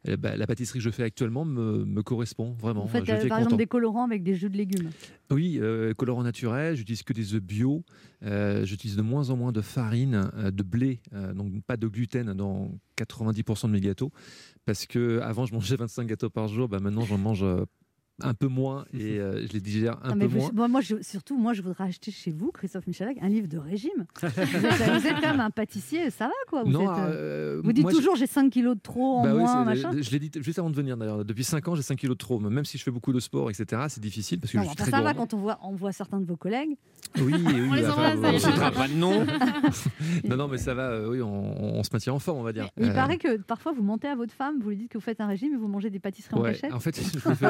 euh, 0.08 0.16
bah, 0.16 0.36
la 0.36 0.46
pâtisserie 0.46 0.78
que 0.78 0.84
je 0.84 0.90
fais 0.90 1.02
actuellement 1.04 1.44
me, 1.44 1.84
me 1.84 2.02
correspond 2.02 2.52
vraiment. 2.60 2.82
Vous 2.84 2.88
faites 2.88 3.04
je 3.06 3.12
euh, 3.12 3.16
par 3.16 3.22
content. 3.24 3.38
exemple 3.38 3.56
des 3.56 3.66
colorants 3.66 4.04
avec 4.04 4.22
des 4.22 4.34
jus 4.34 4.50
de 4.50 4.56
légumes. 4.56 4.90
Oui, 5.30 5.58
euh, 5.60 5.94
colorant 5.94 6.22
naturel, 6.22 6.76
j'utilise 6.76 7.02
que 7.02 7.12
des 7.12 7.34
œufs 7.34 7.42
bio, 7.42 7.82
euh, 8.22 8.64
j'utilise 8.64 8.96
de 8.96 9.02
moins 9.02 9.30
en 9.30 9.36
moins 9.36 9.52
de 9.52 9.60
farine, 9.62 10.30
euh, 10.36 10.50
de 10.50 10.62
blé, 10.62 11.00
donc 11.34 11.62
pas 11.62 11.76
de 11.76 11.86
gluten 11.88 12.32
dans 12.34 12.70
90% 12.98 13.66
de 13.68 13.72
mes 13.72 13.80
gâteaux, 13.80 14.12
parce 14.66 14.86
que 14.86 15.20
avant 15.20 15.46
je 15.46 15.54
mangeais 15.54 15.76
25 15.78 16.06
gâteaux 16.06 16.30
par 16.30 16.48
jour, 16.48 16.68
bah 16.68 16.78
maintenant 16.80 17.04
j'en 17.04 17.18
mange 17.18 17.44
un 18.22 18.34
peu 18.34 18.46
moins 18.46 18.84
et 18.94 19.18
euh, 19.18 19.46
je 19.46 19.52
les 19.52 19.60
digère 19.60 19.98
un 20.04 20.10
Non, 20.10 20.14
mais 20.16 20.26
peu 20.26 20.32
vous- 20.32 20.38
moins. 20.38 20.50
moi, 20.54 20.68
moi, 20.68 20.80
je- 20.80 21.02
surtout, 21.02 21.36
moi, 21.36 21.52
je 21.52 21.62
voudrais 21.62 21.84
acheter 21.84 22.10
chez 22.10 22.30
vous, 22.30 22.50
Christophe 22.52 22.86
Michalak, 22.86 23.16
un 23.20 23.28
livre 23.28 23.48
de 23.48 23.58
régime. 23.58 24.06
vous, 24.22 24.26
êtes, 24.28 24.34
vous 25.00 25.06
êtes 25.06 25.20
quand 25.20 25.30
même 25.30 25.40
un 25.40 25.50
pâtissier, 25.50 26.10
ça 26.10 26.26
va 26.26 26.32
quoi 26.48 26.62
Vous, 26.64 26.70
non, 26.70 26.82
êtes, 26.82 26.98
euh, 27.00 27.56
euh, 27.58 27.60
vous 27.64 27.72
dites 27.72 27.88
toujours 27.90 28.14
j'ai 28.16 28.26
5 28.26 28.50
kilos 28.50 28.76
de 28.76 28.80
trop 28.80 29.18
en 29.18 29.22
Bah 29.24 29.34
moins, 29.34 29.64
machin. 29.64 29.90
je 30.00 30.10
l'ai 30.10 30.18
dit 30.18 30.30
juste 30.36 30.58
avant 30.58 30.70
de 30.70 30.76
venir 30.76 30.96
d'ailleurs. 30.96 31.24
Depuis 31.24 31.44
5 31.44 31.66
ans, 31.68 31.74
j'ai 31.74 31.82
5 31.82 31.96
kilos 31.96 32.14
de 32.16 32.18
trop. 32.18 32.38
Même 32.38 32.64
si 32.64 32.78
je 32.78 32.82
fais 32.82 32.90
beaucoup 32.90 33.12
de 33.12 33.20
sport, 33.20 33.50
etc., 33.50 33.82
c'est 33.88 34.00
difficile 34.02 34.38
parce 34.40 34.52
que 34.52 34.58
Non, 34.58 34.62
je 34.64 34.68
suis 34.68 34.74
enfin, 34.80 34.90
très 34.90 34.98
ça 34.98 35.02
va 35.02 35.14
quand 35.14 35.34
on 35.34 35.38
voit, 35.38 35.58
on 35.62 35.74
voit 35.74 35.92
certains 35.92 36.20
de 36.20 36.26
vos 36.26 36.36
collègues. 36.36 36.76
Oui, 37.16 37.32
oui, 37.34 37.42
On 37.70 37.74
les 37.74 37.86
enfin. 37.88 38.14
On 38.22 38.38
citera 38.38 38.70
pas 38.70 38.88
de 38.88 38.94
nom. 38.94 39.26
non, 40.28 40.36
non, 40.36 40.48
mais 40.48 40.58
ça 40.58 40.74
va. 40.74 40.90
euh, 40.90 41.10
oui, 41.10 41.22
on, 41.22 41.78
on 41.78 41.82
se 41.82 41.90
maintient 41.92 42.12
en 42.12 42.18
forme, 42.18 42.38
on 42.38 42.42
va 42.42 42.52
dire. 42.52 42.68
Il 42.80 42.92
paraît 42.92 43.18
que 43.18 43.36
parfois 43.38 43.72
vous 43.72 43.82
mentez 43.82 44.08
à 44.08 44.14
votre 44.14 44.32
femme, 44.32 44.60
vous 44.60 44.70
lui 44.70 44.76
dites 44.76 44.90
que 44.90 44.98
vous 44.98 45.04
faites 45.04 45.20
un 45.20 45.26
régime 45.26 45.54
et 45.54 45.56
vous 45.56 45.68
mangez 45.68 45.90
des 45.90 45.98
pâtisseries 46.00 46.34
en 46.38 46.42
cachette. 46.42 46.72
en 46.72 46.80
fait, 46.80 46.96
je 46.96 47.28
me, 47.28 47.34
fais, 47.34 47.46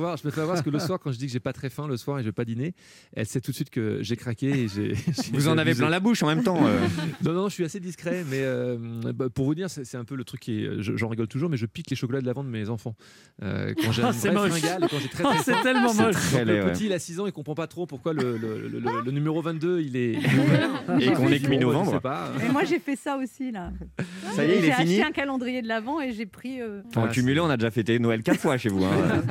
je 0.00 0.06
me 0.06 0.06
fais 0.06 0.10
avoir, 0.10 0.16
je 0.16 0.26
me 0.26 0.30
fais 0.30 0.40
avoir 0.40 0.54
parce 0.56 0.64
que 0.64 0.70
le 0.70 0.78
soir, 0.86 0.98
quand 0.98 1.12
je 1.12 1.18
dis 1.18 1.26
que 1.26 1.32
j'ai 1.32 1.40
pas 1.40 1.52
très 1.52 1.70
faim 1.70 1.86
le 1.88 1.96
soir 1.96 2.18
et 2.18 2.22
je 2.22 2.28
vais 2.28 2.32
pas 2.32 2.44
dîner, 2.44 2.74
elle 3.14 3.26
sait 3.26 3.40
tout 3.40 3.50
de 3.50 3.56
suite 3.56 3.70
que 3.70 3.98
j'ai 4.02 4.16
craqué 4.16 4.48
et 4.48 4.68
j'ai. 4.68 4.94
j'ai- 4.94 5.32
Vous 5.32 5.48
en 5.48 5.54
j'ai 5.54 5.60
avez 5.60 5.74
plein 5.74 5.88
la 5.88 6.00
bouche 6.00 6.22
en 6.22 6.26
même 6.26 6.42
temps. 6.42 6.58
euh. 6.66 6.78
Non, 7.24 7.32
non, 7.32 7.48
je 7.48 7.54
suis 7.54 7.64
assez 7.64 7.80
discret, 7.80 8.24
mais 8.30 8.40
euh, 8.40 8.76
bah, 9.14 9.28
pour 9.28 9.44
vous 9.46 9.54
dire, 9.54 9.68
c'est 9.70 9.84
c'est 9.84 9.96
un 9.96 10.04
peu 10.04 10.14
le 10.16 10.24
truc 10.24 10.40
qui 10.40 10.64
est. 10.64 10.80
je- 10.82 10.96
J'en 10.96 11.08
rigole 11.08 11.28
toujours, 11.28 11.48
mais 11.50 11.56
je 11.56 11.66
pique 11.66 11.90
les 11.90 11.96
chocolats 11.96 12.20
de 12.20 12.26
l'avant 12.26 12.42
de 12.44 12.48
mes 12.48 12.68
enfants. 12.70 12.94
Euh, 13.42 13.74
quand 13.82 13.92
j'ai 13.92 14.02
un 14.02 14.12
c'est 14.12 14.28
vrai 14.30 14.48
moche. 14.48 14.58
fringale 14.58 14.84
et 14.84 14.88
quand 14.88 14.98
j'ai 14.98 15.08
très 15.08 15.24
Oh, 15.24 15.28
très 15.30 15.42
c'est 15.42 15.52
faim. 15.52 15.60
tellement 15.62 15.94
moche. 15.94 16.14
Très 16.14 16.44
le 16.44 16.64
ouais. 16.64 16.72
petit, 16.72 16.86
il 16.86 16.92
a 16.92 16.98
6 16.98 17.20
ans, 17.20 17.26
il 17.26 17.32
comprend 17.32 17.54
pas 17.54 17.66
trop 17.66 17.86
pourquoi 17.86 18.12
le, 18.12 18.36
le- 18.36 18.68
le- 18.68 18.78
le- 18.80 19.02
le 19.04 19.10
numéro 19.10 19.40
22, 19.42 19.80
il 19.80 19.96
est, 19.96 20.12
il 20.12 20.24
est 20.24 20.38
ouvert. 20.38 20.70
Et 21.00 21.12
qu'on 21.12 21.28
est 21.28 21.38
que 21.40 21.44
Bon, 21.44 21.50
mi-novembre. 21.50 22.00
Et 22.44 22.48
moi 22.50 22.64
j'ai 22.64 22.78
fait 22.78 22.96
ça 22.96 23.16
aussi 23.16 23.50
là. 23.52 23.70
Ça 24.34 24.44
y 24.44 24.50
est, 24.50 24.56
il 24.58 24.62
J'ai 24.62 24.68
est 24.68 24.72
fini. 24.74 24.94
acheté 24.94 25.02
un 25.08 25.12
calendrier 25.12 25.62
de 25.62 25.68
l'avant 25.68 26.00
et 26.00 26.12
j'ai 26.12 26.26
pris. 26.26 26.60
euh, 26.60 26.80
En 26.96 27.04
Ah, 27.04 27.08
cumulé, 27.08 27.40
on 27.40 27.50
a 27.50 27.56
déjà 27.56 27.70
fêté 27.70 27.98
Noël 27.98 28.22
quatre 28.22 28.40
fois 28.40 28.56
chez 28.58 28.68
vous. 28.68 28.84
hein. 28.84 29.22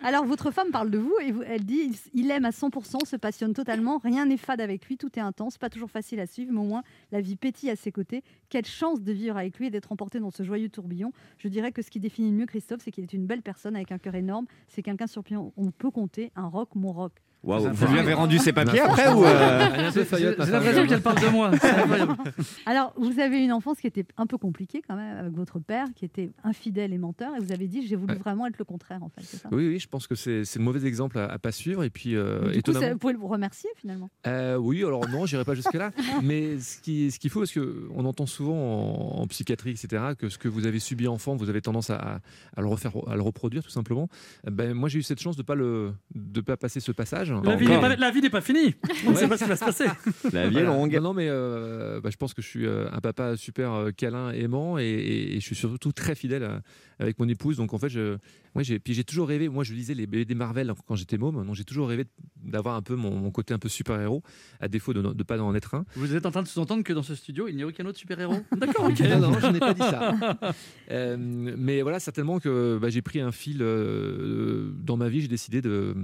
Alors 0.00 0.24
votre 0.24 0.52
femme 0.52 0.70
parle 0.70 0.90
de 0.90 0.98
vous 0.98 1.12
et 1.20 1.34
elle 1.46 1.64
dit 1.64 1.92
il- 2.14 2.30
aime 2.30 2.44
à 2.44 2.50
100%, 2.52 3.04
se 3.04 3.16
passionne 3.16 3.52
totalement, 3.52 3.98
rien 3.98 4.26
n'est 4.26 4.36
fade 4.36 4.60
avec 4.60 4.86
lui, 4.86 4.96
tout 4.96 5.10
est 5.18 5.22
intense, 5.22 5.58
pas 5.58 5.70
toujours 5.70 5.90
facile 5.90 6.20
à 6.20 6.26
suivre, 6.26 6.52
mais 6.52 6.60
au 6.60 6.64
moins 6.64 6.82
la 7.10 7.20
vie 7.20 7.34
pétille 7.34 7.68
à 7.70 7.74
ses 7.76 7.90
côtés. 7.90 8.22
Quelle 8.48 8.64
chance 8.64 9.02
de 9.02 9.12
vivre 9.12 9.36
avec 9.36 9.58
lui 9.58 9.66
et 9.66 9.70
d'être 9.70 9.90
emporté 9.90 10.20
dans 10.20 10.30
ce 10.30 10.44
joyeux 10.44 10.68
tourbillon. 10.68 11.12
Je 11.38 11.48
dirais 11.48 11.72
que 11.72 11.82
ce 11.82 11.90
qui 11.90 11.98
définit 11.98 12.30
le 12.30 12.36
mieux 12.36 12.46
Christophe, 12.46 12.80
c'est 12.84 12.92
qu'il 12.92 13.02
est 13.04 13.12
une 13.12 13.26
belle 13.26 13.42
personne 13.42 13.74
avec 13.74 13.90
un 13.90 13.98
cœur 13.98 14.14
énorme. 14.14 14.46
C'est 14.68 14.82
quelqu'un 14.82 15.08
sur 15.08 15.24
qui 15.24 15.34
on 15.36 15.50
peut 15.76 15.90
compter, 15.90 16.30
un 16.36 16.46
rock, 16.46 16.68
mon 16.76 16.92
rock. 16.92 17.12
Vous 17.42 17.92
lui 17.92 17.98
avez 18.00 18.14
rendu 18.14 18.38
ses 18.38 18.52
papiers 18.52 18.80
après 18.80 19.12
ou 19.12 19.24
euh, 19.24 19.68
J'ai 19.94 20.24
l'impression 20.52 20.86
qu'elle 20.86 21.00
parle 21.02 21.20
de 21.20 21.28
moi. 21.28 21.50
Alors, 22.66 22.92
vous 22.96 23.20
avez 23.20 23.42
une 23.44 23.52
enfance 23.52 23.78
qui 23.78 23.86
était 23.86 24.04
un 24.16 24.26
peu 24.26 24.38
compliquée 24.38 24.82
quand 24.86 24.96
même 24.96 25.16
avec 25.18 25.32
votre 25.32 25.58
père, 25.58 25.86
qui 25.94 26.04
était 26.04 26.30
infidèle 26.44 26.92
et 26.92 26.98
menteur, 26.98 27.34
et 27.36 27.40
vous 27.44 27.52
avez 27.52 27.66
dit 27.68 27.86
j'ai 27.86 27.96
voulu 27.96 28.08
Ouais. 28.14 28.18
vraiment 28.18 28.46
être 28.46 28.58
le 28.58 28.64
contraire 28.64 29.02
en 29.02 29.08
fait. 29.10 29.22
ça? 29.22 29.48
Oui, 29.52 29.68
oui, 29.68 29.78
je 29.78 29.86
pense 29.86 30.06
que 30.06 30.14
c'est 30.14 30.44
c'est 30.44 30.58
le 30.58 30.64
mauvais 30.64 30.86
exemple 30.88 31.18
à, 31.18 31.26
à 31.26 31.38
pas 31.38 31.52
suivre. 31.52 31.84
Et 31.84 31.90
puis, 31.90 32.16
euh, 32.16 32.38
Du 32.40 32.44
coup, 32.46 32.58
étonnamment. 32.58 32.86
ça- 32.86 32.92
vous 32.94 32.98
pouvez 32.98 33.12
le 33.12 33.18
remercier 33.22 33.68
finalement? 33.76 34.08
Euh, 34.26 34.56
oui, 34.56 34.82
alors 34.84 35.06
non, 35.08 35.26
j'irai 35.26 35.44
pas 35.44 35.54
jusque-là. 35.54 35.90
mais 36.22 36.58
ce 36.58 36.80
qui, 36.80 37.10
ce 37.10 37.18
qu'il 37.18 37.30
faut, 37.30 37.40
parce 37.40 37.52
qu'on 37.52 38.04
entend 38.04 38.26
souvent 38.26 38.54
en, 38.56 39.20
en 39.22 39.26
psychiatrie, 39.26 39.70
etc., 39.70 40.02
que 40.18 40.28
ce 40.28 40.38
que 40.38 40.48
vous 40.48 40.66
avez 40.66 40.78
subi 40.80 41.06
enfant, 41.06 41.36
vous 41.36 41.50
avez 41.50 41.60
tendance 41.60 41.90
à, 41.90 42.20
à 42.56 42.60
le 42.60 42.66
refaire, 42.66 42.92
à 43.06 43.14
le 43.14 43.22
reproduire, 43.22 43.62
tout 43.62 43.70
simplement. 43.70 44.08
Ben, 44.50 44.72
moi, 44.74 44.88
j'ai 44.88 44.98
eu 44.98 45.02
cette 45.02 45.20
chance 45.20 45.36
de 45.36 45.42
pas 45.42 45.54
le, 45.54 45.92
de 46.14 46.40
pas 46.40 46.56
passer 46.56 46.80
ce 46.80 46.92
passage. 46.92 47.27
La 47.44 47.56
vie 47.56 47.66
n'est 47.66 47.80
pas, 47.80 47.96
la 47.96 48.10
vie 48.10 48.20
n'est 48.20 48.30
pas 48.30 48.40
finie. 48.40 48.74
On 49.06 49.10
ne 49.10 49.16
sait 49.16 49.28
pas 49.28 49.36
ce 49.38 49.44
qui 49.44 49.48
va 49.50 49.56
se 49.56 49.64
passer. 49.64 49.86
la 50.32 50.48
vie 50.48 50.58
est 50.58 50.64
longue 50.64 50.94
Non, 50.96 51.02
non, 51.02 51.14
mais 51.14 51.28
euh, 51.28 52.00
bah, 52.00 52.10
je 52.10 52.16
pense 52.16 52.34
que 52.34 52.42
je 52.42 52.46
suis 52.48 52.66
euh, 52.66 52.86
un 52.92 53.00
papa 53.00 53.36
super 53.36 53.72
euh, 53.72 53.90
câlin, 53.90 54.30
aimant, 54.32 54.78
et, 54.78 54.84
et- 54.84 55.36
et 55.36 55.40
je 55.40 55.44
suis 55.44 55.54
surtout 55.56 55.92
très 55.92 56.14
fidèle 56.14 56.44
à- 56.44 56.60
avec 57.00 57.18
mon 57.20 57.28
épouse. 57.28 57.56
Donc 57.56 57.74
en 57.74 57.78
fait, 57.78 57.88
je, 57.88 58.16
j'ai, 58.58 58.78
puis 58.80 58.92
j'ai 58.94 59.04
toujours 59.04 59.28
rêvé. 59.28 59.48
Moi, 59.48 59.62
je 59.64 59.72
lisais 59.72 59.94
les 59.94 60.06
BD 60.06 60.34
Marvel 60.34 60.72
quand 60.86 60.96
j'étais 60.96 61.16
môme, 61.18 61.44
donc 61.46 61.54
j'ai 61.54 61.64
toujours 61.64 61.88
rêvé 61.88 62.04
d'avoir 62.42 62.74
un 62.74 62.82
peu 62.82 62.96
mon, 62.96 63.14
mon 63.14 63.30
côté 63.30 63.54
un 63.54 63.58
peu 63.58 63.68
super 63.68 64.00
héros, 64.00 64.22
à 64.60 64.66
défaut 64.68 64.92
de 64.92 65.00
ne 65.02 65.22
pas 65.22 65.38
en 65.40 65.54
être 65.54 65.74
un. 65.74 65.84
Vous 65.94 66.14
êtes 66.14 66.26
en 66.26 66.30
train 66.32 66.42
de 66.42 66.48
sous-entendre 66.48 66.82
que 66.82 66.92
dans 66.92 67.02
ce 67.04 67.14
studio, 67.14 67.46
il 67.48 67.54
n'y 67.56 67.62
a 67.62 67.66
aucun 67.66 67.84
autre 67.86 67.98
super-héros 67.98 68.40
D'accord, 68.56 68.86
ok. 68.86 68.98
Non, 69.00 69.18
non, 69.30 69.38
je 69.40 69.46
n'ai 69.48 69.60
pas 69.60 69.74
dit 69.74 69.80
ça. 69.80 70.14
Euh, 70.90 71.16
mais 71.18 71.82
voilà, 71.82 72.00
certainement 72.00 72.38
que 72.38 72.78
bah, 72.80 72.88
j'ai 72.88 73.02
pris 73.02 73.20
un 73.20 73.30
fil 73.30 73.58
euh, 73.60 74.70
dans 74.82 74.96
ma 74.96 75.08
vie. 75.10 75.20
J'ai 75.20 75.28
décidé 75.28 75.60
de, 75.60 75.94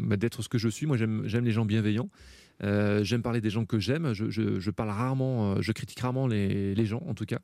bah, 0.00 0.16
d'être 0.16 0.42
ce 0.42 0.48
que 0.48 0.56
je 0.56 0.61
suis. 0.68 0.86
Moi, 0.86 0.96
j'aime, 0.96 1.24
les 1.26 1.52
gens 1.52 1.64
bienveillants. 1.64 2.08
Euh, 2.62 3.02
j'aime 3.02 3.22
parler 3.22 3.40
des 3.40 3.50
gens 3.50 3.64
que 3.64 3.80
j'aime. 3.80 4.12
Je, 4.12 4.30
je- 4.30 4.60
je 4.60 4.70
parle 4.70 4.90
rarement, 4.90 5.54
euh, 5.54 5.60
je 5.62 5.72
critique 5.72 5.98
rarement 5.98 6.28
les, 6.28 6.76
les 6.76 6.86
gens, 6.86 7.02
en 7.08 7.14
tout 7.14 7.24
cas, 7.24 7.40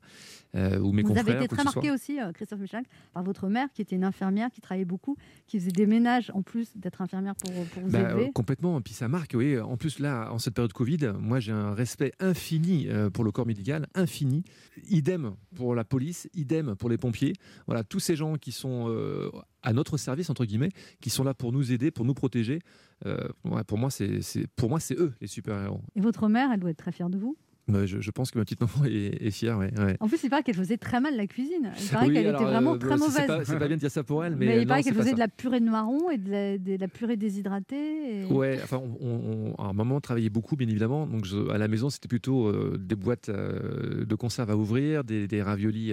euh, 0.55 0.79
ou 0.79 0.93
mes 0.93 1.03
vous 1.03 1.09
confrères. 1.09 1.35
avez 1.37 1.45
été 1.45 1.49
très 1.57 1.65
marqué 1.65 1.91
aussi, 1.91 2.19
Christophe 2.35 2.61
Michalak, 2.61 2.87
par 3.15 3.25
votre 3.25 3.49
mère 3.49 3.67
qui 3.75 3.83
était 3.83 3.97
une 3.97 4.05
infirmière, 4.05 4.49
qui 4.53 4.61
travaillait 4.61 4.85
beaucoup, 4.85 5.17
qui 5.49 5.59
faisait 5.59 5.73
des 5.73 5.87
ménages 5.87 6.31
en 6.35 6.43
plus 6.43 6.77
d'être 6.77 7.01
infirmière 7.03 7.35
pour, 7.35 7.51
pour 7.51 7.83
vous 7.83 7.91
Bah, 7.91 8.11
élever. 8.11 8.29
euh, 8.29 8.33
complètement. 8.33 8.81
Puis 8.81 8.95
ça 8.95 9.09
marque, 9.09 9.33
oui. 9.35 9.59
En 9.59 9.77
plus, 9.77 9.99
là, 9.99 10.31
en 10.31 10.39
cette 10.39 10.55
période 10.55 10.73
Covid, 10.73 11.13
moi, 11.19 11.41
j'ai 11.41 11.53
un 11.53 11.73
respect 11.75 12.13
infini 12.21 12.87
pour 13.13 13.25
le 13.25 13.33
corps 13.33 13.47
médical, 13.47 13.87
infini. 13.97 14.45
Idem 14.89 15.33
pour 15.57 15.75
la 15.75 15.83
police, 15.85 16.29
idem 16.35 16.77
pour 16.77 16.91
les 16.91 16.99
pompiers. 16.99 17.33
Voilà, 17.67 17.83
tous 17.83 17.99
ces 17.99 18.15
gens 18.15 18.35
qui 18.37 18.53
sont 18.53 18.87
à 19.63 19.73
notre 19.73 19.97
service, 19.97 20.31
entre 20.31 20.45
guillemets, 20.45 20.71
qui 21.01 21.11
sont 21.11 21.25
là 21.25 21.35
pour 21.35 21.53
nous 21.53 21.73
aider, 21.73 21.91
pour 21.91 22.05
nous 22.05 22.15
protéger. 22.15 22.61
Euh, 23.07 23.29
ouais, 23.45 23.65
pour 23.65 23.79
moi, 23.79 23.91
c'est 23.91 24.21
pour 24.57 24.69
moi, 24.71 24.81
c'est 24.81 24.95
eux, 24.99 25.13
les 25.21 25.27
super-héros. 25.27 25.81
Et 25.97 26.01
votre 26.01 26.29
mère, 26.29 26.51
elle 26.53 26.61
doit 26.61 26.71
être 26.71 26.79
très 26.79 26.93
fière 26.93 27.11
de 27.11 27.19
vous? 27.19 27.37
Bah, 27.67 27.85
je, 27.85 28.01
je 28.01 28.11
pense 28.11 28.31
que 28.31 28.39
ma 28.39 28.45
petite 28.47 28.63
maman 28.63 28.87
est, 28.87 29.23
est 29.27 29.31
fière. 29.31 29.59
Ouais, 29.59 29.71
ouais. 29.79 29.95
En 30.01 30.09
plus, 30.09 30.23
il 30.25 30.31
paraît 30.31 30.43
qu'elle 30.43 30.55
faisait 30.55 30.79
très 30.79 31.01
mal 31.01 31.15
la 31.19 31.27
cuisine. 31.27 31.71
Il 31.83 31.89
paraît 31.91 32.07
Oui, 32.09 32.15
qu'elle 32.15 32.27
était 32.29 32.43
vraiment 32.43 32.77
euh, 32.77 32.79
très 32.79 32.97
mauvaise. 32.97 33.15
C'est 33.45 33.59
pas, 33.59 33.67
bien 33.67 33.77
de 33.77 33.81
dire 33.81 33.91
ça 33.91 34.03
pour 34.03 34.25
elle, 34.25 34.37
mais, 34.37 34.47
Mais, 34.47 34.63
il 34.63 34.67
paraît 34.67 34.83
qu'elle 34.83 34.95
faisait 34.95 35.13
de 35.13 35.19
la 35.19 35.29
purée 35.29 35.61
de 35.61 35.69
marron 35.69 36.09
et 36.11 36.17
de 36.17 36.31
la, 36.31 36.57
de 36.57 36.77
la 36.81 36.89
purée 36.89 37.19
déshydratée. 37.19 38.23
et- 38.23 38.25
Ouais, 38.33 38.59
enfin, 38.63 38.79
on, 38.79 39.07
on- 39.07 39.51
on- 39.51 39.55
alors, 39.57 39.75
maman 39.75 40.01
travaillait 40.01 40.31
beaucoup, 40.31 40.57
bien 40.57 40.67
évidemment. 40.67 41.07
Donc, 41.07 41.27
je- 41.27 41.51
à 41.51 41.59
la 41.59 41.69
maison, 41.69 41.91
c'était 41.91 42.09
plutôt 42.09 42.47
euh, 42.47 42.79
des 42.81 42.95
boîtes 42.95 43.29
euh, 43.29 44.07
de 44.07 44.15
conserve 44.15 44.51
à 44.51 44.57
ouvrir, 44.57 45.05
des, 45.05 45.29
des 45.29 45.43
raviolis. 45.43 45.93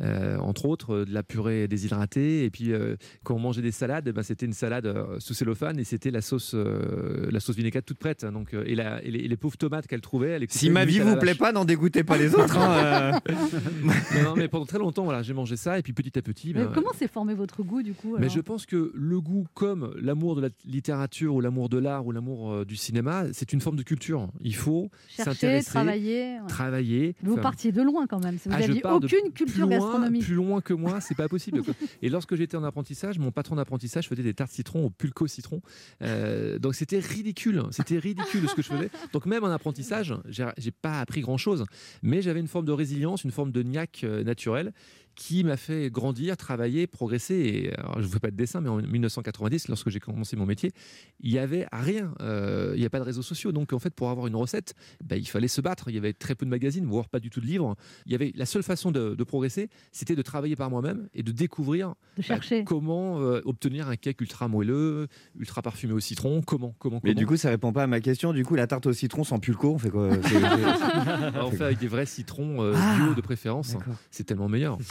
Euh, 0.00 0.36
entre 0.38 0.66
autres, 0.66 0.94
euh, 0.94 1.04
de 1.04 1.12
la 1.14 1.22
purée 1.22 1.68
déshydratée. 1.68 2.44
Et 2.44 2.50
puis, 2.50 2.72
euh, 2.72 2.96
quand 3.24 3.34
on 3.34 3.38
mangeait 3.38 3.62
des 3.62 3.72
salades, 3.72 4.08
ben, 4.10 4.22
c'était 4.22 4.46
une 4.46 4.52
salade 4.52 4.92
sous 5.18 5.34
cellophane 5.34 5.78
et 5.78 5.84
c'était 5.84 6.10
la 6.10 6.20
sauce, 6.20 6.52
euh, 6.54 7.28
la 7.30 7.40
sauce 7.40 7.56
vinaigrette 7.56 7.86
toute 7.86 7.98
prête. 7.98 8.24
Donc, 8.24 8.54
et, 8.54 8.74
la- 8.74 9.02
et 9.04 9.10
les, 9.10 9.20
et 9.20 9.28
les 9.28 9.36
pauvres 9.36 9.56
tomates 9.56 9.86
qu'elle 9.86 10.00
trouvait, 10.00 10.30
elle 10.30 10.46
Si 10.48 10.70
ma 10.70 10.84
vie 10.84 11.00
vous 11.00 11.16
plaît 11.16 11.34
pas, 11.34 11.52
n'en 11.52 11.64
dégoûtez 11.64 12.04
pas 12.04 12.16
les 12.18 12.34
autres. 12.34 12.58
hein, 12.58 13.20
euh. 13.28 13.32
non, 14.16 14.22
non, 14.30 14.36
mais 14.36 14.48
pendant 14.48 14.66
très 14.66 14.78
longtemps, 14.78 15.04
voilà, 15.04 15.22
j'ai 15.22 15.34
mangé 15.34 15.56
ça. 15.56 15.78
Et 15.78 15.82
puis, 15.82 15.92
petit 15.92 16.18
à 16.18 16.22
petit, 16.22 16.52
Mais 16.54 16.64
ben, 16.64 16.72
comment 16.74 16.92
s'est 16.92 17.08
formé 17.08 17.34
votre 17.34 17.62
goût 17.62 17.82
du 17.82 17.92
coup 17.94 18.16
mais 18.18 18.28
je 18.28 18.40
pense 18.40 18.66
que 18.66 18.92
le 18.94 19.20
goût, 19.20 19.46
comme 19.54 19.92
l'amour 20.00 20.36
de 20.36 20.40
la 20.42 20.48
littérature 20.64 21.34
ou 21.34 21.40
l'amour 21.40 21.68
de 21.68 21.78
l'art 21.78 22.06
ou 22.06 22.12
l'amour 22.12 22.52
euh, 22.52 22.64
du 22.64 22.76
cinéma, 22.76 23.24
c'est 23.32 23.52
une 23.52 23.60
forme 23.60 23.76
de 23.76 23.82
culture. 23.82 24.28
Il 24.40 24.54
faut 24.54 24.90
Chercher, 25.08 25.30
s'intéresser, 25.32 25.70
travailler. 25.70 26.22
ouais. 26.40 26.46
travailler. 26.48 27.14
Vous 27.22 27.32
Enfin, 27.34 27.42
partiez 27.42 27.72
de 27.72 27.82
loin 27.82 28.06
quand 28.06 28.22
même. 28.22 28.36
Vous 28.36 28.50
ah, 28.52 28.60
n'aviez 28.60 28.80
de 28.80 28.86
aucune 28.86 29.32
culture 29.32 29.66
plus 29.68 29.78
Plus 30.20 30.34
loin 30.34 30.60
que 30.60 30.74
moi, 30.74 31.00
c'est 31.00 31.14
pas 31.14 31.28
possible. 31.28 31.62
Et 32.02 32.08
lorsque 32.08 32.34
j'étais 32.34 32.56
en 32.56 32.64
apprentissage, 32.64 33.18
mon 33.18 33.30
patron 33.30 33.56
d'apprentissage 33.56 34.08
faisait 34.08 34.22
des 34.22 34.34
tartes 34.34 34.52
citron 34.52 34.86
au 34.86 34.90
pulco 34.90 35.26
citron. 35.26 35.60
Euh, 36.02 36.58
donc 36.58 36.74
c'était 36.74 36.98
ridicule, 36.98 37.62
c'était 37.70 37.98
ridicule 37.98 38.48
ce 38.48 38.54
que 38.54 38.62
je 38.62 38.68
faisais. 38.68 38.90
Donc 39.12 39.26
même 39.26 39.44
en 39.44 39.50
apprentissage, 39.50 40.14
j'ai 40.28 40.70
pas 40.70 41.00
appris 41.00 41.20
grand 41.20 41.38
chose, 41.38 41.64
mais 42.02 42.22
j'avais 42.22 42.40
une 42.40 42.48
forme 42.48 42.66
de 42.66 42.72
résilience, 42.72 43.24
une 43.24 43.30
forme 43.30 43.52
de 43.52 43.62
niaque 43.62 44.02
euh, 44.04 44.22
naturelle 44.24 44.72
qui 45.16 45.42
m'a 45.44 45.56
fait 45.56 45.90
grandir, 45.90 46.36
travailler, 46.36 46.86
progresser. 46.86 47.34
Et 47.34 47.74
alors, 47.78 47.94
je 48.00 48.06
ne 48.06 48.12
fais 48.12 48.20
pas 48.20 48.30
de 48.30 48.36
dessin, 48.36 48.60
mais 48.60 48.68
en 48.68 48.76
1990, 48.76 49.68
lorsque 49.68 49.88
j'ai 49.88 49.98
commencé 49.98 50.36
mon 50.36 50.46
métier, 50.46 50.72
il 51.20 51.32
y 51.32 51.38
avait 51.38 51.66
rien. 51.72 52.12
Euh, 52.20 52.72
il 52.76 52.80
n'y 52.80 52.86
a 52.86 52.90
pas 52.90 52.98
de 53.00 53.04
réseaux 53.04 53.22
sociaux. 53.22 53.50
Donc, 53.50 53.72
en 53.72 53.78
fait, 53.78 53.94
pour 53.94 54.10
avoir 54.10 54.26
une 54.26 54.36
recette, 54.36 54.74
bah, 55.02 55.16
il 55.16 55.26
fallait 55.26 55.48
se 55.48 55.60
battre. 55.60 55.88
Il 55.88 55.94
y 55.94 55.98
avait 55.98 56.12
très 56.12 56.34
peu 56.34 56.44
de 56.44 56.50
magazines, 56.50 56.84
voire 56.84 57.08
pas 57.08 57.18
du 57.18 57.30
tout 57.30 57.40
de 57.40 57.46
livres. 57.46 57.76
Il 58.04 58.12
y 58.12 58.14
avait 58.14 58.32
la 58.36 58.44
seule 58.46 58.62
façon 58.62 58.90
de, 58.92 59.14
de 59.14 59.24
progresser, 59.24 59.70
c'était 59.90 60.14
de 60.14 60.22
travailler 60.22 60.54
par 60.54 60.70
moi-même 60.70 61.08
et 61.14 61.22
de 61.22 61.32
découvrir 61.32 61.94
De 62.18 62.22
chercher. 62.22 62.64
comment 62.64 63.18
euh, 63.20 63.40
obtenir 63.46 63.88
un 63.88 63.96
cake 63.96 64.20
ultra 64.20 64.48
moelleux, 64.48 65.08
ultra 65.38 65.62
parfumé 65.62 65.94
au 65.94 66.00
citron. 66.00 66.42
Comment, 66.42 66.74
comment, 66.78 67.00
Mais 67.02 67.10
comment. 67.12 67.18
du 67.18 67.26
coup, 67.26 67.36
ça 67.38 67.48
répond 67.48 67.72
pas 67.72 67.84
à 67.84 67.86
ma 67.86 68.00
question. 68.00 68.34
Du 68.34 68.44
coup, 68.44 68.54
la 68.54 68.66
tarte 68.66 68.84
au 68.86 68.92
citron 68.92 69.24
sans 69.24 69.38
pulco, 69.38 69.72
on 69.72 69.78
fait 69.78 69.90
quoi? 69.90 70.10
On 71.42 71.50
fait 71.50 71.64
avec 71.64 71.78
des 71.78 71.88
vrais 71.88 72.04
citrons 72.06 72.62
euh, 72.62 72.74
Ah, 72.76 72.96
bio 72.98 73.14
de 73.14 73.20
préférence. 73.22 73.76
C'est 74.10 74.24
tellement 74.24 74.48
meilleur. 74.48 74.76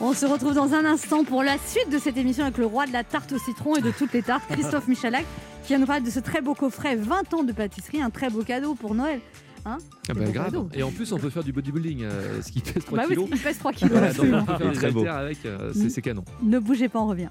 On 0.00 0.14
se 0.14 0.26
retrouve 0.26 0.54
dans 0.54 0.74
un 0.74 0.84
instant 0.84 1.22
pour 1.24 1.42
la 1.42 1.56
suite 1.58 1.88
de 1.90 1.98
cette 1.98 2.16
émission 2.16 2.42
avec 2.44 2.58
le 2.58 2.66
roi 2.66 2.86
de 2.86 2.92
la 2.92 3.04
tarte 3.04 3.32
au 3.32 3.38
citron 3.38 3.76
et 3.76 3.80
de 3.82 3.90
toutes 3.92 4.12
les 4.12 4.22
tartes, 4.22 4.42
Christophe 4.50 4.88
Michalak, 4.88 5.24
qui 5.62 5.68
vient 5.68 5.78
nous 5.78 5.86
parler 5.86 6.02
de 6.02 6.10
ce 6.10 6.18
très 6.18 6.40
beau 6.40 6.54
coffret 6.54 6.96
20 6.96 7.34
ans 7.34 7.42
de 7.44 7.52
pâtisserie, 7.52 8.02
un 8.02 8.10
très 8.10 8.28
beau 8.28 8.42
cadeau 8.42 8.74
pour 8.74 8.94
Noël. 8.96 9.20
Hein 9.64 9.78
Ah 10.08 10.14
bah, 10.14 10.24
grave. 10.24 10.46
cadeau. 10.46 10.68
Et 10.74 10.82
en 10.82 10.90
plus, 10.90 11.12
on 11.12 11.18
peut 11.18 11.30
faire 11.30 11.44
du 11.44 11.52
bodybuilding, 11.52 12.02
euh, 12.02 12.42
ce 12.42 12.50
qui 12.50 12.58
pèse 12.60 12.84
3 12.84 12.98
Bah 12.98 13.04
oui, 13.08 13.14
kilos. 13.14 13.28
il 13.30 13.38
pèse 13.38 13.58
3 13.58 13.72
kilos. 13.72 13.92
Voilà, 13.92 14.12
donc 14.12 14.26
on 14.32 14.44
peut 14.44 14.56
faire 14.58 14.70
des 14.72 14.76
Très 14.76 14.90
beau. 14.90 15.06
avec, 15.06 15.46
euh, 15.46 15.72
c'est 15.72 15.88
c'est 15.88 16.02
canon. 16.02 16.24
Ne 16.42 16.58
bougez 16.58 16.88
pas, 16.88 16.98
on 16.98 17.06
revient. 17.06 17.28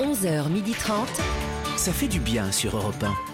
11h30. 0.00 1.06
Ça 1.76 1.92
fait 1.92 2.08
du 2.08 2.20
bien 2.20 2.50
sur 2.52 2.74
Europe 2.76 3.02
1. 3.02 3.29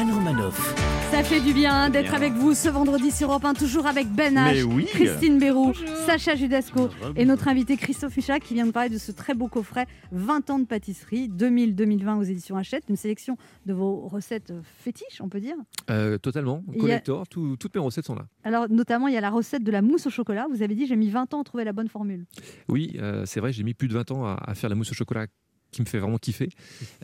Anne 0.00 0.12
Romanoff. 0.12 0.74
Ça 1.10 1.22
fait 1.22 1.40
du 1.40 1.52
bien 1.52 1.90
d'être 1.90 2.14
avec 2.14 2.32
vous 2.32 2.54
ce 2.54 2.70
vendredi 2.70 3.10
sur 3.10 3.28
Europe 3.28 3.44
1, 3.44 3.52
toujours 3.52 3.86
avec 3.86 4.08
Ben 4.08 4.34
H, 4.36 4.62
oui. 4.62 4.86
Christine 4.86 5.38
Béroux. 5.38 5.74
Sacha 6.06 6.36
Judasco 6.36 6.88
et 7.16 7.26
notre 7.26 7.48
invité 7.48 7.76
Christophe 7.76 8.16
Michalak 8.16 8.42
qui 8.42 8.54
vient 8.54 8.64
nous 8.64 8.72
parler 8.72 8.88
de 8.88 8.96
ce 8.96 9.12
très 9.12 9.34
beau 9.34 9.48
coffret 9.48 9.86
20 10.12 10.48
ans 10.48 10.58
de 10.58 10.64
pâtisserie 10.64 11.28
2000-2020 11.28 12.18
aux 12.18 12.22
éditions 12.22 12.56
Hachette, 12.56 12.84
une 12.88 12.96
sélection 12.96 13.36
de 13.66 13.74
vos 13.74 14.06
recettes 14.08 14.54
fétiches, 14.78 15.20
on 15.20 15.28
peut 15.28 15.40
dire. 15.40 15.56
Euh, 15.90 16.16
totalement. 16.16 16.62
A- 16.74 16.78
Collector, 16.78 17.28
tout- 17.28 17.56
toutes 17.58 17.74
mes 17.74 17.80
recettes 17.82 18.06
sont 18.06 18.14
là. 18.14 18.26
Alors 18.44 18.68
notamment, 18.70 19.06
il 19.08 19.12
y 19.14 19.18
a 19.18 19.20
la 19.20 19.30
recette 19.30 19.64
de 19.64 19.70
la 19.70 19.82
mousse 19.82 20.06
au 20.06 20.10
chocolat. 20.10 20.46
Vous 20.50 20.62
avez 20.62 20.74
dit 20.74 20.86
j'ai 20.86 20.96
mis 20.96 21.10
20 21.10 21.34
ans 21.34 21.42
à 21.42 21.44
trouver 21.44 21.64
la 21.64 21.72
bonne 21.72 21.88
formule. 21.88 22.24
Oui, 22.68 22.96
euh, 23.00 23.24
c'est 23.26 23.40
vrai, 23.40 23.52
j'ai 23.52 23.64
mis 23.64 23.74
plus 23.74 23.88
de 23.88 23.94
20 23.94 24.10
ans 24.12 24.24
à, 24.24 24.38
à 24.46 24.54
faire 24.54 24.70
la 24.70 24.76
mousse 24.76 24.90
au 24.92 24.94
chocolat 24.94 25.26
qui 25.70 25.82
me 25.82 25.86
fait 25.86 25.98
vraiment 25.98 26.18
kiffer. 26.18 26.48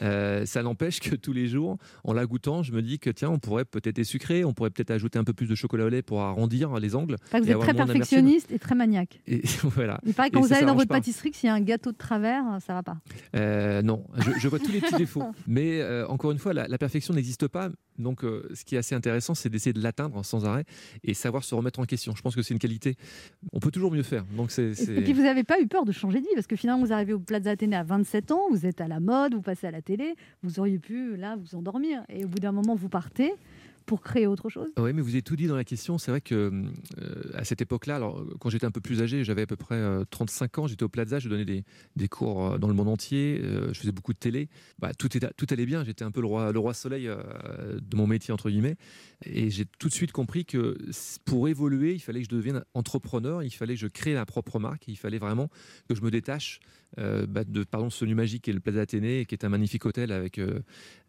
Euh, 0.03 0.45
ça 0.47 0.63
n'empêche 0.63 1.01
que 1.01 1.15
tous 1.15 1.33
les 1.33 1.49
jours, 1.49 1.79
en 2.05 2.13
la 2.13 2.27
goûtant, 2.27 2.63
je 2.63 2.73
me 2.73 2.83
dis 2.83 2.99
que 2.99 3.11
tiens, 3.11 3.31
on 3.31 3.39
pourrait 3.39 3.65
peut-être 3.65 4.03
sucrer, 4.03 4.45
on 4.45 4.53
pourrait 4.53 4.71
peut-être 4.71 4.91
ajouter 4.91 5.19
un 5.19 5.25
peu 5.25 5.33
plus 5.33 5.47
de 5.47 5.55
chocolat 5.55 5.85
au 5.85 5.89
lait 5.89 6.03
pour 6.03 6.21
arrondir 6.23 6.75
les 6.81 6.95
angles. 6.95 7.17
Enfin, 7.27 7.41
vous 7.41 7.51
êtes 7.51 7.59
très 7.61 7.75
perfectionniste 7.75 8.51
et 8.53 8.59
très 8.59 8.75
maniaque. 8.75 9.21
Et 9.27 9.43
voilà. 9.63 10.01
Il 10.05 10.15
paraît 10.15 10.31
que 10.31 10.35
quand 10.35 10.41
vous 10.43 10.49
ça, 10.49 10.57
allez 10.57 10.67
dans 10.67 10.75
votre 10.75 10.89
pas. 10.89 10.97
pâtisserie, 10.97 11.33
s'il 11.33 11.47
y 11.49 11.51
a 11.51 11.55
un 11.55 11.61
gâteau 11.61 11.93
de 11.93 11.97
travers, 11.97 12.43
ça 12.65 12.75
va 12.75 12.83
pas. 12.83 12.97
Euh, 13.35 13.83
non, 13.83 14.05
je, 14.17 14.31
je 14.39 14.49
vois 14.49 14.59
tous 14.59 14.73
les 14.73 14.81
petits 14.81 14.95
défauts. 14.99 15.23
Mais 15.47 15.81
euh, 15.81 16.07
encore 16.09 16.33
une 16.33 16.39
fois, 16.39 16.53
la, 16.53 16.67
la 16.69 16.79
perfection 16.79 17.15
n'existe 17.15 17.49
pas. 17.49 17.71
Donc, 17.99 18.21
ce 18.53 18.63
qui 18.65 18.75
est 18.75 18.79
assez 18.79 18.95
intéressant, 18.95 19.35
c'est 19.35 19.49
d'essayer 19.49 19.73
de 19.73 19.81
l'atteindre 19.83 20.23
sans 20.23 20.45
arrêt 20.45 20.65
et 21.03 21.15
savoir 21.15 21.45
se 21.45 21.55
remettre 21.55 21.81
en 21.81 21.85
question. 21.85 22.15
Je 22.15 22.21
pense 22.21 22.35
que 22.37 22.43
c'est 22.43 22.53
une 22.53 22.61
qualité. 22.61 22.97
On 23.53 23.59
peut 23.61 23.71
toujours 23.71 23.91
mieux 23.91 24.03
faire. 24.03 24.25
Donc, 24.37 24.51
c'est. 24.51 24.65
Et, 24.71 24.75
c'est- 24.75 24.95
et 24.97 25.01
puis 25.03 25.13
vous 25.15 25.23
n'avez 25.23 25.45
pas 25.45 25.61
eu 25.61 25.67
peur 25.67 25.85
de 25.85 25.93
changer 25.93 26.21
de 26.21 26.25
vie 26.25 26.35
parce 26.35 26.47
que 26.47 26.57
finalement 26.57 26.85
vous 26.85 26.93
arrivez 26.93 27.13
au 27.15 27.19
Plaza 27.19 27.51
Athénée 27.51 27.77
à 27.77 27.83
27 27.85 28.33
ans, 28.33 28.43
vous 28.51 28.56
êtes 28.65 28.81
à 28.81 28.89
la 28.89 29.01
mode, 29.01 29.35
vous 29.35 29.43
passez 29.43 29.67
à 29.67 29.71
la 29.71 29.83
télé, 29.83 30.15
vous 30.43 30.61
auriez 30.61 30.79
pu 30.79 31.17
là 31.17 31.37
vous 31.37 31.55
endormir 31.57 32.05
et 32.09 32.25
au 32.25 32.29
bout 32.29 32.39
d'un 32.39 32.53
moment 32.53 32.75
vous 32.75 32.89
partez 32.89 33.33
pour 33.87 34.03
créer 34.03 34.27
autre 34.27 34.49
chose. 34.51 34.69
Oui, 34.77 34.93
mais 34.93 35.01
vous 35.01 35.11
avez 35.11 35.23
tout 35.23 35.37
dit 35.37 35.47
dans 35.47 35.57
la 35.57 35.65
question. 35.65 35.97
C'est 35.97 36.11
vrai 36.11 36.21
que 36.21 36.35
euh, 36.35 37.23
à 37.35 37.45
cette 37.45 37.63
époque-là, 37.63 37.97
alors 37.97 38.23
quand 38.41 38.51
j'étais 38.51 38.67
un 38.67 38.71
peu 38.71 38.81
plus 38.81 39.01
âgé, 39.01 39.25
j'avais 39.25 39.43
à 39.43 39.47
peu 39.47 39.57
près 39.57 39.77
euh, 39.77 40.05
35 40.11 40.59
ans, 40.59 40.67
j'étais 40.67 40.83
au 40.83 40.89
Plaza, 40.89 41.19
je 41.19 41.29
donnais 41.29 41.45
des, 41.45 41.65
des 41.95 42.09
cours 42.09 42.47
euh, 42.47 42.59
dans 42.59 42.69
le 42.69 42.75
monde 42.75 42.89
entier, 42.89 43.41
euh, 43.43 43.73
je 43.73 43.81
faisais 43.81 43.93
beaucoup 43.93 44.13
de 44.13 44.19
télé. 44.19 44.49
Bah, 44.79 44.93
tout, 44.93 45.17
était, 45.17 45.31
tout 45.37 45.47
allait 45.51 45.67
bien, 45.67 45.85
j'étais 45.85 46.05
un 46.05 46.11
peu 46.11 46.21
le 46.21 46.27
roi, 46.27 46.53
le 46.53 46.59
roi 46.59 46.75
soleil 46.75 47.09
euh, 47.09 47.17
de 47.81 47.97
mon 47.97 48.07
métier, 48.07 48.35
entre 48.35 48.51
guillemets. 48.51 48.77
Et 49.25 49.51
j'ai 49.51 49.65
tout 49.65 49.89
de 49.89 49.95
suite 49.95 50.13
compris 50.13 50.45
que 50.45 50.77
pour 51.25 51.49
évoluer, 51.49 51.95
il 51.95 52.01
fallait 52.01 52.21
que 52.21 52.27
je 52.31 52.37
devienne 52.37 52.65
entrepreneur, 52.75 53.43
il 53.43 53.51
fallait 53.51 53.75
que 53.75 53.81
je 53.81 53.87
crée 53.87 54.15
ma 54.15 54.27
propre 54.27 54.59
marque, 54.59 54.89
il 54.89 54.97
fallait 54.97 55.19
vraiment 55.19 55.49
que 55.89 55.95
je 55.95 56.03
me 56.03 56.11
détache 56.11 56.61
euh, 56.99 57.27
bah, 57.27 57.45
de 57.45 57.65
pardon, 57.65 57.91
ce 57.91 58.05
lieu 58.05 58.15
magique 58.15 58.43
qui 58.43 58.51
est 58.51 58.53
le 58.55 58.61
Plaza 58.61 58.81
Athénée, 58.81 59.25
qui 59.27 59.35
est 59.35 59.45
un 59.45 59.49
magnifique 59.49 59.85
hôtel 59.87 60.13
avec, 60.13 60.39
euh, 60.39 60.61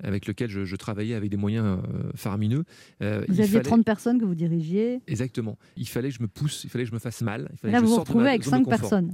avec 0.04 0.26
lequel 0.28 0.50
je, 0.50 0.66
je 0.66 0.76
travaillais 0.76 1.16
avec 1.16 1.30
des 1.30 1.38
moyens 1.38 1.66
euh, 1.66 2.10
faramineux. 2.16 2.64
Euh, 3.02 3.24
Vous 3.28 3.36
il 3.36 3.42
aviez 3.42 3.54
fallait- 3.54 3.64
30 3.64 3.86
personnes 3.86 4.20
que 4.20 4.26
vous 4.26 4.36
dirigiez. 4.36 5.00
Exactement. 5.08 5.58
Il 5.78 5.88
fallait 5.88 6.10
que 6.10 6.16
je 6.16 6.22
me 6.22 6.28
pousse, 6.28 6.64
il 6.64 6.70
fallait 6.70 6.84
que 6.86 6.90
je 6.90 6.96
me 6.96 7.00
fasse 7.00 7.22
mal. 7.22 7.48
Il 7.54 7.58
fallait 7.58 7.74
Là 7.74 7.80
que 7.80 7.86
je 7.86 7.88
vous 7.88 7.92
vous 7.92 7.98
ma 7.98 8.02
retrouvez 8.04 8.30
avec 8.30 8.44
zone 8.44 8.52
de 8.52 8.58
5 8.58 8.64
confort. 8.66 8.80
personnes. 8.80 9.14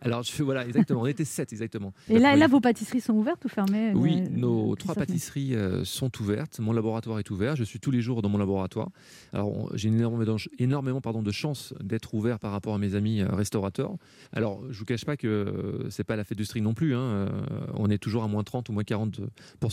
Alors, 0.00 0.22
je 0.22 0.30
fais, 0.30 0.42
voilà, 0.42 0.66
exactement. 0.66 1.02
On 1.02 1.06
était 1.06 1.24
7, 1.24 1.52
exactement. 1.52 1.92
Et 2.08 2.18
là, 2.18 2.46
vos 2.46 2.60
pâtisseries 2.60 3.00
sont 3.00 3.14
ouvertes 3.14 3.44
ou 3.44 3.48
fermées 3.48 3.92
Oui, 3.94 4.22
euh, 4.22 4.28
nos 4.30 4.74
Christophe 4.74 4.78
trois 4.78 4.94
pâtisseries 4.94 5.54
euh, 5.54 5.84
sont 5.84 6.10
ouvertes. 6.20 6.60
Mon 6.60 6.72
laboratoire 6.72 7.18
est 7.18 7.30
ouvert. 7.30 7.56
Je 7.56 7.64
suis 7.64 7.80
tous 7.80 7.90
les 7.90 8.00
jours 8.00 8.22
dans 8.22 8.28
mon 8.28 8.38
laboratoire. 8.38 8.90
Alors, 9.32 9.70
j'ai 9.74 9.88
énormément, 9.88 10.36
énormément 10.58 11.00
pardon, 11.00 11.22
de 11.22 11.30
chance 11.32 11.74
d'être 11.82 12.14
ouvert 12.14 12.38
par 12.38 12.52
rapport 12.52 12.74
à 12.74 12.78
mes 12.78 12.94
amis 12.94 13.20
euh, 13.20 13.28
restaurateurs. 13.28 13.92
Alors, 14.32 14.62
je 14.70 14.78
vous 14.78 14.84
cache 14.84 15.04
pas 15.04 15.16
que 15.16 15.26
euh, 15.26 15.90
c'est 15.90 16.04
pas 16.04 16.16
la 16.16 16.24
fête 16.24 16.38
du 16.38 16.44
string 16.44 16.62
non 16.64 16.74
plus. 16.74 16.94
hein. 16.94 17.00
Euh, 17.00 17.28
on 17.74 17.90
est 17.90 17.98
toujours 17.98 18.22
à 18.22 18.28
moins 18.28 18.44
30 18.44 18.68
ou 18.68 18.72
moins 18.72 18.82
40% 18.84 19.20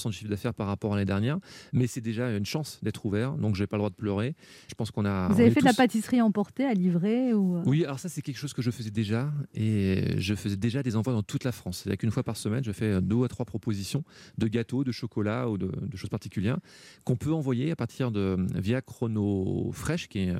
de 0.07 0.11
chiffre 0.11 0.30
d'affaires 0.30 0.53
par 0.53 0.67
rapport 0.67 0.93
à 0.93 0.95
l'année 0.95 1.05
dernière. 1.05 1.38
Mais 1.73 1.88
c'est 1.88 2.01
déjà 2.01 2.32
une 2.36 2.45
chance 2.45 2.80
d'être 2.82 3.05
ouvert. 3.05 3.34
Donc, 3.34 3.55
j'ai 3.55 3.67
pas 3.67 3.78
le 3.78 3.82
droit 3.82 3.89
de 3.89 3.95
pleurer. 3.95 4.36
Je 4.69 4.73
pense 4.76 4.91
qu'on 4.91 5.05
a. 5.05 5.28
Vous 5.30 5.39
avez 5.39 5.51
fait 5.51 5.59
de 5.61 5.65
la 5.65 5.73
pâtisserie 5.73 6.21
emportée 6.21 6.65
à 6.65 6.73
livrer 6.73 7.34
ou 7.34 7.57
euh, 7.57 7.63
oui, 7.65 7.84
alors 7.84 7.99
ça 7.99 8.09
c'est 8.09 8.21
quelque 8.21 8.38
chose 8.38 8.53
que 8.53 8.61
je 8.61 8.71
faisais 8.71 8.91
déjà 8.91 9.32
et 9.53 10.14
je 10.20 10.36
faisais 10.36 10.57
déjà 10.57 10.84
des 10.84 10.95
envois 10.95 11.13
dans 11.13 11.24
toute 11.24 11.43
la 11.43 11.51
France. 11.51 11.80
C'est-à-dire 11.80 11.97
qu'une 11.97 12.11
fois 12.11 12.24
par 12.24 12.38
semaine, 12.38 12.63
je 12.63 12.72
fais 12.72 13.01
deux 13.01 13.24
à 13.24 13.28
trois 13.28 13.45
propositions 13.45 14.03
de 14.38 14.47
gâteaux, 14.47 14.84
de 14.84 14.91
chocolat 14.91 15.49
ou 15.49 15.57
de, 15.57 15.72
choses 15.95 16.09
particulières 16.09 16.57
qu'on 17.03 17.16
peut 17.16 17.32
envoyer 17.32 17.72
à 17.72 17.76
partir 17.76 18.11
de 18.11 18.38
via 18.55 18.82
Chrono 18.82 19.72
Fresh, 19.74 20.07
qui 20.07 20.20
est 20.20 20.30
euh, 20.30 20.39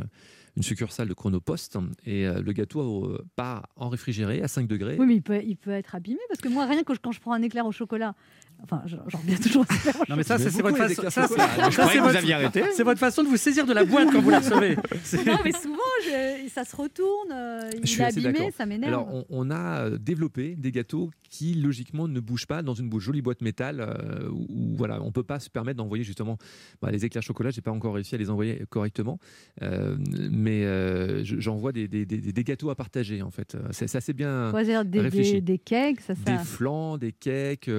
une 0.57 0.63
succursale 0.63 1.07
de 1.07 1.13
Chronopost. 1.13 1.78
Et 2.05 2.28
euh, 2.28 2.41
le 2.41 2.51
gâteau 2.53 3.05
euh, 3.05 3.26
part 3.36 3.67
en 3.76 3.89
réfrigéré 3.89 4.41
à 4.41 4.47
5 4.47 4.67
degrés. 4.67 4.97
Oui, 4.99 5.05
mais 5.05 5.43
il 5.45 5.57
peut 5.57 5.71
être 5.71 5.95
abîmé 5.95 6.19
parce 6.30 6.41
que 6.41 6.49
moi, 6.49 6.65
rien 6.65 6.84
que 6.84 6.93
quand 6.93 7.11
je 7.11 7.19
prends 7.19 7.34
un 7.34 7.41
éclair 7.41 7.65
au 7.65 7.71
chocolat, 7.71 8.15
enfin, 8.64 8.82
j'en 8.86 8.97
reviens 9.20 9.38
toujours 9.38 9.66
Non 10.10 10.16
mais 10.16 10.24
ça, 10.24 10.38
c'est 10.39 10.49
votre 10.62 10.78
façon. 10.78 11.01
ça, 11.10 11.28
c'est- 11.28 11.97
vous 11.99 12.06
votre- 12.06 12.16
aviez 12.18 12.34
arrêté. 12.34 12.64
C'est 12.74 12.84
votre 12.84 12.99
façon 12.99 13.24
de 13.24 13.28
vous 13.28 13.38
saisir 13.38 13.66
de 13.66 13.74
la 13.74 13.86
boîte 13.86 14.10
quand 14.12 14.22
vous 14.22 14.30
la 14.30 14.39
recevez. 14.39 14.76
Non, 15.26 15.38
mais 15.43 15.51
souvent, 15.51 15.78
je- 16.06 16.49
ça 16.49 16.64
se 16.64 16.76
retourne, 16.76 17.32
euh, 17.32 17.60
Je 17.74 17.78
il 17.82 17.88
suis 17.88 18.01
est 18.01 18.06
abîmé, 18.06 18.51
ça 18.58 18.66
m'énerve. 18.66 18.93
Alors, 18.93 19.08
on, 19.14 19.26
on 19.30 19.49
a 19.51 19.86
euh, 19.86 19.97
développé 19.97 20.56
des 20.56 20.72
gâteaux 20.72 21.12
qui, 21.30 21.53
logiquement, 21.56 22.08
ne 22.08 22.20
bougent 22.20 22.47
pas 22.47 22.62
dans 22.62 22.74
une 22.74 22.89
jolie 22.99 23.22
boîte 23.22 23.41
métal 23.41 23.80
euh, 23.82 24.30
où, 24.30 24.45
où, 24.49 24.76
voilà, 24.76 25.01
on 25.01 25.12
peut 25.12 25.24
pas 25.24 25.39
se 25.39 25.49
permettre 25.49 25.78
d'envoyer 25.78 26.03
justement 26.03 26.38
bah, 26.82 26.91
les 26.91 27.06
éclairs 27.06 27.24
chocolat. 27.24 27.49
J'ai 27.51 27.62
pas 27.62 27.72
encore 27.72 27.95
réussi 27.95 28.16
à 28.16 28.18
les 28.18 28.30
envoyer 28.30 28.64
correctement, 28.70 29.20
Euh, 29.62 29.95
mais 30.32 30.66
euh, 30.66 31.24
je- 31.24 31.39
j'envoie 31.39 31.72
des, 31.72 31.88
des- 31.88 32.06
des- 32.06 32.20
des 32.32 32.43
gâteaux 32.43 32.70
à 32.70 32.76
partager 32.76 33.22
en 33.22 33.32
fait. 33.32 33.56
C'est 33.72 33.93
assez 33.95 34.14
bien 34.14 34.51
réfléchi. 34.99 35.34
des, 35.34 35.41
des 35.41 35.58
cakes, 35.58 36.01
ça, 36.01 36.14
ça. 36.16 36.32
Des 36.38 36.43
flans, 36.43 36.97
des 36.97 37.12
cakes. 37.12 37.70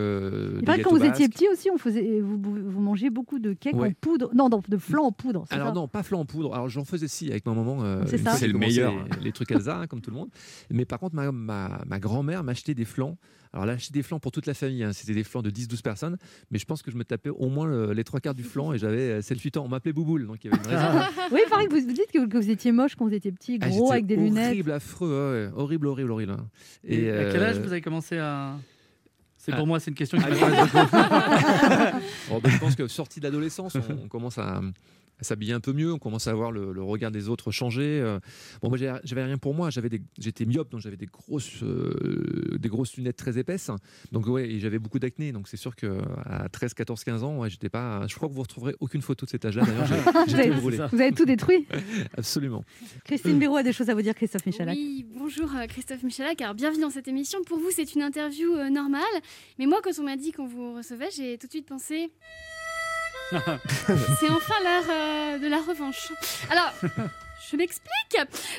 Euh, 0.75 0.77
que 0.79 0.83
quand 0.83 0.97
vous 0.97 1.05
étiez 1.05 1.29
petit 1.29 1.47
aussi, 1.53 1.71
on 1.71 1.79
faisait, 1.79 2.21
vous, 2.21 2.39
mangez 2.81 3.11
beaucoup 3.11 3.39
de 3.39 3.53
cakes 3.53 3.75
Ouais. 3.77 3.89
en 3.89 3.93
poudre. 4.01 4.31
Non, 4.35 4.49
non, 4.49 4.63
de 4.69 4.77
flan 4.77 5.05
en 5.05 5.13
poudre. 5.13 5.45
Alors 5.51 5.69
ça 5.69 5.75
non, 5.75 5.89
pas 5.89 6.03
flan 6.03 6.21
en 6.21 6.25
poudre. 6.27 6.55
Alors 6.55 6.69
j'en 6.69 6.85
faisais 6.85 7.09
si 7.09 7.31
avec 7.31 7.45
ma 7.47 7.53
maman. 7.55 7.83
euh, 7.85 8.05
C'est 8.07 8.47
le 8.49 8.59
meilleur. 8.59 8.93
Les, 9.19 9.25
les 9.27 9.33
trucs 9.33 9.51
Elsa, 9.51 9.79
hein, 9.79 9.87
comme 9.87 10.01
tout 10.01 10.11
le 10.11 10.17
monde. 10.17 10.29
Mais 10.71 10.85
par 10.85 10.99
contre, 10.99 11.15
ma, 11.15 11.31
ma, 11.33 11.83
ma 11.87 11.99
grand-mère 11.99 12.43
m'achetait 12.45 12.75
des 12.75 12.85
flans. 12.85 13.17
Alors 13.53 13.65
elle 13.65 13.71
achetait 13.71 13.93
des 13.95 14.03
flans 14.03 14.19
pour 14.19 14.33
toute 14.33 14.45
la 14.47 14.53
famille. 14.55 14.83
hein. 14.85 14.93
C'était 14.93 15.15
des 15.15 15.25
flans 15.25 15.41
de 15.41 15.51
10-12 15.51 15.81
personnes. 15.81 16.17
Mais 16.51 16.59
je 16.59 16.67
pense 16.67 16.83
que 16.83 16.91
je 16.91 16.97
me 16.97 17.05
tapais 17.05 17.31
au 17.31 17.49
moins 17.49 17.67
le- 17.67 17.93
les 17.93 18.05
trois 18.05 18.21
quarts 18.21 18.35
du 18.35 18.43
flan 18.43 18.73
et 18.75 18.79
j'avais 18.79 18.99
euh, 19.13 19.23
selfie 19.23 19.51
temps. 19.51 19.65
On 19.65 19.69
m'appelait 19.69 19.93
Bouboule. 19.95 20.27
Donc 20.27 20.45
il 20.45 20.51
y 20.51 20.55
avait 20.55 20.63
une 20.63 20.69
raison. 20.77 20.99
Oui, 21.33 21.41
il 21.47 21.51
paraît 21.51 21.67
que 21.67 21.75
vous, 21.75 21.81
vous 21.87 21.93
dites 21.93 22.11
que, 22.13 22.27
que 22.27 22.37
vous 22.37 22.51
étiez 22.51 22.73
moche 22.73 22.97
quand 22.97 23.07
vous 23.07 23.15
étiez 23.15 23.33
petit, 23.33 23.59
Ah, 23.63 23.69
gros, 23.71 23.93
avec 23.93 24.07
des 24.07 24.17
lunettes. 24.17 24.49
Horrible, 24.53 24.73
affreux. 24.73 25.49
ouais. 25.51 25.51
Horrible, 25.57 25.87
horrible, 25.87 26.11
horrible. 26.11 26.33
hein. 26.33 26.47
Et 26.85 27.11
à 27.11 27.31
quel 27.33 27.43
âge 27.43 27.57
euh, 27.57 27.63
vous 27.63 27.73
avez 27.73 27.81
commencé 27.81 28.19
à. 28.19 28.57
C'est 29.47 29.53
Ah. 29.53 29.59
pour 29.59 29.67
moi, 29.69 29.79
c'est 29.79 29.91
une 29.93 29.97
question 29.97 30.19
qui 30.19 30.25
Ah, 30.93 31.93
Bon, 32.29 32.41
ben, 32.41 32.51
je 32.51 32.59
pense 32.59 32.75
que 32.75 32.89
sorti 32.89 33.21
de 33.21 33.25
l'adolescence, 33.27 33.77
on, 33.77 34.05
on 34.05 34.09
commence 34.09 34.39
à 34.39 34.61
s'habiller 35.21 35.53
un 35.53 35.61
peu 35.61 35.73
mieux, 35.73 35.93
on 35.93 35.99
commence 35.99 36.27
à 36.27 36.35
voir 36.35 36.53
le, 36.53 36.73
le 36.73 36.83
regard 36.83 37.11
des 37.11 37.29
autres 37.29 37.51
changer. 37.51 38.01
euh. 38.03 38.19
Bon, 38.63 38.69
moi, 38.69 38.77
j'avais 38.79 39.25
rien 39.25 39.39
pour 39.39 39.55
moi, 39.55 39.71
j'avais 39.71 39.89
j'étais 40.19 40.45
myope, 40.45 40.71
donc 40.71 40.81
j'avais 40.81 40.97
des 40.97 41.07
grosses, 41.07 41.63
euh, 41.63 42.57
des 42.59 42.69
grosses 42.69 42.97
lunettes 42.97 43.17
très 43.17 43.39
épaisses. 43.39 43.71
Donc, 44.13 44.27
ouais, 44.27 44.49
et 44.51 44.61
j'avais 44.61 44.79
beaucoup 44.79 44.99
d'acné. 44.99 45.33
Donc, 45.33 45.49
c'est 45.49 45.57
sûr 45.57 45.75
qu'à 45.77 46.49
13, 46.53 46.75
14, 46.75 47.05
15 47.05 47.23
ans, 47.25 47.39
ouais, 47.39 47.51
j'étais 47.51 47.69
pas. 47.69 48.07
Je 48.09 48.15
crois 48.15 48.29
que 48.29 48.35
vous 48.35 48.43
retrouverez 48.43 48.75
aucune 48.81 49.03
photo 49.03 49.25
de 49.27 49.31
cet 49.31 49.45
âge-là. 49.45 49.65
D'ailleurs, 49.65 49.87
j'ai- 49.87 49.97
Vous 50.27 50.29
j'ai 50.29 50.35
avez- 50.37 50.51
tout 50.51 50.61
brûlé. 50.61 50.79
Vous 50.93 51.01
avez 51.01 51.13
tout 51.13 51.25
détruit. 51.25 51.67
Absolument. 52.17 52.65
Christine 53.05 53.39
Béraud 53.39 53.57
a 53.57 53.63
des 53.63 53.73
choses 53.73 53.89
à 53.91 53.95
vous 53.95 54.03
dire, 54.03 54.15
Christophe 54.15 54.47
Michalak. 54.47 54.77
Oui, 54.77 55.07
bonjour 55.17 55.51
euh, 55.57 55.67
Christophe 55.67 56.03
Michalak. 56.03 56.41
Alors, 56.43 56.55
bienvenue 56.55 56.83
dans 56.83 56.91
cette 56.91 57.09
émission. 57.09 57.39
Pour 57.47 57.59
vous, 57.59 57.71
c'est 57.71 57.95
une 57.95 58.03
interview 58.03 58.53
euh, 58.55 58.69
normale. 58.71 59.03
Mais 59.59 59.67
moi, 59.67 59.81
quand 59.83 59.91
on 59.99 60.03
m'a 60.05 60.17
dit 60.17 60.33
qu'on 60.33 60.47
vous 60.47 60.75
recevait, 60.75 61.09
j'ai 61.17 61.39
tout 61.39 61.47
de 61.47 61.53
suite 61.53 61.67
pensé. 61.67 62.11
c'est 64.21 64.31
enfin 64.31 64.55
l'heure 64.63 64.85
euh, 64.91 65.39
de 65.39 65.47
la 65.49 65.59
revanche. 65.61 66.13
Alors. 66.51 66.73
Je 67.49 67.57
m'explique. 67.57 68.17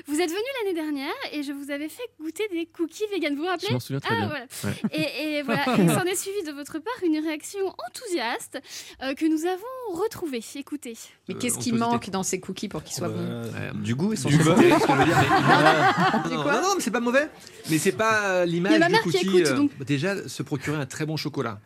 Vous 0.07 0.13
êtes 0.21 0.29
venu 0.29 0.39
l'année 0.63 0.73
dernière 0.73 1.13
et 1.33 1.43
je 1.43 1.51
vous 1.51 1.71
avais 1.71 1.89
fait 1.89 2.03
goûter 2.21 2.47
des 2.53 2.65
cookies 2.67 3.03
vegan. 3.11 3.35
Vous 3.35 3.41
vous 3.41 3.47
rappelez 3.49 3.67
Je 3.67 3.73
m'en 3.73 3.79
souviens 3.81 3.99
très 3.99 4.15
Ah, 4.15 4.19
bien. 4.19 4.27
voilà. 4.29 4.45
Ouais. 4.63 4.73
Et, 4.93 5.39
et 5.39 5.41
voilà, 5.43 5.65
il 5.77 5.89
s'en 5.89 6.03
est 6.05 6.15
suivi 6.15 6.41
de 6.43 6.53
votre 6.53 6.79
part 6.79 6.93
une 7.03 7.17
réaction 7.19 7.67
enthousiaste 7.89 8.61
euh, 9.03 9.13
que 9.13 9.25
nous 9.25 9.45
avons 9.45 10.01
retrouvée. 10.01 10.41
Écoutez. 10.55 10.93
Mais 11.27 11.35
Euh, 11.35 11.37
qu'est-ce 11.37 11.57
on 11.57 11.59
qui 11.59 11.73
manque 11.73 12.09
dans 12.11 12.23
ces 12.23 12.39
cookies 12.39 12.69
pour 12.69 12.81
qu'ils 12.81 12.95
soient 12.95 13.09
bons 13.09 13.17
Euh, 13.19 13.73
du 13.73 13.93
goût 13.93 14.07
Du 14.09 14.13
essentiellement. 14.13 14.55
beurre, 14.55 14.79
ce 14.79 14.87
que 14.87 14.93
je 14.93 14.97
veux 14.99 15.05
dire, 15.05 15.17
mais- 15.17 16.29
C'est 16.29 16.35
non, 16.35 16.43
quoi 16.43 16.53
non, 16.53 16.61
non, 16.61 16.75
mais 16.75 16.81
c'est 16.81 16.91
pas 16.91 17.01
mauvais. 17.01 17.29
Mais 17.69 17.79
c'est 17.79 17.91
pas 17.91 18.45
l'image 18.45 18.71
du 18.73 18.79
mère 18.79 19.01
qui 19.03 19.11
cookie. 19.11 19.37
écoute, 19.39 19.53
donc. 19.53 19.71
Déjà, 19.85 20.29
se 20.29 20.43
procurer 20.43 20.77
un 20.77 20.85
très 20.85 21.05
bon 21.05 21.17
chocolat. 21.17 21.59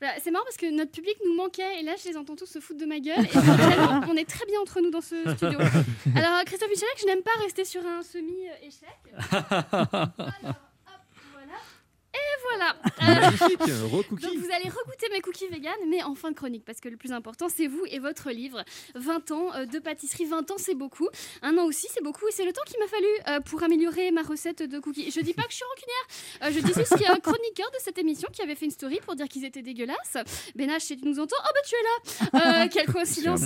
Voilà, 0.00 0.14
c'est 0.22 0.30
marrant 0.30 0.44
parce 0.44 0.56
que 0.56 0.70
notre 0.70 0.92
public 0.92 1.16
nous 1.26 1.34
manquait 1.34 1.80
et 1.80 1.82
là 1.82 1.92
je 2.02 2.08
les 2.08 2.16
entends 2.16 2.34
tous 2.34 2.46
se 2.46 2.58
foutre 2.58 2.80
de 2.80 2.86
ma 2.86 3.00
gueule 3.00 3.20
et 3.24 3.28
vraiment, 3.28 4.00
on 4.08 4.16
est 4.16 4.28
très 4.28 4.46
bien 4.46 4.58
entre 4.60 4.80
nous 4.80 4.90
dans 4.90 5.02
ce 5.02 5.16
studio. 5.36 5.58
Alors 6.16 6.42
Christophe 6.46 6.70
Michalak, 6.70 6.98
je 7.00 7.06
n'aime 7.06 7.22
pas 7.22 7.38
rester 7.42 7.64
sur 7.66 7.84
un 7.86 8.02
semi-échec. 8.02 8.88
Alors, 9.30 10.54
voilà. 12.56 12.76
Euh, 13.10 13.90
donc 13.90 14.06
vous 14.10 14.50
allez 14.52 14.68
regoûter 14.68 15.08
mes 15.12 15.20
cookies 15.20 15.48
vegan, 15.48 15.74
mais 15.88 16.02
en 16.02 16.14
fin 16.14 16.30
de 16.30 16.36
chronique, 16.36 16.64
parce 16.64 16.80
que 16.80 16.88
le 16.88 16.96
plus 16.96 17.12
important, 17.12 17.48
c'est 17.48 17.66
vous 17.66 17.82
et 17.88 17.98
votre 17.98 18.30
livre. 18.30 18.62
20 18.94 19.30
ans 19.30 19.54
euh, 19.54 19.64
de 19.64 19.78
pâtisserie, 19.78 20.26
20 20.26 20.50
ans, 20.50 20.56
c'est 20.58 20.74
beaucoup. 20.74 21.08
Un 21.42 21.56
an 21.58 21.64
aussi, 21.64 21.86
c'est 21.92 22.02
beaucoup. 22.02 22.28
Et 22.28 22.32
c'est 22.32 22.44
le 22.44 22.52
temps 22.52 22.62
qu'il 22.66 22.78
m'a 22.78 22.86
fallu 22.86 23.06
euh, 23.28 23.40
pour 23.40 23.62
améliorer 23.62 24.10
ma 24.10 24.22
recette 24.22 24.62
de 24.62 24.78
cookies. 24.78 25.10
Je 25.10 25.20
dis 25.20 25.34
pas 25.34 25.42
que 25.42 25.50
je 25.50 25.56
suis 25.56 25.64
rancunière. 25.64 26.54
Je 26.54 26.60
dis 26.60 26.72
juste 26.74 26.94
qu'il 26.94 27.06
y 27.06 27.06
a 27.06 27.12
un 27.12 27.20
chroniqueur 27.20 27.70
de 27.70 27.78
cette 27.78 27.98
émission 27.98 28.28
qui 28.32 28.42
avait 28.42 28.54
fait 28.54 28.66
une 28.66 28.70
story 28.70 29.00
pour 29.04 29.14
dire 29.16 29.28
qu'ils 29.28 29.44
étaient 29.44 29.62
dégueulasses. 29.62 30.16
Benache, 30.54 30.82
si 30.82 30.96
tu 30.96 31.06
nous 31.06 31.18
entends, 31.18 31.36
oh 31.38 31.50
bah 31.54 31.60
tu 31.66 31.74
es 31.74 31.82
là. 31.82 32.64
Euh, 32.64 32.68
quelle 32.70 32.86
coïncidence. 32.86 33.42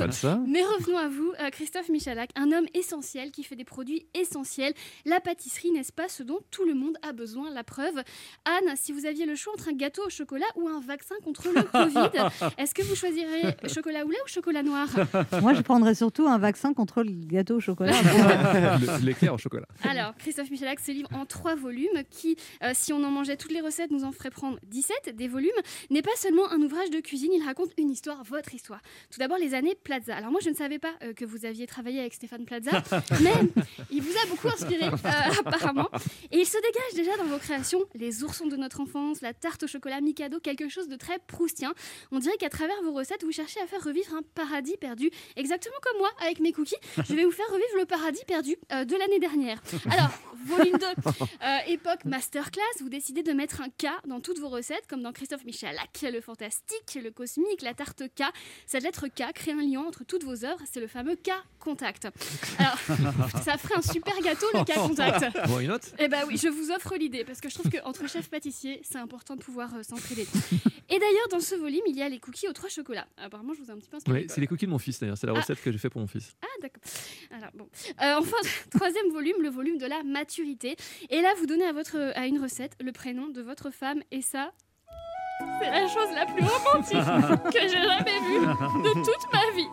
Mais 0.46 0.62
revenons 0.62 0.98
à 0.98 1.08
vous, 1.08 1.32
Christophe 1.52 1.88
Michalak, 1.88 2.30
un 2.36 2.52
homme 2.52 2.66
essentiel 2.74 3.30
qui 3.30 3.44
fait 3.44 3.56
des 3.56 3.64
produits 3.64 4.06
essentiels. 4.14 4.74
La 5.04 5.20
pâtisserie, 5.20 5.70
n'est-ce 5.70 5.92
pas 5.92 6.08
ce 6.08 6.22
dont 6.22 6.40
tout 6.50 6.64
le 6.64 6.74
monde 6.74 6.96
a 7.02 7.12
besoin? 7.12 7.50
La 7.50 7.64
preuve. 7.64 8.02
Anne, 8.44 8.74
si 8.76 8.92
vous 8.94 9.06
aviez 9.06 9.26
le 9.26 9.34
choix 9.34 9.52
entre 9.52 9.68
un 9.68 9.72
gâteau 9.72 10.02
au 10.06 10.10
chocolat 10.10 10.46
ou 10.56 10.68
un 10.68 10.80
vaccin 10.80 11.14
contre 11.24 11.48
le 11.48 11.62
Covid, 11.62 12.54
est-ce 12.58 12.74
que 12.74 12.82
vous 12.82 12.94
choisirez 12.94 13.56
chocolat 13.68 14.04
au 14.04 14.10
lait 14.10 14.18
ou 14.24 14.28
chocolat 14.28 14.62
noir? 14.62 14.88
Moi, 15.40 15.54
je 15.54 15.62
prendrais 15.62 15.94
surtout 15.94 16.26
un 16.26 16.38
vaccin 16.38 16.72
contre 16.72 17.02
le 17.02 17.10
gâteau 17.10 17.56
au 17.56 17.60
chocolat. 17.60 17.92
L'éclair 19.02 19.34
au 19.34 19.38
chocolat. 19.38 19.66
Alors, 19.82 20.14
Christophe 20.16 20.50
Michalak 20.50 20.80
se 20.80 20.92
livre 20.92 21.08
en 21.12 21.26
trois 21.26 21.54
volumes 21.54 22.02
qui, 22.10 22.36
euh, 22.62 22.70
si 22.74 22.92
on 22.92 23.02
en 23.04 23.10
mangeait 23.10 23.36
toutes 23.36 23.52
les 23.52 23.60
recettes, 23.60 23.90
nous 23.90 24.04
en 24.04 24.12
ferait 24.12 24.30
prendre 24.30 24.58
17. 24.66 25.14
Des 25.16 25.28
volumes 25.28 25.50
n'est 25.90 26.02
pas 26.02 26.14
seulement 26.16 26.50
un 26.50 26.60
ouvrage 26.62 26.90
de 26.90 27.00
cuisine, 27.00 27.30
il 27.34 27.44
raconte 27.44 27.70
une 27.78 27.90
histoire, 27.90 28.22
votre 28.24 28.54
histoire. 28.54 28.80
Tout 29.10 29.18
d'abord, 29.18 29.38
les 29.38 29.54
années 29.54 29.74
Plaza. 29.82 30.16
Alors 30.16 30.30
moi, 30.30 30.40
je 30.42 30.50
ne 30.50 30.54
savais 30.54 30.78
pas 30.78 30.92
euh, 31.02 31.12
que 31.12 31.24
vous 31.24 31.44
aviez 31.44 31.66
travaillé 31.66 32.00
avec 32.00 32.14
Stéphane 32.14 32.44
Plaza, 32.44 32.70
mais 33.22 33.32
il 33.90 34.02
vous 34.02 34.12
a 34.22 34.26
beaucoup 34.28 34.48
inspiré, 34.48 34.86
euh, 34.86 35.42
apparemment. 35.44 35.88
Et 36.30 36.38
il 36.38 36.46
se 36.46 36.56
dégage 36.56 36.94
déjà 36.94 37.16
dans 37.16 37.28
vos 37.28 37.38
créations 37.38 37.80
les 37.94 38.22
oursons 38.22 38.46
de 38.46 38.56
notre 38.56 38.80
enfance, 38.84 39.22
la 39.22 39.32
tarte 39.32 39.62
au 39.62 39.66
chocolat 39.66 40.00
Mikado, 40.00 40.40
quelque 40.40 40.68
chose 40.68 40.88
de 40.88 40.96
très 40.96 41.18
proustien. 41.18 41.74
On 42.12 42.18
dirait 42.18 42.36
qu'à 42.36 42.50
travers 42.50 42.80
vos 42.82 42.92
recettes, 42.92 43.24
vous 43.24 43.32
cherchez 43.32 43.60
à 43.60 43.66
faire 43.66 43.82
revivre 43.82 44.14
un 44.14 44.22
paradis 44.34 44.76
perdu, 44.76 45.10
exactement 45.36 45.76
comme 45.82 45.98
moi 45.98 46.10
avec 46.20 46.40
mes 46.40 46.52
cookies. 46.52 46.76
Je 46.96 47.14
vais 47.14 47.24
vous 47.24 47.30
faire 47.30 47.46
revivre 47.48 47.76
le 47.78 47.86
paradis 47.86 48.22
perdu 48.26 48.56
euh, 48.72 48.84
de 48.84 48.94
l'année 48.96 49.18
dernière. 49.18 49.62
Alors, 49.90 50.10
volume 50.44 50.76
2, 50.78 50.86
euh, 50.86 51.58
époque 51.68 52.04
masterclass, 52.04 52.62
vous 52.80 52.88
décidez 52.90 53.22
de 53.22 53.32
mettre 53.32 53.62
un 53.62 53.68
K 53.68 53.88
dans 54.06 54.20
toutes 54.20 54.38
vos 54.38 54.48
recettes, 54.48 54.86
comme 54.88 55.02
dans 55.02 55.12
Christophe 55.12 55.44
Michalak, 55.44 56.02
le 56.02 56.20
fantastique, 56.20 56.98
le 57.02 57.10
cosmique, 57.10 57.62
la 57.62 57.74
tarte 57.74 58.02
K. 58.14 58.24
Cette 58.66 58.82
lettre 58.82 59.08
K 59.08 59.32
crée 59.34 59.52
un 59.52 59.62
lien 59.62 59.80
entre 59.80 60.04
toutes 60.04 60.24
vos 60.24 60.44
œuvres, 60.44 60.62
c'est 60.70 60.80
le 60.80 60.88
fameux 60.88 61.16
K 61.16 61.30
contact. 61.58 62.08
Alors, 62.58 62.78
ça 63.42 63.56
ferait 63.56 63.76
un 63.76 63.82
super 63.82 64.18
gâteau, 64.20 64.46
le 64.52 64.64
K 64.64 64.74
contact. 64.74 65.48
Bon, 65.48 65.60
une 65.60 65.72
autre? 65.72 65.88
Eh 65.98 66.08
ben 66.08 66.24
oui, 66.26 66.36
je 66.36 66.48
vous 66.48 66.70
offre 66.70 66.94
l'idée 66.96 67.24
parce 67.24 67.40
que 67.40 67.48
je 67.48 67.54
trouve 67.54 67.70
qu'entre 67.70 68.06
chefs 68.08 68.28
c'est 68.82 68.98
important 68.98 69.36
de 69.36 69.42
pouvoir 69.42 69.74
euh, 69.74 69.82
s'entraider. 69.82 70.26
Et 70.90 70.98
d'ailleurs, 70.98 71.28
dans 71.30 71.40
ce 71.40 71.54
volume, 71.54 71.80
il 71.86 71.96
y 71.96 72.02
a 72.02 72.08
les 72.08 72.18
cookies 72.18 72.48
aux 72.48 72.52
trois 72.52 72.68
chocolats. 72.68 73.06
Apparemment, 73.16 73.52
je 73.54 73.62
vous 73.62 73.68
ai 73.68 73.72
un 73.72 73.78
petit 73.78 73.88
peu 73.88 73.96
inspiré. 73.96 74.20
Oui, 74.20 74.26
c'est 74.28 74.40
les 74.40 74.46
cookies 74.46 74.66
de 74.66 74.70
mon 74.70 74.78
fils 74.78 75.00
d'ailleurs. 75.00 75.16
C'est 75.16 75.26
la 75.26 75.32
Ah. 75.34 75.40
recette 75.40 75.62
que 75.62 75.72
j'ai 75.72 75.78
fait 75.78 75.90
pour 75.90 76.00
mon 76.00 76.06
fils. 76.06 76.36
Ah, 76.42 76.46
d'accord. 76.60 76.82
Alors, 77.30 77.50
bon. 77.54 77.68
Euh, 78.02 78.14
enfin, 78.20 78.36
troisième 78.70 79.10
volume, 79.10 79.36
le 79.40 79.48
volume 79.48 79.78
de 79.78 79.86
la 79.86 80.02
maturité. 80.02 80.76
Et 81.10 81.20
là, 81.22 81.32
vous 81.38 81.46
donnez 81.46 81.64
à, 81.64 81.72
votre, 81.72 81.96
à 82.14 82.26
une 82.26 82.38
recette 82.38 82.76
le 82.80 82.92
prénom 82.92 83.28
de 83.28 83.40
votre 83.42 83.70
femme. 83.70 84.02
Et 84.10 84.20
ça, 84.22 84.52
c'est 85.60 85.70
la 85.70 85.88
chose 85.88 86.08
la 86.14 86.26
plus 86.26 86.44
romantique 86.44 87.52
que 87.52 87.60
j'ai 87.60 87.68
jamais 87.68 88.20
vue 88.28 88.40
de 88.40 89.04
toute 89.04 89.32
ma 89.32 89.50
vie. 89.56 89.68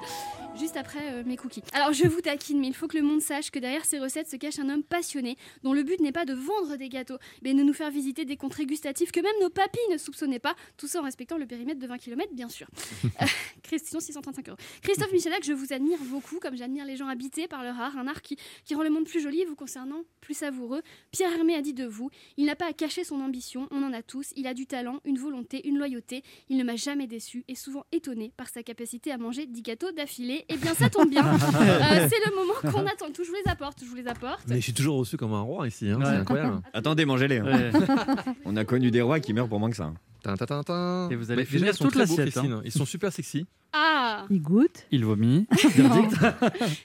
Juste 0.62 0.78
après 0.78 1.12
euh, 1.12 1.24
mes 1.26 1.38
cookies. 1.38 1.64
Alors 1.74 1.92
je 1.92 2.06
vous 2.06 2.22
taquine, 2.22 2.60
mais 2.60 2.68
il 2.68 2.76
faut 2.76 2.88
que 2.88 2.96
le 2.96 3.02
monde 3.02 3.20
sache 3.20 3.50
que 3.50 3.58
derrière 3.58 3.84
ces 3.84 3.98
recettes 3.98 4.30
se 4.30 4.36
cache 4.36 4.60
un 4.60 4.70
homme 4.70 4.84
passionné 4.84 5.36
dont 5.64 5.74
le 5.74 5.82
but 5.82 6.00
n'est 6.00 6.12
pas 6.12 6.24
de 6.24 6.36
vendre 6.36 6.76
des 6.76 6.88
gâteaux, 6.88 7.18
mais 7.42 7.56
de 7.56 7.64
nous 7.64 7.74
faire 7.74 7.90
visiter 7.90 8.26
des 8.26 8.38
contrées 8.38 8.68
gustatives 8.68 9.10
que 9.10 9.22
même 9.22 9.34
nos 9.42 9.50
papis 9.50 9.80
ne 9.92 9.98
soupçonnaient 9.98 10.38
pas, 10.38 10.56
tout 10.78 10.88
ça 10.88 11.00
en 11.00 11.04
respectant 11.04 11.40
le 11.40 11.48
périmètre 11.48 11.80
de 11.80 11.88
20 11.88 11.98
km, 11.98 12.34
bien 12.34 12.50
sûr. 12.50 12.68
Euh, 13.22 13.26
Christian, 13.64 14.00
635 14.00 14.50
euros. 14.50 14.58
Christophe 14.82 15.12
Michalak, 15.12 15.44
je 15.44 15.54
vous 15.54 15.74
admire 15.74 16.00
beaucoup, 16.06 16.40
comme 16.40 16.56
j'admire 16.56 16.86
les 16.86 16.96
gens 16.96 17.08
habités 17.08 17.48
par 17.48 17.64
leur 17.64 17.80
art, 17.80 17.98
un 17.98 18.08
art 18.08 18.22
qui, 18.22 18.38
qui 18.66 18.74
rend 18.74 18.84
le 18.84 18.90
monde 18.90 19.06
plus 19.06 19.20
joli 19.20 19.42
et 19.42 19.46
vous 19.46 19.56
concernant 19.56 20.04
plus 20.22 20.34
savoureux. 20.34 20.82
Pierre 21.12 21.32
Hermé 21.32 21.56
a 21.56 21.62
dit 21.62 21.74
de 21.74 21.86
vous 21.86 22.10
il 22.38 22.46
n'a 22.46 22.56
pas 22.56 22.68
à 22.68 22.74
cacher 22.74 23.04
son 23.04 23.22
ambition, 23.22 23.68
on 23.72 23.84
en 23.84 23.94
a 23.94 24.02
tous. 24.02 24.32
Il 24.36 24.48
a 24.48 24.54
du 24.54 24.66
talent, 24.66 25.00
une 25.06 25.18
volonté, 25.18 25.68
une 25.68 25.78
loyauté. 25.78 26.24
Il 26.50 26.58
ne 26.58 26.64
m'a 26.64 26.76
jamais 26.76 27.08
déçu 27.08 27.44
et 27.48 27.56
souvent 27.56 27.86
étonné 27.92 28.34
par 28.38 28.50
sa 28.50 28.64
capacité 28.64 29.12
à 29.12 29.18
manger 29.18 29.46
10 29.46 29.62
gâteaux 29.62 29.92
d'affilée. 29.92 30.46
Eh 30.54 30.58
bien, 30.58 30.74
ça 30.74 30.90
tombe 30.90 31.10
bien. 31.10 31.24
Euh, 31.62 32.08
c'est 32.10 32.30
le 32.30 32.36
moment 32.36 32.54
qu'on 32.62 32.86
attend. 32.86 33.06
Je 33.16 33.28
vous 33.28 33.34
les 33.46 33.50
apporte, 33.52 33.80
je 33.84 33.86
vous 33.90 33.96
les 33.96 34.08
apporte. 34.08 34.42
Mais 34.48 34.56
je 34.58 34.62
suis 34.62 34.74
toujours 34.74 34.98
reçu 34.98 35.18
comme 35.18 35.34
un 35.34 35.42
roi 35.42 35.68
ici. 35.68 35.90
hein, 35.90 36.00
C'est 36.02 36.10
incroyable. 36.10 36.62
Attendez, 36.74 37.06
mangez-les. 37.06 37.40
hein. 37.40 37.46
Ouais. 37.46 37.72
On 38.46 38.56
a 38.58 38.66
connu 38.66 38.92
des 38.92 39.02
rois 39.02 39.20
qui 39.20 39.34
meurent 39.34 39.48
pour 39.50 39.60
moins 39.60 39.70
que 39.70 39.76
ça. 39.76 39.86
hein. 39.86 39.94
Tin, 40.24 40.36
tin, 40.38 40.46
tin, 40.46 40.64
tin. 40.64 41.10
Et 41.10 41.16
vous 41.16 41.32
allez 41.32 41.42
Mais 41.42 41.46
finir 41.46 41.62
déjà, 41.62 41.72
ils 41.72 41.78
sont 41.78 41.84
toute 41.86 41.94
très 41.94 42.06
beaux, 42.06 42.18
l'assiette, 42.18 42.30
Christine. 42.32 42.62
Ils 42.66 42.72
sont 42.72 42.86
super 42.86 43.12
sexy. 43.12 43.46
Ah 43.74 44.26
Il 44.30 44.42
goûte. 44.42 44.86
Il 44.92 45.04
vomit. 45.06 45.48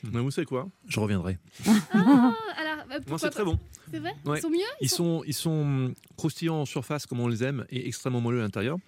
Mais 0.04 0.20
vous 0.20 0.30
savez 0.30 0.46
quoi? 0.46 0.68
Je 0.88 1.00
reviendrai. 1.00 1.38
Ah, 1.66 1.72
alors, 1.92 2.84
euh, 2.92 2.98
Non, 3.08 3.18
c'est 3.18 3.30
très 3.30 3.44
bon. 3.44 3.58
C'est 3.90 3.98
vrai? 3.98 4.14
Ouais. 4.24 4.38
Ils 4.38 4.42
sont 4.42 4.50
mieux 4.50 4.58
Ils 4.80 4.88
sont, 4.90 5.22
ils 5.26 5.34
sont 5.34 5.92
croustillants 6.16 6.60
en 6.62 6.64
surface 6.64 7.06
comme 7.06 7.20
on 7.20 7.28
les 7.28 7.44
aime 7.44 7.64
et 7.70 7.86
extrêmement 7.86 8.20
moelleux 8.20 8.40
à 8.40 8.42
l'intérieur. 8.42 8.78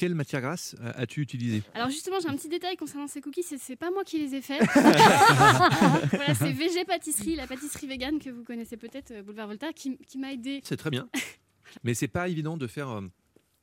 Quelle 0.00 0.14
matière 0.14 0.40
grasse 0.40 0.74
euh, 0.80 0.92
as-tu 0.96 1.20
utilisé 1.20 1.62
Alors 1.74 1.90
justement, 1.90 2.16
j'ai 2.22 2.28
un 2.28 2.34
petit 2.34 2.48
détail 2.48 2.74
concernant 2.76 3.06
ces 3.06 3.20
cookies, 3.20 3.42
c'est- 3.42 3.58
c'est 3.58 3.76
pas 3.76 3.90
moi 3.90 4.02
qui 4.02 4.18
les 4.18 4.34
ai 4.34 4.40
faits. 4.40 4.62
voilà, 4.74 6.34
c'est 6.34 6.52
VG 6.52 6.84
Pâtisserie, 6.86 7.36
la 7.36 7.46
pâtisserie 7.46 7.86
végane 7.86 8.18
que 8.18 8.30
vous 8.30 8.42
connaissez 8.42 8.76
peut-être, 8.78 9.10
euh, 9.10 9.22
Boulevard 9.22 9.48
Voltaire, 9.48 9.74
qui, 9.74 9.98
qui 9.98 10.16
m'a 10.18 10.32
aidé. 10.32 10.60
C'est 10.64 10.76
très 10.78 10.88
bien. 10.90 11.08
Mais 11.84 11.92
c'est 11.94 12.08
pas 12.08 12.28
évident 12.28 12.56
de 12.56 12.66
faire. 12.66 12.88
euh, 12.88 13.02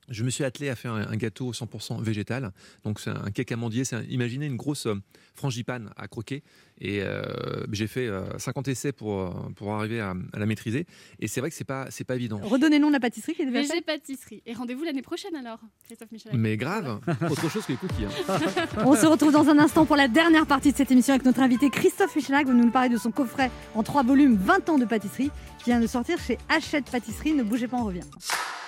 Je 0.10 0.24
me 0.24 0.30
suis 0.30 0.44
attelé 0.44 0.70
à 0.70 0.76
faire 0.76 0.94
un 0.94 1.08
un 1.12 1.18
gâteau 1.18 1.52
100% 1.52 2.02
végétal. 2.02 2.54
Donc 2.84 3.00
c'est 3.00 3.10
un 3.10 3.32
cake 3.32 3.52
amandier. 3.52 3.84
C'est 3.84 3.96
un- 3.98 4.04
imaginez 4.04 4.46
une 4.46 4.56
grosse 4.58 4.86
euh, 4.86 4.96
frangipane 5.34 5.92
à 5.98 6.08
croquer. 6.08 6.44
Et 6.80 7.02
euh, 7.02 7.24
j'ai 7.72 7.88
fait 7.88 8.08
euh, 8.08 8.38
50 8.38 8.68
essais 8.68 8.92
pour, 8.92 9.20
euh, 9.20 9.30
pour 9.56 9.74
arriver 9.74 10.00
à, 10.00 10.14
à 10.34 10.40
la 10.40 10.46
maîtriser. 10.46 10.86
Et 11.20 11.28
c'est 11.28 11.40
vrai 11.40 11.50
que 11.50 11.56
c'est 11.56 11.64
pas 11.64 11.88
c'est 11.90 12.04
pas 12.04 12.16
évident. 12.16 12.40
Redonnez 12.44 12.78
le 12.78 12.82
nom 12.84 12.88
de 12.90 12.94
la 12.94 13.00
pâtisserie 13.00 13.34
qui 13.34 13.42
est 13.42 13.46
déjà 13.46 13.74
VG. 13.74 13.82
Pâtisserie. 13.82 14.44
Et 14.46 14.54
rendez-vous 14.54 14.84
l'année 14.84 15.02
prochaine 15.02 15.36
alors, 15.36 15.60
Christophe 15.86 16.12
Michel. 16.12 16.32
Mais 16.36 16.56
grave, 16.58 17.00
autre 17.32 17.50
chose 17.50 17.66
que 17.66 17.72
les 17.72 17.78
cookies. 17.78 18.06
hein. 18.06 18.40
On 18.86 18.96
se 18.96 19.06
retrouve 19.06 19.32
dans 19.32 19.50
un 19.50 19.58
instant 19.58 19.86
pour 19.86 19.96
la 19.96 20.08
dernière 20.08 20.46
partie 20.46 20.72
de 20.72 20.78
cette 20.78 20.92
émission 20.92 21.14
avec 21.14 21.26
notre 21.26 21.40
invité 21.40 21.70
Christophe 21.70 22.16
Michelin 22.16 22.40
qui 22.44 22.46
va 22.50 22.54
nous 22.54 22.70
parler 22.72 22.90
de 22.90 22.98
son 22.98 23.12
coffret 23.12 23.50
en 23.74 23.82
trois 23.84 24.04
volumes 24.04 24.36
20 24.36 24.70
ans 24.70 24.78
de 24.78 24.86
pâtisserie 24.86 25.32
qui 25.60 25.72
vient 25.72 25.80
de 25.80 25.88
sortir 25.88 26.20
chez 26.20 26.38
Hachette 26.50 26.92
Pâtisserie. 26.92 27.34
Ne 27.34 27.44
bougez 27.44 27.68
pas, 27.68 27.78
on 27.78 27.86
revient. 27.86 28.02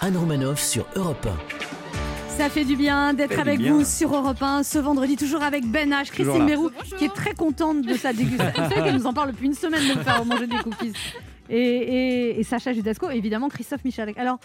Anne 0.01 0.17
Romanoff 0.17 0.59
sur 0.61 0.87
Europe 0.95 1.27
Ça 2.39 2.49
fait 2.49 2.63
du 2.63 2.77
bien 2.77 3.13
d'être 3.13 3.37
avec 3.37 3.59
bien. 3.59 3.73
vous 3.73 3.83
sur 3.83 4.15
Europe 4.15 4.41
1 4.41 4.63
ce 4.63 4.79
vendredi, 4.79 5.17
toujours 5.17 5.43
avec 5.43 5.65
Ben 5.65 5.89
H, 5.91 6.05
Christine. 6.09 6.45
Bérou, 6.45 6.69
qui 6.97 7.03
est 7.03 7.13
très 7.13 7.33
contente 7.33 7.81
de 7.81 7.93
sa 7.95 8.13
dégustation. 8.13 8.63
Qu'elle 8.73 8.95
nous 8.95 9.05
en 9.07 9.13
parle 9.13 9.31
depuis 9.31 9.47
une 9.47 9.53
semaine 9.53 9.81
de 9.83 9.97
me 9.99 10.03
faire 10.03 10.23
manger 10.23 10.47
des 10.47 10.55
cookies. 10.57 10.93
Et, 11.49 11.57
et- 11.59 12.39
et 12.39 12.43
Sacha 12.43 12.71
Judasco, 12.71 13.09
et 13.09 13.15
évidemment 13.17 13.49
Christophe 13.49 13.83
Michalek. 13.83 14.17
Alors, 14.17 14.39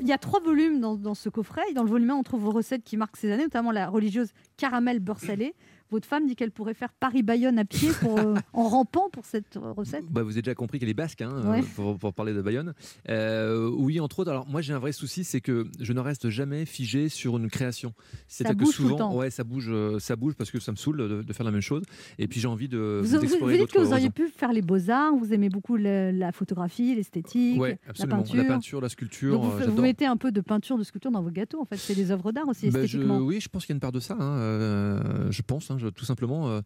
il 0.00 0.06
y 0.06 0.12
a 0.12 0.18
trois 0.18 0.38
volumes 0.40 0.78
dans, 0.80 0.94
dans 0.94 1.14
ce 1.14 1.28
coffret. 1.28 1.62
Dans 1.74 1.82
le 1.82 1.90
volume 1.90 2.10
1, 2.10 2.14
on 2.14 2.22
trouve 2.22 2.42
vos 2.42 2.52
recettes 2.52 2.84
qui 2.84 2.96
marquent 2.96 3.16
ces 3.16 3.32
années, 3.32 3.42
notamment 3.44 3.72
la 3.72 3.88
religieuse 3.88 4.28
caramel 4.56 5.00
beurre 5.00 5.18
salé. 5.20 5.54
Votre 5.90 6.08
femme 6.08 6.26
dit 6.26 6.34
qu'elle 6.36 6.50
pourrait 6.50 6.74
faire 6.74 6.92
Paris-Bayonne 6.92 7.58
à 7.58 7.64
pied 7.64 7.90
pour, 8.00 8.18
euh, 8.18 8.34
en 8.52 8.68
rampant 8.68 9.08
pour 9.12 9.24
cette 9.24 9.56
euh, 9.56 9.72
recette. 9.72 10.04
Bah, 10.10 10.22
vous 10.22 10.32
avez 10.32 10.42
déjà 10.42 10.54
compris 10.54 10.78
qu'elle 10.78 10.88
est 10.88 10.94
basque, 10.94 11.22
hein, 11.22 11.30
Ouais. 11.44 11.60
euh, 11.60 11.62
pour, 11.76 11.98
pour 11.98 12.12
parler 12.14 12.32
de 12.34 12.42
Bayonne. 12.42 12.74
Euh, 13.08 13.68
oui, 13.76 14.00
entre 14.00 14.20
autres. 14.20 14.30
Alors 14.30 14.46
moi, 14.48 14.60
j'ai 14.62 14.72
un 14.72 14.78
vrai 14.78 14.92
souci, 14.92 15.24
c'est 15.24 15.40
que 15.40 15.66
je 15.80 15.92
ne 15.92 16.00
reste 16.00 16.28
jamais 16.28 16.64
figé 16.66 17.08
sur 17.08 17.36
une 17.36 17.48
création. 17.50 17.92
C'est-à-dire 18.28 18.56
que 18.58 18.64
bouge 18.64 18.76
tout 18.76 18.82
le 18.82 18.88
souvent, 18.88 18.98
temps. 18.98 19.14
ouais, 19.16 19.30
ça 19.30 19.44
bouge, 19.44 19.70
ça 19.98 20.16
bouge 20.16 20.34
parce 20.34 20.50
que 20.50 20.58
ça 20.60 20.72
me 20.72 20.76
saule 20.76 20.96
de, 20.96 21.22
de 21.22 21.32
faire 21.32 21.44
la 21.44 21.52
même 21.52 21.60
chose. 21.60 21.82
Et 22.18 22.26
puis 22.28 22.40
j'ai 22.40 22.48
envie 22.48 22.68
de 22.68 23.00
Vous, 23.04 23.08
vous- 23.08 23.20
vous 23.46 23.50
dites 23.52 23.70
que 23.72 23.78
vous 23.78 23.92
auriez 23.92 24.10
pu 24.10 24.28
faire 24.28 24.52
les 24.52 24.62
beaux-arts, 24.62 25.14
vous 25.16 25.32
aimez 25.32 25.48
beaucoup 25.48 25.76
le- 25.76 26.10
la 26.10 26.32
photographie, 26.32 26.94
l'esthétique, 26.94 27.60
Ouais, 27.60 27.78
la 27.98 28.06
peinture. 28.06 28.36
La 28.36 28.44
peinture, 28.44 28.80
la 28.80 28.88
sculpture, 28.88 29.40
Donc 29.40 29.52
vous, 29.62 29.82
mettez 29.82 30.06
un 30.06 30.16
peu 30.16 30.32
de 30.32 30.40
peinture, 30.40 30.78
de 30.78 30.82
sculpture 30.84 31.10
dans 31.10 31.22
vos 31.22 31.30
gâteaux, 31.30 31.60
en 31.60 31.64
fait. 31.64 31.76
C'est 31.76 31.94
des 31.94 32.10
œuvres 32.10 32.32
d'art 32.32 32.48
aussi, 32.48 32.70
Bah, 32.70 32.80
je- 32.80 32.84
esthétiquement. 32.84 33.18
oui, 33.18 33.40
je 33.40 33.48
pense 33.48 33.64
qu'il 33.66 33.72
y 33.72 33.74
a 33.74 33.76
une 33.76 33.80
part 33.80 33.92
de 33.92 34.00
ça. 34.00 34.16
hein, 34.18 34.36
euh, 34.38 35.30
je 35.30 35.42
pense, 35.42 35.70
hein, 35.70 35.75
tout 35.94 36.04
simplement. 36.04 36.60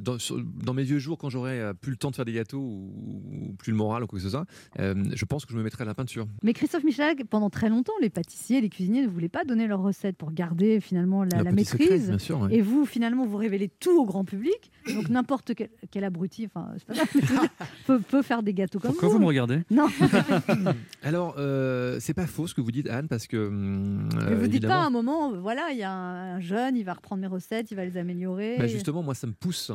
Dans, 0.00 0.18
sur- 0.18 0.42
dans 0.42 0.74
mes 0.74 0.82
vieux 0.82 0.98
jours, 0.98 1.18
quand 1.18 1.28
j'aurai 1.30 1.60
euh, 1.60 1.72
plus 1.74 1.90
le 1.92 1.96
temps 1.96 2.10
de 2.10 2.16
faire 2.16 2.24
des 2.24 2.32
gâteaux 2.32 2.58
ou, 2.58 3.22
ou 3.50 3.52
plus 3.58 3.70
le 3.70 3.76
moral 3.76 4.02
ou 4.02 4.06
quoi 4.06 4.18
que 4.18 4.22
ce 4.24 4.30
soit, 4.30 4.46
euh, 4.80 4.94
je 5.14 5.24
pense 5.24 5.44
que 5.46 5.52
je 5.52 5.58
me 5.58 5.62
mettrai 5.62 5.82
à 5.82 5.86
la 5.86 5.94
peinture. 5.94 6.26
Mais 6.42 6.52
Christophe 6.52 6.84
Michalak, 6.84 7.24
pendant 7.24 7.50
très 7.50 7.68
longtemps, 7.68 7.92
les 8.00 8.10
pâtissiers, 8.10 8.60
les 8.60 8.68
cuisiniers 8.68 9.02
ne 9.02 9.08
voulaient 9.08 9.28
pas 9.28 9.44
donner 9.44 9.66
leurs 9.66 9.82
recettes 9.82 10.16
pour 10.16 10.32
garder 10.32 10.80
finalement 10.80 11.22
la, 11.24 11.38
secret, 11.38 11.52
maîtrise. 11.52 12.08
bien 12.08 12.18
sûr, 12.18 12.40
ouais. 12.40 12.54
Et 12.54 12.60
vous, 12.60 12.86
finalement, 12.86 13.26
vous 13.26 13.36
révélez 13.36 13.68
tout 13.68 13.96
au 14.00 14.04
grand 14.04 14.24
public. 14.24 14.70
Donc 14.94 15.08
n'importe 15.10 15.54
quel, 15.54 15.68
quel 15.90 16.04
abruti, 16.04 16.46
enfin, 16.46 16.72
c'est 16.78 16.86
pas 16.86 16.94
grave, 16.94 17.08
mais 17.14 17.66
peut, 17.86 18.00
peut 18.00 18.22
faire 18.22 18.42
des 18.42 18.52
gâteaux 18.54 18.78
comme 18.80 18.90
Pourquoi 18.92 19.08
vous. 19.08 19.14
vous 19.16 19.20
me 19.20 19.26
regardez? 19.26 19.60
Non, 19.70 19.86
Alors, 21.02 21.34
euh, 21.38 21.98
c'est 22.00 22.14
pas 22.14 22.26
faux 22.26 22.46
ce 22.46 22.54
que 22.54 22.60
vous 22.60 22.72
dites, 22.72 22.88
Anne, 22.88 23.08
parce 23.08 23.26
que. 23.26 23.36
hum, 23.48 24.08
mais 24.14 24.32
euh, 24.32 24.36
vous 24.36 24.46
dites 24.48 24.62
pas 24.62 24.68
évidemment- 24.68 24.74
à 24.82 24.86
un 24.86 24.90
moment, 24.90 25.32
voilà, 25.40 25.70
il 25.72 25.78
y 25.78 25.82
a 25.82 25.90
un, 25.92 26.36
un 26.36 26.40
jeune, 26.40 26.76
il 26.76 26.84
va 26.84 26.94
reprendre 26.94 27.20
mes 27.20 27.26
recettes, 27.26 27.70
il 27.70 27.74
va 27.76 27.84
les 27.84 27.96
améliorer. 27.96 28.56
Bah, 28.58 28.66
justement, 28.66 29.02
moi, 29.02 29.14
ça 29.14 29.26
me 29.26 29.32
pousse 29.32 29.70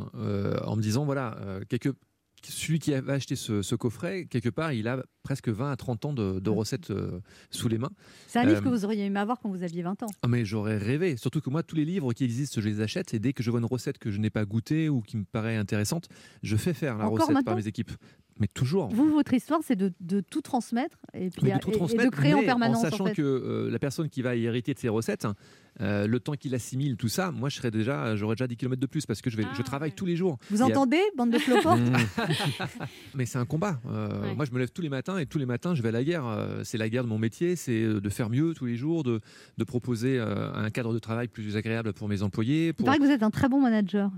en 0.66 0.76
me 0.76 0.82
disant 0.82 1.06
voilà, 1.06 1.38
euh, 1.42 1.62
quelque- 1.70 1.94
celui 2.48 2.80
qui 2.80 2.94
avait 2.94 3.12
acheté 3.12 3.36
ce, 3.36 3.62
ce 3.62 3.76
coffret, 3.76 4.26
quelque 4.26 4.48
part, 4.48 4.72
il 4.72 4.88
a 4.88 5.04
presque 5.24 5.50
20 5.50 5.72
à 5.72 5.76
30 5.76 6.06
ans 6.06 6.14
de, 6.14 6.40
de 6.40 6.50
recettes 6.50 6.90
euh, 6.90 7.20
sous 7.50 7.68
les 7.68 7.78
mains. 7.78 7.90
C'est 8.28 8.40
un 8.40 8.46
livre 8.46 8.60
Euh, 8.60 8.62
que 8.62 8.70
vous 8.70 8.86
auriez 8.86 9.04
aimé 9.04 9.20
avoir 9.20 9.40
quand 9.42 9.50
vous 9.50 9.62
aviez 9.62 9.82
20 9.84 10.04
ans. 10.04 10.08
Ah, 10.22 10.30
mais 10.30 10.46
j'aurais 10.46 10.78
rêvé. 10.78 11.18
Surtout 11.18 11.42
que 11.42 11.50
moi, 11.50 11.64
tous 11.64 11.76
les 11.76 11.84
livres 11.84 12.14
qui 12.14 12.24
existent, 12.24 12.62
je 12.62 12.70
les 12.70 12.80
achète. 12.80 13.14
Et 13.14 13.20
dès 13.20 13.34
que 13.34 13.44
je 13.44 13.52
vois 13.52 13.60
une 13.60 13.66
recette 13.66 13.98
que 13.98 14.10
je 14.10 14.20
n'ai 14.20 14.30
pas 14.30 14.46
goûtée 14.46 14.88
ou 14.88 15.02
qui 15.02 15.18
me 15.18 15.26
paraît 15.26 15.58
intéressante, 15.58 16.08
je 16.42 16.56
fais 16.56 16.74
faire 16.74 16.98
la 16.98 17.08
Encore 17.08 17.28
recette 17.28 17.44
par 17.44 17.58
mes 17.58 17.68
équipes. 17.68 17.92
Mais 18.40 18.48
toujours. 18.48 18.88
Vous, 18.88 19.10
votre 19.12 19.34
histoire, 19.34 19.60
c'est 19.62 19.76
de, 19.76 19.92
de 20.00 20.22
tout 20.22 20.42
transmettre 20.42 20.98
et, 21.14 21.30
puis, 21.30 21.52
de 21.52 21.58
tout 21.60 21.72
et 21.72 22.06
de 22.06 22.10
créer 22.10 22.34
en 22.36 22.40
permanence. 22.44 22.78
En 22.78 22.90
sachant 22.90 23.08
fait. 23.08 23.16
que 23.16 23.22
euh, 23.22 23.70
la 23.70 23.80
personne 23.80 24.08
qui 24.08 24.22
va 24.22 24.38
hériter 24.38 24.74
de 24.74 24.80
ces 24.80 24.88
recettes, 24.88 25.28
euh, 25.82 26.08
le 26.08 26.20
temps 26.20 26.34
qu'il 26.34 26.54
assimile 26.56 26.98
tout 26.98 27.08
ça, 27.08 27.32
moi, 27.32 27.50
je 27.50 27.56
serais 27.58 27.72
déjà, 27.72 28.16
j'aurais 28.16 28.36
déjà 28.36 28.48
10 28.48 28.58
km 28.58 28.80
de 28.80 28.86
plus 28.88 29.06
parce 29.06 29.22
que 29.22 29.30
je, 29.30 29.38
vais, 29.38 29.44
je 29.58 29.62
travaille 29.62 29.92
tous 29.94 30.06
les 30.06 30.16
jours. 30.16 30.38
Vous 30.52 30.60
Et 30.60 30.62
à- 30.62 30.66
entendez, 30.66 31.02
bande 31.18 31.32
de 31.32 31.38
cloportes 31.38 31.80
Mmh. 31.80 31.96
Mais 33.16 33.26
c'est 33.26 33.38
un 33.38 33.46
combat. 33.46 33.80
Euh, 33.88 34.10
Ouais. 34.20 34.36
Moi, 34.36 34.46
je 34.46 34.52
me 34.52 34.60
lève 34.60 34.70
tous 34.72 34.82
les 34.82 34.90
matins 34.90 35.18
et 35.18 35.26
tous 35.26 35.38
les 35.38 35.46
matins, 35.46 35.74
je 35.76 35.82
vais 35.82 35.90
à 35.90 35.92
la 35.94 36.04
guerre. 36.04 36.26
Euh, 36.26 36.62
C'est 36.64 36.78
la 36.78 36.90
guerre 36.90 37.04
de 37.04 37.10
mon 37.10 37.18
métier, 37.20 37.56
c'est 37.56 37.82
de 37.84 38.10
faire 38.10 38.30
mieux 38.30 38.54
tous 38.54 38.66
les 38.66 38.76
jours, 38.76 39.04
de, 39.04 39.22
de 39.58 39.64
proposer 39.64 40.20
un 40.20 40.70
cadre 40.70 40.94
de 40.94 41.00
travail 41.00 41.28
plus 41.28 41.56
agréable 41.56 41.94
pour 41.94 42.08
mes 42.10 42.22
employés. 42.24 42.74
Il 42.80 42.86
paraît 42.86 42.98
que 42.98 43.04
vous 43.04 43.10
êtes 43.12 43.24
un 43.24 43.30
très 43.30 43.48
bon 43.50 43.62
manager. 43.62 44.12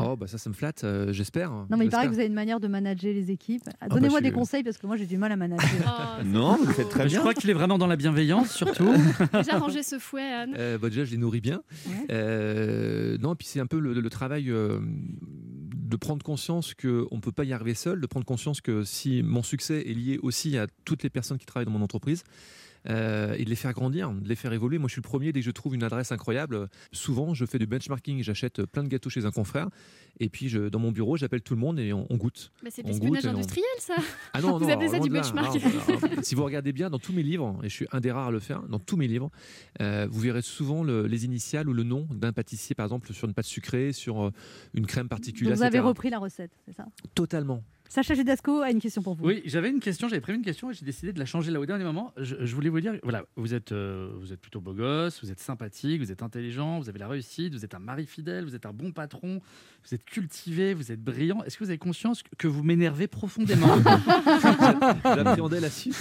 Oh, 0.00 0.14
bah 0.16 0.28
ça, 0.28 0.38
ça 0.38 0.48
me 0.48 0.54
flatte, 0.54 0.84
euh, 0.84 1.12
j'espère. 1.12 1.50
Non, 1.68 1.76
mais 1.76 1.86
il 1.86 1.90
paraît 1.90 2.06
que 2.06 2.12
vous 2.12 2.18
avez 2.20 2.28
une 2.28 2.34
manière 2.34 2.60
de 2.60 2.68
manager 2.68 3.12
les 3.12 3.32
équipes. 3.32 3.62
bah, 3.80 3.88
Donnez-moi 3.88 4.20
je 4.20 4.22
des 4.24 4.28
suis- 4.30 4.38
conseils 4.38 4.62
parce 4.62 4.78
que 4.78 4.86
moi 4.86 4.96
j'ai 4.96 5.06
du 5.06 5.16
mal 5.16 5.32
à 5.32 5.36
manager. 5.36 6.20
Non, 6.24 6.54
vous 6.56 6.66
le 6.66 6.72
faites 6.72 6.88
très 6.88 7.04
Je 7.04 7.08
bien. 7.14 7.20
crois 7.20 7.34
qu'il 7.34 7.50
est 7.50 7.54
vraiment 7.54 7.76
dans 7.76 7.88
la 7.88 7.96
bienveillance, 7.96 8.52
surtout. 8.52 8.92
Déjà 9.32 9.58
rangé 9.58 9.82
ce 9.82 9.98
fouet, 9.98 10.22
Anne. 10.22 10.54
Euh, 10.56 10.78
bah, 10.78 10.88
déjà, 10.96 11.04
je 11.04 11.12
les 11.12 11.18
nourris 11.18 11.40
bien. 11.40 11.62
Euh, 12.10 13.18
non, 13.18 13.34
puis 13.36 13.46
c'est 13.46 13.60
un 13.60 13.66
peu 13.66 13.78
le, 13.78 13.92
le 13.92 14.10
travail 14.10 14.50
euh, 14.50 14.80
de 14.80 15.96
prendre 15.96 16.24
conscience 16.24 16.74
qu'on 16.74 17.08
ne 17.12 17.20
peut 17.20 17.32
pas 17.32 17.44
y 17.44 17.52
arriver 17.52 17.74
seul, 17.74 18.00
de 18.00 18.06
prendre 18.06 18.26
conscience 18.26 18.60
que 18.60 18.84
si 18.84 19.22
mon 19.22 19.42
succès 19.42 19.82
est 19.88 19.94
lié 19.94 20.18
aussi 20.22 20.56
à 20.58 20.66
toutes 20.84 21.02
les 21.02 21.10
personnes 21.10 21.38
qui 21.38 21.46
travaillent 21.46 21.66
dans 21.66 21.72
mon 21.72 21.82
entreprise, 21.82 22.24
euh, 22.88 23.34
et 23.38 23.44
de 23.44 23.50
les 23.50 23.56
faire 23.56 23.72
grandir, 23.72 24.10
de 24.12 24.28
les 24.28 24.36
faire 24.36 24.52
évoluer. 24.52 24.78
Moi, 24.78 24.88
je 24.88 24.92
suis 24.92 25.00
le 25.02 25.08
premier, 25.08 25.32
dès 25.32 25.40
que 25.40 25.46
je 25.46 25.50
trouve 25.50 25.74
une 25.74 25.82
adresse 25.82 26.12
incroyable, 26.12 26.68
souvent, 26.92 27.34
je 27.34 27.44
fais 27.44 27.58
du 27.58 27.66
benchmarking, 27.66 28.22
j'achète 28.22 28.64
plein 28.66 28.82
de 28.84 28.88
gâteaux 28.88 29.10
chez 29.10 29.24
un 29.24 29.30
confrère, 29.30 29.68
et 30.20 30.28
puis 30.28 30.48
je, 30.48 30.68
dans 30.68 30.78
mon 30.78 30.92
bureau, 30.92 31.16
j'appelle 31.16 31.42
tout 31.42 31.54
le 31.54 31.60
monde 31.60 31.78
et 31.80 31.92
on, 31.92 32.06
on 32.10 32.16
goûte. 32.16 32.52
Bah, 32.62 32.70
c'est 32.72 32.82
l'espionnage 32.86 33.26
on- 33.26 33.30
industriel, 33.30 33.66
ça. 33.78 33.96
ah 34.32 34.40
non, 34.40 34.58
vous 34.58 34.66
non, 34.66 34.72
appelez 34.72 34.88
ça 34.88 34.98
du 34.98 35.08
loin 35.08 35.20
de 35.20 35.26
là. 35.26 35.32
benchmark. 35.32 35.56
Alors, 35.88 36.04
alors, 36.04 36.18
si 36.24 36.34
vous 36.34 36.44
regardez 36.44 36.72
bien 36.72 36.88
dans 36.90 36.98
tous 36.98 37.12
mes 37.12 37.22
livres, 37.22 37.58
et 37.62 37.68
je 37.68 37.74
suis 37.74 37.86
un 37.92 38.00
des 38.00 38.10
rares 38.12 38.28
à 38.28 38.30
le 38.30 38.40
faire, 38.40 38.62
dans 38.68 38.78
tous 38.78 38.96
mes 38.96 39.08
livres, 39.08 39.30
euh, 39.80 40.06
vous 40.10 40.20
verrez 40.20 40.42
souvent 40.42 40.82
le- 40.84 41.06
les 41.06 41.24
initiales 41.24 41.68
ou 41.68 41.72
le 41.72 41.82
nom 41.82 42.06
d'un 42.10 42.32
pâtissier, 42.32 42.74
par 42.74 42.86
exemple, 42.86 43.12
sur 43.12 43.26
une 43.28 43.34
pâte 43.34 43.46
sucrée, 43.46 43.92
sur 43.92 44.26
euh, 44.26 44.30
une 44.74 44.86
crème 44.86 45.08
particulière. 45.08 45.52
Donc 45.52 45.58
vous 45.58 45.64
avez 45.64 45.76
etc. 45.78 45.88
repris 45.88 46.10
la 46.10 46.18
recette, 46.18 46.52
c'est 46.64 46.72
ça? 46.74 46.86
Totalement. 47.14 47.62
Sacha 47.88 48.14
Judasco 48.14 48.60
a 48.62 48.70
une 48.70 48.80
question 48.80 49.02
pour 49.02 49.14
vous. 49.14 49.24
Oui, 49.26 49.42
j'avais 49.46 49.70
une 49.70 49.80
question, 49.80 50.08
j'avais 50.08 50.20
prévu 50.20 50.38
une 50.38 50.44
question 50.44 50.70
et 50.70 50.74
j'ai 50.74 50.84
décidé 50.84 51.12
de 51.12 51.18
la 51.18 51.24
changer 51.24 51.50
là 51.50 51.60
au 51.60 51.66
dernier 51.66 51.84
moment. 51.84 52.12
Je, 52.16 52.34
je 52.40 52.54
voulais 52.54 52.68
vous 52.68 52.80
dire, 52.80 52.94
voilà, 53.02 53.24
vous 53.36 53.54
êtes, 53.54 53.72
euh, 53.72 54.10
vous 54.20 54.32
êtes 54.32 54.40
plutôt 54.40 54.60
beau 54.60 54.72
gosse, 54.74 55.22
vous 55.22 55.30
êtes 55.30 55.40
sympathique, 55.40 56.00
vous 56.00 56.10
êtes 56.12 56.22
intelligent, 56.22 56.78
vous 56.80 56.88
avez 56.88 56.98
la 56.98 57.08
réussite, 57.08 57.54
vous 57.54 57.64
êtes 57.64 57.74
un 57.74 57.78
mari 57.78 58.06
fidèle, 58.06 58.44
vous 58.44 58.54
êtes 58.54 58.66
un 58.66 58.72
bon 58.72 58.92
patron, 58.92 59.40
vous 59.84 59.94
êtes 59.94 60.04
cultivé, 60.04 60.74
vous 60.74 60.90
êtes 60.92 61.02
brillant. 61.02 61.42
Est-ce 61.44 61.56
que 61.58 61.64
vous 61.64 61.70
avez 61.70 61.78
conscience 61.78 62.22
que 62.38 62.48
vous 62.48 62.62
m'énervez 62.62 63.06
profondément? 63.06 63.68
J'appréhendais 65.04 65.60
la 65.60 65.70
suite. 65.70 65.98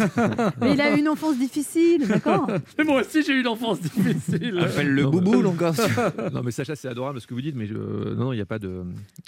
Mais 0.61 0.73
il 0.73 0.81
a 0.81 0.95
eu 0.95 0.99
une 0.99 1.07
enfance 1.09 1.37
difficile, 1.37 2.07
d'accord? 2.07 2.49
Mais 2.77 2.83
moi 2.83 3.01
aussi 3.01 3.23
j'ai 3.23 3.33
eu 3.33 3.39
une 3.41 3.47
enfance 3.47 3.79
difficile. 3.81 4.55
Non, 4.55 5.11
boubou, 5.11 5.35
mais- 5.37 5.43
donc, 5.43 5.61
hein. 5.61 5.71
non, 6.33 6.41
mais 6.43 6.51
Sacha, 6.51 6.75
c'est 6.75 6.87
adorable 6.87 7.21
ce 7.21 7.27
que 7.27 7.33
vous 7.33 7.41
dites, 7.41 7.55
mais 7.55 7.65
je- 7.67 7.73
non, 7.75 8.25
non, 8.25 8.33
il 8.33 8.37
n'y 8.37 8.41
a 8.41 8.45
pas 8.45 8.59
de. 8.59 8.83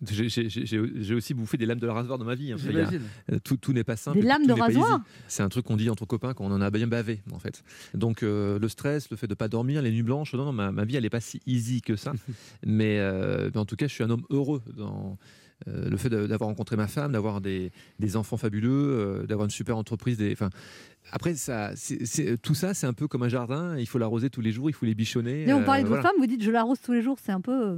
J'ai- 0.09 1.13
aussi 1.13 1.33
bouffé 1.33 1.57
des 1.57 1.65
lames 1.65 1.79
de 1.79 1.87
rasoir 1.87 2.17
dans 2.17 2.25
ma 2.25 2.35
vie. 2.35 2.46
Hein. 2.53 2.57
A- 3.29 3.33
euh, 3.33 3.39
tout 3.43 3.57
tout 3.57 3.73
n'est 3.73 3.83
pas 3.83 3.95
simple. 3.97 4.19
Des 4.19 4.25
lames 4.25 4.41
tout 4.41 4.47
de 4.47 4.59
rasoir. 4.61 5.01
C'est 5.27 5.43
un 5.43 5.49
truc 5.49 5.65
qu'on 5.65 5.77
dit 5.77 5.89
entre 5.89 6.05
copains 6.05 6.33
quand 6.33 6.45
on 6.45 6.51
en 6.51 6.61
a 6.61 6.69
bien 6.69 6.87
bavé, 6.87 7.21
en 7.31 7.39
fait. 7.39 7.63
Donc, 7.93 8.23
euh, 8.23 8.57
le 8.59 8.69
stress, 8.69 9.09
le 9.09 9.17
fait 9.17 9.27
de 9.27 9.33
pas 9.35 9.47
dormir, 9.47 9.81
les 9.81 9.91
nuits 9.91 10.03
blanches, 10.03 10.33
non, 10.33 10.45
non, 10.45 10.53
ma, 10.53 10.71
ma 10.71 10.85
vie, 10.85 10.95
elle 10.95 11.03
n'est 11.03 11.09
pas 11.09 11.19
si 11.21 11.41
easy 11.45 11.81
que 11.81 11.95
ça. 11.95 12.13
mais, 12.65 12.99
euh, 12.99 13.49
mais 13.53 13.59
en 13.59 13.65
tout 13.65 13.75
cas, 13.75 13.87
je 13.87 13.93
suis 13.93 14.03
un 14.03 14.09
homme 14.09 14.23
heureux 14.29 14.61
dans. 14.77 15.17
Euh, 15.67 15.89
le 15.89 15.97
fait 15.97 16.09
d'avoir 16.09 16.49
rencontré 16.49 16.75
ma 16.75 16.87
femme, 16.87 17.13
d'avoir 17.13 17.41
des, 17.41 17.71
des 17.99 18.15
enfants 18.15 18.37
fabuleux, 18.37 18.69
euh, 19.21 19.25
d'avoir 19.25 19.45
une 19.45 19.51
super 19.51 19.75
entreprise. 19.77 20.17
Des, 20.17 20.31
enfin, 20.33 20.49
après, 21.11 21.35
ça, 21.35 21.71
tout 22.43 22.53
ça, 22.53 22.73
c'est 22.73 22.85
un 22.85 22.93
peu 22.93 23.07
comme 23.07 23.23
un 23.23 23.29
jardin. 23.29 23.77
Il 23.77 23.87
faut 23.87 23.97
l'arroser 23.97 24.29
tous 24.29 24.41
les 24.41 24.51
jours, 24.51 24.69
il 24.69 24.73
faut 24.73 24.85
les 24.85 24.93
bichonner. 24.93 25.45
Mais 25.47 25.53
on 25.53 25.61
euh, 25.61 25.63
parlait 25.63 25.83
de 25.83 25.87
voilà. 25.87 26.01
vos 26.03 26.07
femmes, 26.09 26.17
vous 26.19 26.27
dites 26.27 26.43
je 26.43 26.51
l'arrose 26.51 26.79
tous 26.81 26.91
les 26.91 27.01
jours, 27.01 27.17
c'est 27.23 27.31
un 27.31 27.39
peu. 27.41 27.51
euh, 27.51 27.75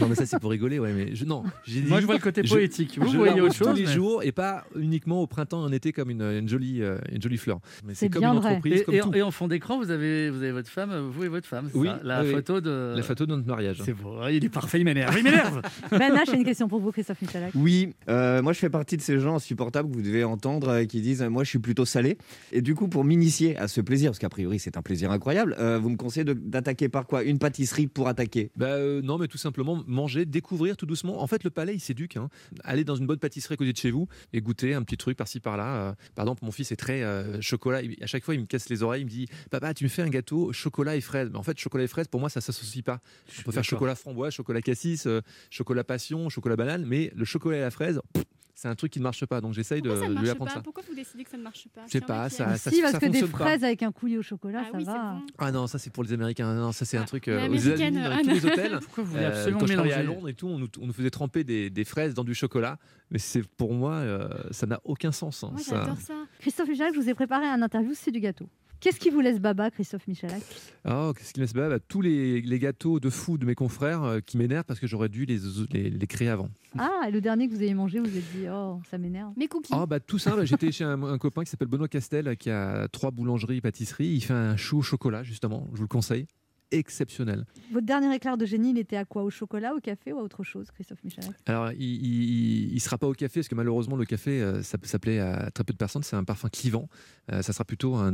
Non, 0.00 0.08
mais 0.08 0.14
ça, 0.14 0.26
c'est 0.26 0.38
pour 0.38 0.50
rigoler, 0.50 0.78
ouais. 0.78 0.92
Mais 0.92 1.14
je, 1.14 1.24
non, 1.24 1.42
j'ai 1.66 1.82
Moi, 1.82 2.00
je 2.00 2.06
vois 2.06 2.14
le 2.14 2.20
côté 2.20 2.42
je- 2.44 2.54
poétique. 2.54 2.98
Vous, 3.00 3.08
je 3.10 3.16
voyez 3.16 3.40
autre 3.40 3.54
chose, 3.54 3.68
tous 3.68 3.74
les 3.74 3.84
mais- 3.84 3.92
jours 3.92 4.22
et 4.22 4.30
pas 4.32 4.64
uniquement 4.76 5.20
au 5.22 5.26
printemps 5.26 5.62
et 5.62 5.68
en 5.68 5.72
été 5.72 5.92
comme 5.92 6.08
une, 6.10 6.22
une 6.22 6.48
jolie, 6.48 6.82
euh, 6.82 6.98
une 7.12 7.20
jolie 7.20 7.36
fleur. 7.36 7.58
C'est 7.92 8.08
comme 8.10 8.20
bien 8.20 8.32
une 8.32 8.38
vrai. 8.38 8.50
entreprise, 8.50 8.80
Et, 8.80 8.84
comme 8.84 8.94
et- 8.94 9.00
tout. 9.00 9.14
et 9.14 9.22
en 9.22 9.30
fond 9.32 9.48
d'écran, 9.48 9.78
vous 9.78 9.90
avez, 9.90 10.30
vous 10.30 10.38
avez 10.38 10.52
votre 10.52 10.70
femme, 10.70 11.10
vous 11.10 11.24
et 11.24 11.28
votre 11.28 11.46
femme. 11.48 11.68
c'est 11.72 11.78
Oui, 11.78 11.88
ça 11.88 12.00
la 12.04 12.22
oui, 12.22 12.30
photo 12.30 12.60
de. 12.60 12.94
La 12.96 13.02
photo 13.02 13.26
de 13.26 13.34
notre 13.34 13.46
mariage. 13.48 13.82
C'est 13.84 13.92
beau, 13.92 14.18
il 14.30 14.44
est 14.44 14.48
parfait, 14.48 14.78
il 14.78 14.84
m'énerve, 14.84 15.16
il 15.18 15.24
m'énerve. 15.24 15.62
Ben 15.90 16.12
a 16.16 16.32
une 16.36 16.44
question 16.44 16.68
pour 16.68 16.78
vous, 16.80 16.92
Christophe 16.92 17.17
Christophe 17.18 17.22
Michalak 17.22 17.52
Oui, 17.54 17.94
euh, 18.08 18.42
moi 18.42 18.52
je 18.52 18.58
fais 18.58 18.70
partie 18.70 18.96
de 18.96 19.02
ces 19.02 19.18
gens 19.18 19.36
insupportables 19.36 19.90
que 19.90 19.94
vous 19.96 20.02
devez 20.02 20.24
entendre 20.24 20.68
euh, 20.68 20.84
qui 20.84 21.00
disent 21.00 21.22
euh, 21.22 21.28
moi 21.30 21.44
je 21.44 21.50
suis 21.50 21.58
plutôt 21.58 21.84
salé. 21.84 22.18
Et 22.52 22.62
du 22.62 22.74
coup, 22.74 22.88
pour 22.88 23.04
m'initier 23.04 23.56
à 23.56 23.68
ce 23.68 23.80
plaisir, 23.80 24.10
parce 24.10 24.18
qu'a 24.18 24.28
priori 24.28 24.58
c'est 24.58 24.76
un 24.76 24.82
plaisir 24.82 25.10
incroyable, 25.10 25.54
euh, 25.58 25.78
vous 25.78 25.90
me 25.90 25.96
conseillez 25.96 26.24
d'attaquer 26.24 26.88
par 26.88 27.06
quoi? 27.06 27.22
Une 27.24 27.38
pâtisserie 27.38 27.86
pour 27.86 28.08
attaquer? 28.08 28.50
Bah, 28.56 28.66
euh, 28.66 29.02
non, 29.02 29.18
mais 29.18 29.28
tout 29.28 29.38
simplement 29.38 29.82
manger, 29.86 30.24
découvrir 30.26 30.76
tout 30.76 30.86
doucement. 30.86 31.22
En 31.22 31.26
fait, 31.26 31.44
le 31.44 31.50
palais, 31.50 31.74
il 31.74 31.80
s'éduque. 31.80 32.16
Hein. 32.16 32.28
Aller 32.64 32.84
dans 32.84 32.96
une 32.96 33.06
bonne 33.06 33.18
pâtisserie 33.18 33.54
à 33.54 33.56
côté 33.56 33.72
de 33.72 33.76
chez 33.76 33.90
vous 33.90 34.08
et 34.32 34.40
goûter 34.40 34.74
un 34.74 34.82
petit 34.82 34.96
truc 34.96 35.16
par-ci 35.16 35.40
par-là. 35.40 35.74
Euh, 35.76 35.92
par 36.14 36.24
exemple, 36.24 36.44
mon 36.44 36.50
fils 36.52 36.72
est 36.72 36.76
très 36.76 37.02
euh, 37.02 37.40
chocolat. 37.40 37.82
Il- 37.82 37.96
à 38.02 38.06
chaque 38.06 38.24
fois, 38.24 38.34
il 38.34 38.40
me 38.40 38.46
casse 38.46 38.68
les 38.68 38.82
oreilles. 38.82 39.02
Il 39.02 39.06
me 39.06 39.10
dit 39.10 39.26
Papa, 39.50 39.74
tu 39.74 39.84
me 39.84 39.88
fais 39.88 40.02
un 40.02 40.08
gâteau 40.08 40.52
chocolat 40.52 40.96
et 40.96 41.00
fraises. 41.00 41.28
Mais 41.32 41.38
en 41.38 41.42
fait, 41.42 41.58
chocolat 41.58 41.84
et 41.84 41.88
fraises, 41.88 42.08
pour 42.08 42.20
moi, 42.20 42.28
ça 42.28 42.40
s'associe 42.40 42.84
pas. 42.84 43.00
On 43.40 43.42
peut 43.42 43.52
faire 43.52 43.64
chocolat 43.64 43.94
framboise, 43.94 44.32
chocolat 44.32 44.60
cassis, 44.62 45.06
euh, 45.06 45.20
chocolat 45.50 45.84
passion, 45.84 46.28
chocolat 46.28 46.56
banane. 46.56 46.84
Mais 46.86 47.07
le 47.16 47.24
chocolat 47.24 47.56
et 47.58 47.60
la 47.60 47.70
fraise, 47.70 48.00
pff, 48.12 48.24
c'est 48.54 48.66
un 48.66 48.74
truc 48.74 48.92
qui 48.92 48.98
ne 48.98 49.04
marche 49.04 49.24
pas. 49.24 49.40
Donc, 49.40 49.52
j'essaye 49.54 49.80
de, 49.82 49.88
Pourquoi 49.88 50.04
ça 50.06 50.10
ne 50.10 50.16
de 50.16 50.20
lui 50.20 50.30
apprendre 50.30 50.50
pas 50.50 50.56
ça. 50.56 50.62
Pourquoi 50.62 50.82
vous 50.88 50.94
décidez 50.96 51.22
que 51.22 51.30
ça 51.30 51.36
ne 51.36 51.44
marche 51.44 51.68
pas 51.72 51.82
Je 51.86 51.92
sais 51.92 52.00
pas, 52.00 52.28
ça- 52.28 52.56
ça- 52.56 52.70
Si, 52.72 52.80
parce 52.82 52.94
que 52.94 52.98
des 53.06 53.06
fonctionne 53.20 53.30
pas. 53.30 53.38
fraises 53.38 53.62
avec 53.62 53.82
un 53.84 53.92
coulis 53.92 54.18
au 54.18 54.22
chocolat, 54.22 54.62
Ah 54.64 54.70
ça 54.72 54.76
oui, 54.78 54.84
va. 54.84 55.12
bon. 55.14 55.26
Ah 55.38 55.52
non, 55.52 55.68
ça 55.68 55.78
c'est 55.78 55.90
pour 55.92 56.02
les 56.02 56.12
Américains. 56.12 56.52
Non, 56.54 56.72
ça 56.72 56.84
c'est 56.84 56.96
un 56.96 57.04
truc. 57.04 57.28
euh, 57.28 57.48
aux 57.48 57.54
États-Unis, 57.54 57.96
dans 58.02 58.10
Anne. 58.10 58.22
tous 58.24 58.30
les 58.30 58.46
hôtels. 58.46 58.78
Pourquoi 58.82 59.04
vous 59.04 59.10
voulez 59.12 59.22
Euh, 59.22 59.28
absolument 59.28 59.60
quand 59.60 59.66
je 59.68 59.72
travaillais 59.74 59.94
à 59.94 60.02
Londres 60.02 60.28
et 60.28 60.34
tout, 60.34 60.48
on 60.48 60.58
nous, 60.58 60.66
on 60.80 60.86
nous 60.86 60.92
faisait 60.92 61.10
tremper 61.10 61.44
des, 61.44 61.70
des 61.70 61.84
fraises 61.84 62.14
dans 62.14 62.24
du 62.24 62.34
chocolat. 62.34 62.78
Mais 63.12 63.18
c'est 63.20 63.46
pour 63.46 63.72
moi, 63.74 63.92
euh, 63.94 64.28
ça 64.50 64.66
n'a 64.66 64.80
aucun 64.82 65.12
sens. 65.12 65.44
hein. 65.44 65.50
Moi, 65.52 65.60
Ça- 65.60 65.80
j'adore 65.82 66.00
ça. 66.00 66.14
Christophe 66.40 66.68
Michalak, 66.68 66.94
je 66.94 67.00
vous 67.00 67.08
ai 67.08 67.14
préparé 67.14 67.46
un 67.46 67.62
interview, 67.62 67.92
c'est 67.94 68.10
du 68.10 68.18
gâteau. 68.18 68.48
Qu'est-ce 68.80 69.00
qui 69.00 69.10
vous 69.10 69.20
laisse 69.20 69.40
baba, 69.40 69.70
Christophe 69.70 70.06
Michalak? 70.06 70.42
Oh, 70.88 71.12
qu'est-ce 71.16 71.32
qui 71.32 71.40
me 71.40 71.44
laisse 71.44 71.52
bah, 71.52 71.68
bah, 71.68 71.78
Tous 71.80 72.00
les, 72.00 72.40
les 72.40 72.58
gâteaux 72.58 73.00
de 73.00 73.10
fou 73.10 73.36
de 73.36 73.44
mes 73.44 73.54
confrères 73.56 74.04
euh, 74.04 74.20
qui 74.20 74.38
m'énervent 74.38 74.64
parce 74.64 74.78
que 74.78 74.86
j'aurais 74.86 75.08
dû 75.08 75.24
les, 75.24 75.38
les, 75.72 75.90
les 75.90 76.06
créer 76.06 76.28
avant. 76.28 76.48
Ah, 76.78 77.06
et 77.08 77.10
le 77.10 77.20
dernier 77.20 77.48
que 77.48 77.54
vous 77.54 77.62
avez 77.62 77.74
mangé, 77.74 77.98
vous 77.98 78.06
vous 78.06 78.16
êtes 78.16 78.32
dit, 78.36 78.46
oh, 78.48 78.80
ça 78.88 78.98
m'énerve. 78.98 79.32
Mes 79.36 79.48
cookies. 79.48 79.72
Oh, 79.74 79.86
bah, 79.86 79.98
tout 79.98 80.18
simple, 80.18 80.44
j'étais 80.44 80.70
chez 80.70 80.84
un, 80.84 81.02
un 81.02 81.18
copain 81.18 81.42
qui 81.42 81.50
s'appelle 81.50 81.68
Benoît 81.68 81.88
Castel 81.88 82.36
qui 82.36 82.50
a 82.50 82.86
trois 82.88 83.10
boulangeries, 83.10 83.60
pâtisseries. 83.60 84.08
Il 84.08 84.20
fait 84.20 84.34
un 84.34 84.56
chou 84.56 84.78
au 84.78 84.82
chocolat, 84.82 85.24
justement. 85.24 85.66
Je 85.72 85.78
vous 85.78 85.84
le 85.84 85.88
conseille. 85.88 86.26
Exceptionnel. 86.70 87.44
Votre 87.72 87.86
dernier 87.86 88.14
éclair 88.14 88.36
de 88.36 88.44
génie, 88.44 88.70
il 88.70 88.78
était 88.78 88.96
à 88.96 89.04
quoi? 89.04 89.22
Au 89.22 89.30
chocolat, 89.30 89.74
au 89.74 89.80
café 89.80 90.12
ou 90.12 90.18
à 90.18 90.22
autre 90.22 90.42
chose, 90.42 90.70
Christophe 90.70 91.02
Michalak 91.02 91.32
Alors, 91.46 91.72
il, 91.72 92.74
il 92.74 92.80
sera 92.80 92.98
pas 92.98 93.06
au 93.06 93.14
café 93.14 93.40
parce 93.40 93.48
que 93.48 93.54
malheureusement 93.54 93.96
le 93.96 94.04
café, 94.04 94.42
euh, 94.42 94.62
ça, 94.62 94.76
ça 94.82 94.98
plaît 94.98 95.18
à 95.18 95.50
très 95.50 95.64
peu 95.64 95.72
de 95.72 95.78
personnes. 95.78 96.02
C'est 96.02 96.16
un 96.16 96.24
parfum 96.24 96.48
clivant. 96.50 96.88
Euh, 97.32 97.40
ça 97.42 97.52
sera 97.52 97.64
plutôt 97.64 97.94
un, 97.96 98.12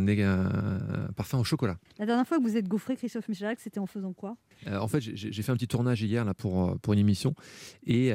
parfum 1.16 1.38
au 1.38 1.44
chocolat. 1.44 1.78
La 1.98 2.07
dernière 2.07 2.26
fois 2.26 2.38
que 2.38 2.42
vous 2.42 2.57
êtes 2.57 2.68
gaufré, 2.68 2.96
Christophe 2.96 3.28
Michalak, 3.28 3.59
c'était 3.61 3.80
en 3.80 3.86
faisant 3.86 4.12
quoi? 4.12 4.36
Euh, 4.68 4.78
en 4.78 4.88
fait, 4.88 5.00
j'ai 5.00 5.42
fait 5.42 5.50
un 5.52 5.57
petit 5.57 5.68
tournage 5.68 6.02
hier 6.02 6.24
là 6.24 6.34
pour 6.34 6.78
pour 6.80 6.92
une 6.92 6.98
émission 7.00 7.34
et 7.86 8.12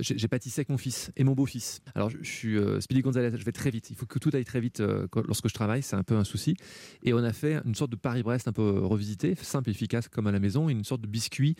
j'ai 0.00 0.28
pâtissé 0.28 0.60
avec 0.60 0.68
mon 0.70 0.78
fils 0.78 1.12
et 1.16 1.24
mon 1.24 1.34
beau-fils. 1.34 1.80
Alors, 1.94 2.08
je, 2.10 2.18
je 2.22 2.30
suis 2.30 2.56
Speedy 2.80 3.02
Gonzalez. 3.02 3.36
Je 3.36 3.44
vais 3.44 3.52
très 3.52 3.70
vite. 3.70 3.90
Il 3.90 3.96
faut 3.96 4.06
que 4.06 4.18
tout 4.18 4.30
aille 4.32 4.44
très 4.44 4.60
vite 4.60 4.82
quand- 5.10 5.26
lorsque 5.26 5.48
je 5.48 5.54
travaille. 5.54 5.82
C'est 5.82 5.96
un 5.96 6.02
peu 6.02 6.16
un 6.16 6.24
souci. 6.24 6.56
Et 7.02 7.12
on 7.12 7.18
a 7.18 7.32
fait 7.32 7.60
une 7.64 7.74
sorte 7.74 7.90
de 7.90 7.96
Paris-Brest 7.96 8.48
un 8.48 8.52
peu 8.52 8.80
revisité, 8.80 9.34
simple 9.34 9.70
et 9.70 9.74
efficace 9.82 10.08
comme 10.08 10.26
à 10.28 10.32
la 10.32 10.38
maison, 10.38 10.68
une 10.68 10.84
sorte 10.84 11.00
de 11.00 11.06
biscuit, 11.08 11.56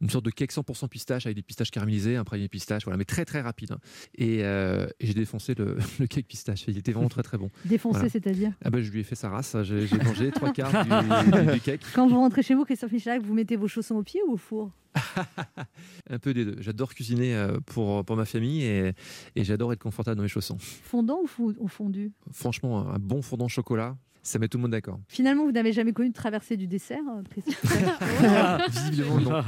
une 0.00 0.10
sorte 0.10 0.24
de 0.24 0.30
cake 0.30 0.52
100% 0.52 0.88
pistache 0.88 1.26
avec 1.26 1.36
des 1.36 1.42
pistaches 1.42 1.70
caramélisées, 1.70 2.16
un 2.16 2.24
praliné 2.24 2.48
pistache, 2.48 2.84
voilà, 2.84 2.96
mais 2.96 3.04
très 3.04 3.24
très 3.24 3.40
rapide. 3.40 3.72
hein. 3.72 3.78
Et, 4.16 4.40
euh, 4.42 4.86
et 4.98 5.06
j'ai 5.06 5.14
défoncé 5.14 5.54
le, 5.54 5.76
le 6.00 6.06
cake 6.06 6.26
pistache. 6.26 6.64
Il 6.66 6.76
était 6.76 6.92
vraiment 6.92 7.08
très 7.08 7.22
très 7.22 7.38
bon. 7.38 7.50
Défoncé, 7.64 7.98
Voilà. 7.98 8.08
c'est-à-dire 8.10 8.52
Ah 8.64 8.70
bah, 8.70 8.80
je 8.82 8.90
lui 8.90 9.00
ai 9.00 9.04
fait 9.04 9.14
sa 9.14 9.28
race. 9.30 9.56
J'ai 9.62 9.86
j'ai 9.86 9.98
mangé 9.98 10.30
trois 10.32 10.52
quarts 10.52 10.72
du, 10.84 10.90
du- 11.46 11.52
du 11.52 11.60
cake. 11.60 11.82
Quand 11.94 12.08
vous 12.08 12.16
rentrez 12.16 12.42
chez 12.42 12.54
vous, 12.54 12.64
Christophe 12.64 12.92
Michalak, 12.92 13.22
vous 13.22 13.34
mettez 13.34 13.56
vos 13.56 13.68
chaussons 13.68 13.94
au 13.96 14.02
pied 14.02 14.20
ou 14.26 14.32
au 14.32 14.36
four? 14.36 14.70
Un 16.10 16.18
peu 16.18 16.34
des 16.34 16.44
deux. 16.44 16.56
J'adore 16.60 16.94
cuisiner 16.94 17.34
euh, 17.36 17.58
pour, 17.66 18.04
pour 18.04 18.16
ma 18.16 18.24
famille 18.24 18.62
et, 18.64 18.92
et 19.36 19.44
j'adore 19.44 19.72
être 19.72 19.82
confortable 19.82 20.16
dans 20.16 20.22
mes 20.22 20.28
chaussons. 20.28 20.58
Fondant 20.58 21.20
ou 21.22 21.26
fou- 21.26 21.54
fondu? 21.68 22.12
Franchement, 22.32 22.88
un 22.90 22.98
bon 22.98 23.22
fondant 23.22 23.46
chocolat, 23.48 23.96
ça 24.22 24.38
met 24.38 24.48
tout 24.48 24.58
le 24.58 24.62
monde 24.62 24.72
d'accord. 24.72 24.98
Finalement, 25.08 25.44
vous 25.44 25.52
n'avez 25.52 25.72
jamais 25.72 25.92
connu 25.92 26.10
de 26.10 26.14
traversée 26.14 26.56
du 26.56 26.66
dessert, 26.66 27.02
euh, 27.08 27.22
Christophe 27.30 27.62
Michalak 28.20 28.70
Visiblement, 28.70 29.20
non. 29.20 29.42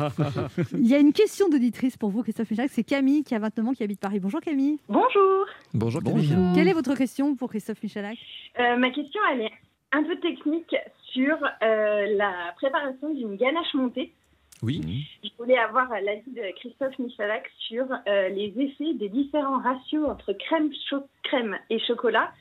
Il 0.72 0.86
y 0.86 0.94
a 0.94 0.98
une 0.98 1.12
question 1.12 1.48
d'auditrice 1.48 1.96
pour 1.96 2.10
vous, 2.10 2.22
Christophe 2.22 2.50
Michalak. 2.50 2.70
C'est 2.72 2.84
Camille 2.84 3.22
qui 3.24 3.34
a 3.34 3.38
29 3.38 3.66
ans, 3.66 3.72
qui 3.72 3.82
habite 3.82 4.00
Paris. 4.00 4.20
Bonjour 4.20 4.40
Camille. 4.40 4.78
Bonjour. 4.88 5.46
Bonjour 5.74 6.02
Camille. 6.02 6.52
Quelle 6.54 6.68
est 6.68 6.72
votre 6.72 6.94
question 6.94 7.36
pour 7.36 7.50
Christophe 7.50 7.82
Michalak? 7.82 8.18
Euh, 8.58 8.76
ma 8.76 8.90
question, 8.90 9.20
elle 9.32 9.42
est 9.42 9.52
un 9.92 10.02
peu 10.04 10.16
technique 10.16 10.74
sur 11.12 11.36
euh, 11.62 12.06
la 12.16 12.52
préparation 12.56 13.12
d'une 13.12 13.36
ganache 13.36 13.74
montée. 13.74 14.12
Oui. 14.62 15.06
Je 15.24 15.30
voulais 15.38 15.58
avoir 15.58 15.88
l'avis 15.90 16.30
de 16.30 16.54
Christophe 16.56 16.98
Michalak 16.98 17.50
sur 17.68 17.84
euh, 18.06 18.28
les 18.28 18.54
effets 18.56 18.94
des 18.94 19.08
différents 19.08 19.60
ratios 19.60 20.08
entre 20.08 20.32
crème 20.32 20.70
crème 21.24 21.56
et 21.68 21.80
chocolat 21.80 22.32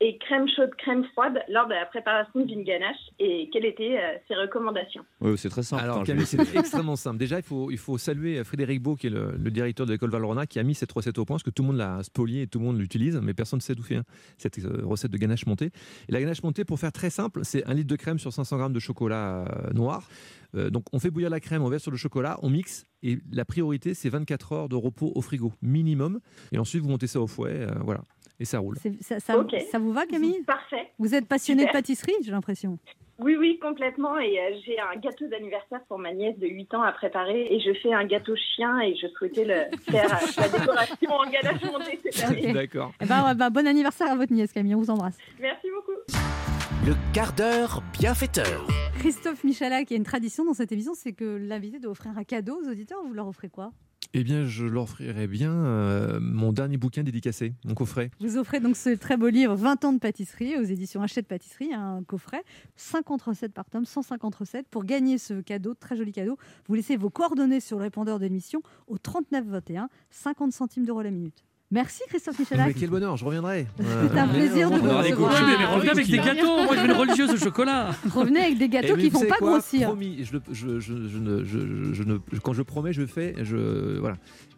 et 0.00 0.16
crème 0.18 0.46
chaude 0.54 0.70
crème 0.78 1.04
froide 1.12 1.42
lors 1.48 1.66
de 1.66 1.74
la 1.74 1.84
préparation 1.86 2.44
d'une 2.44 2.62
ganache 2.62 2.96
et 3.18 3.50
quelles 3.52 3.64
étaient 3.64 3.98
euh, 3.98 4.16
ses 4.28 4.36
recommandations? 4.36 5.04
Ouais, 5.20 5.36
c'est 5.36 5.48
très 5.48 5.64
simple. 5.64 5.82
Alors 5.82 6.00
je 6.00 6.04
Camille, 6.04 6.26
c'est 6.26 6.38
extrêmement 6.56 6.94
simple. 6.94 7.18
Déjà, 7.18 7.38
il 7.38 7.42
faut, 7.42 7.70
il 7.70 7.78
faut 7.78 7.98
saluer 7.98 8.42
Frédéric 8.44 8.80
Beau, 8.80 8.94
qui 8.94 9.08
est 9.08 9.10
le, 9.10 9.32
le 9.32 9.50
directeur 9.50 9.86
de 9.86 9.92
l'école 9.92 10.10
Valrhona, 10.10 10.46
qui 10.46 10.60
a 10.60 10.62
mis 10.62 10.74
cette 10.74 10.92
recette 10.92 11.18
au 11.18 11.24
point, 11.24 11.34
parce 11.34 11.42
que 11.42 11.50
tout 11.50 11.62
le 11.62 11.68
monde 11.68 11.78
l'a 11.78 12.02
spoliée 12.04 12.42
et 12.42 12.46
tout 12.46 12.60
le 12.60 12.66
monde 12.66 12.78
l'utilise, 12.78 13.18
mais 13.20 13.34
personne 13.34 13.58
ne 13.58 13.62
sait 13.62 13.74
d'où 13.74 13.82
fait 13.82 13.96
hein, 13.96 14.04
cette 14.36 14.58
euh, 14.60 14.82
recette 14.84 15.10
de 15.10 15.18
ganache 15.18 15.46
montée. 15.46 15.70
Et 16.08 16.12
la 16.12 16.20
ganache 16.20 16.42
montée, 16.44 16.64
pour 16.64 16.78
faire 16.78 16.92
très 16.92 17.10
simple, 17.10 17.40
c'est 17.42 17.66
un 17.66 17.74
litre 17.74 17.88
de 17.88 17.96
crème 17.96 18.20
sur 18.20 18.32
500 18.32 18.56
grammes 18.56 18.72
de 18.72 18.80
chocolat 18.80 19.46
euh, 19.46 19.72
noir. 19.72 20.08
Euh, 20.54 20.70
donc 20.70 20.84
on 20.92 20.98
fait 20.98 21.10
bouillir 21.10 21.30
la 21.30 21.40
crème, 21.40 21.62
on 21.62 21.68
verse 21.68 21.82
sur 21.82 21.90
le 21.90 21.96
chocolat, 21.98 22.38
on 22.42 22.50
mixe, 22.50 22.84
et 23.02 23.18
la 23.32 23.44
priorité, 23.44 23.94
c'est 23.94 24.08
24 24.08 24.52
heures 24.52 24.68
de 24.68 24.76
repos 24.76 25.12
au 25.14 25.20
frigo, 25.20 25.52
minimum. 25.62 26.20
Et 26.52 26.58
ensuite, 26.58 26.82
vous 26.82 26.88
montez 26.88 27.06
ça 27.06 27.20
au 27.20 27.26
fouet, 27.26 27.52
euh, 27.52 27.68
voilà, 27.84 28.00
et 28.40 28.44
ça 28.44 28.58
roule. 28.58 28.76
C'est- 28.80 29.02
ça, 29.02 29.20
ça- 29.20 29.34
ça 29.70 29.78
vous 29.78 29.92
va, 29.92 30.06
Camille? 30.06 30.42
Parfait. 30.46 30.88
Vous 30.98 31.14
êtes 31.14 31.26
passionnée 31.26 31.66
de 31.66 31.70
pâtisserie, 31.70 32.14
j'ai 32.22 32.30
l'impression. 32.30 32.78
Oui, 33.20 33.34
oui, 33.36 33.58
complètement. 33.60 34.16
Et 34.20 34.38
euh, 34.38 34.56
j'ai 34.64 34.78
un 34.78 34.96
gâteau 35.00 35.26
d'anniversaire 35.26 35.80
pour 35.88 35.98
ma 35.98 36.12
nièce 36.14 36.38
de 36.38 36.46
8 36.46 36.72
ans 36.74 36.82
à 36.82 36.92
préparer. 36.92 37.52
Et 37.52 37.58
je 37.58 37.72
fais 37.82 37.92
un 37.92 38.04
gâteau 38.04 38.36
chien 38.36 38.78
et 38.78 38.94
je 38.94 39.08
souhaitais 39.08 39.44
le 39.44 39.76
faire 39.90 40.04
euh, 40.22 40.26
la 40.40 40.48
décoration 40.48 41.10
en 41.10 41.28
ganache 41.28 41.64
montée 41.64 41.98
cette 42.12 42.24
année. 42.30 42.52
D'accord. 42.52 42.92
Eh 43.00 43.06
ben, 43.06 43.34
bah, 43.34 43.50
bon 43.50 43.66
anniversaire 43.66 44.12
à 44.12 44.14
votre 44.14 44.32
nièce, 44.32 44.52
Camille. 44.52 44.76
On 44.76 44.78
vous 44.78 44.90
embrasse. 44.90 45.18
Merci 45.40 45.66
beaucoup. 45.74 46.67
Le 46.88 46.94
quart 47.12 47.34
d'heure 47.34 47.82
bienfaiteur. 47.92 48.66
Christophe 48.98 49.44
Michalak, 49.44 49.90
il 49.90 49.92
y 49.92 49.96
a 49.96 49.98
une 49.98 50.04
tradition 50.04 50.46
dans 50.46 50.54
cette 50.54 50.72
émission, 50.72 50.94
c'est 50.94 51.12
que 51.12 51.36
l'invité 51.36 51.78
doit 51.78 51.90
offrir 51.90 52.16
un 52.16 52.24
cadeau 52.24 52.62
aux 52.64 52.66
auditeurs. 52.66 53.00
Vous 53.06 53.12
leur 53.12 53.28
offrez 53.28 53.50
quoi? 53.50 53.74
Eh 54.14 54.24
bien, 54.24 54.46
je 54.46 54.64
leur 54.64 54.84
offrirai 54.84 55.26
bien 55.26 55.52
euh, 55.52 56.18
mon 56.18 56.50
dernier 56.50 56.78
bouquin 56.78 57.02
dédicacé, 57.02 57.52
mon 57.66 57.74
coffret. 57.74 58.10
Vous 58.20 58.38
offrez 58.38 58.60
donc 58.60 58.74
ce 58.74 58.96
très 58.96 59.18
beau 59.18 59.28
livre 59.28 59.54
20 59.54 59.84
ans 59.84 59.92
de 59.92 59.98
pâtisserie 59.98 60.56
aux 60.56 60.62
éditions 60.62 61.02
Hachette 61.02 61.26
Pâtisserie, 61.26 61.74
un 61.74 62.02
coffret, 62.04 62.42
50 62.76 63.20
recettes 63.20 63.52
par 63.52 63.68
tome, 63.68 63.84
150 63.84 64.34
recettes. 64.36 64.66
Pour 64.70 64.84
gagner 64.84 65.18
ce 65.18 65.42
cadeau, 65.42 65.74
très 65.74 65.94
joli 65.94 66.12
cadeau, 66.12 66.38
vous 66.68 66.74
laissez 66.74 66.96
vos 66.96 67.10
coordonnées 67.10 67.60
sur 67.60 67.76
le 67.76 67.82
répondeur 67.82 68.18
de 68.18 68.24
l'émission 68.24 68.62
au 68.86 68.96
39 68.96 69.44
21, 69.44 69.90
50 70.08 70.52
centimes 70.52 70.86
d'euros 70.86 71.02
la 71.02 71.10
minute. 71.10 71.44
Merci 71.70 72.00
Christophe 72.08 72.38
Michalak. 72.38 72.68
Mais 72.68 72.72
quel 72.74 72.88
bonheur, 72.88 73.16
je 73.18 73.24
reviendrai. 73.26 73.66
C'est 73.78 74.18
un 74.18 74.26
plaisir 74.28 74.70
de 74.70 74.78
vous 74.78 74.88
recevoir. 74.88 75.32
mais 75.58 75.64
revenez 75.66 75.90
avec 75.90 76.06
des 76.06 76.16
gâteaux. 76.16 76.62
Moi, 76.64 76.74
je 76.76 76.80
veux 76.80 76.86
une 76.86 76.92
religieuse 76.96 77.30
au 77.30 77.36
chocolat. 77.36 77.90
Revenez 78.14 78.40
avec 78.40 78.58
des 78.58 78.68
gâteaux 78.70 78.94
Eh, 78.96 79.00
qui 79.02 79.10
vous 79.10 79.18
font 79.20 79.26
pas 79.26 79.36
grossir. 79.38 79.88
Promis, 79.88 80.24
je, 80.24 80.38
je, 80.50 80.80
je- 80.80 80.92
ne, 80.94 81.40
ne- 81.40 82.18
je- 82.32 82.40
quand 82.40 82.54
je 82.54 82.62
promets, 82.62 82.94
je 82.94 83.04
fais. 83.04 83.34
Je, 83.42 83.98
voilà, 83.98 84.16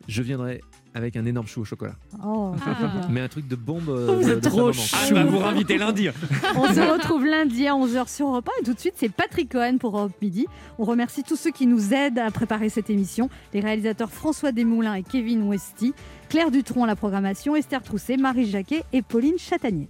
je 0.09 0.23
viendrai 0.23 0.61
avec 0.93 1.15
un 1.17 1.25
énorme 1.25 1.47
chou 1.47 1.61
au 1.61 1.65
chocolat. 1.65 1.95
Oh, 2.25 2.53
bien. 2.65 2.91
Mais 3.11 3.21
un 3.21 3.29
truc 3.29 3.47
de 3.47 3.55
bombe. 3.55 3.89
euh, 3.89 4.17
Vous 4.21 4.25
de- 4.29 4.33
êtes 4.33 4.45
de 4.45 4.49
trop 4.49 4.73
chou. 4.73 4.81
Ah, 4.93 5.07
je 5.09 5.15
vais 5.15 5.23
vous 5.25 5.39
réinviter 5.39 5.79
lundi. 5.79 6.09
On 6.57 6.65
se 6.73 6.81
retrouve 6.93 7.25
lundi 7.27 7.69
à 7.69 7.75
11h 7.75 8.09
sur 8.13 8.27
Europe 8.29 8.49
1 8.59 8.63
et 8.63 8.65
tout 8.65 8.75
de 8.75 8.81
suite 8.81 8.95
c'est 8.97 9.09
Patrick 9.09 9.53
Cohen 9.53 9.77
pour 9.79 9.97
Europe 9.97 10.13
Midi. 10.21 10.47
On 10.79 10.85
remercie 10.85 11.23
tous 11.23 11.37
ceux 11.37 11.53
qui 11.53 11.67
nous 11.69 11.95
aident 11.95 12.19
à 12.19 12.31
préparer 12.33 12.69
cette 12.71 12.91
émission, 12.91 13.29
les 13.55 13.61
réalisateurs 13.61 14.11
François 14.11 14.51
Desmoulins 14.51 14.95
et 14.95 15.03
Kevin 15.05 15.43
Westy, 15.49 15.95
Claire 16.29 16.51
Dutronc 16.51 16.85
à 16.85 16.87
la 16.89 16.97
programmation, 16.97 17.55
Esther 17.55 17.83
Trousset, 17.83 18.17
Marie 18.17 18.47
Jacquet 18.51 18.83
et 18.93 19.03
Pauline 19.03 19.39
Chatanier. 19.39 19.89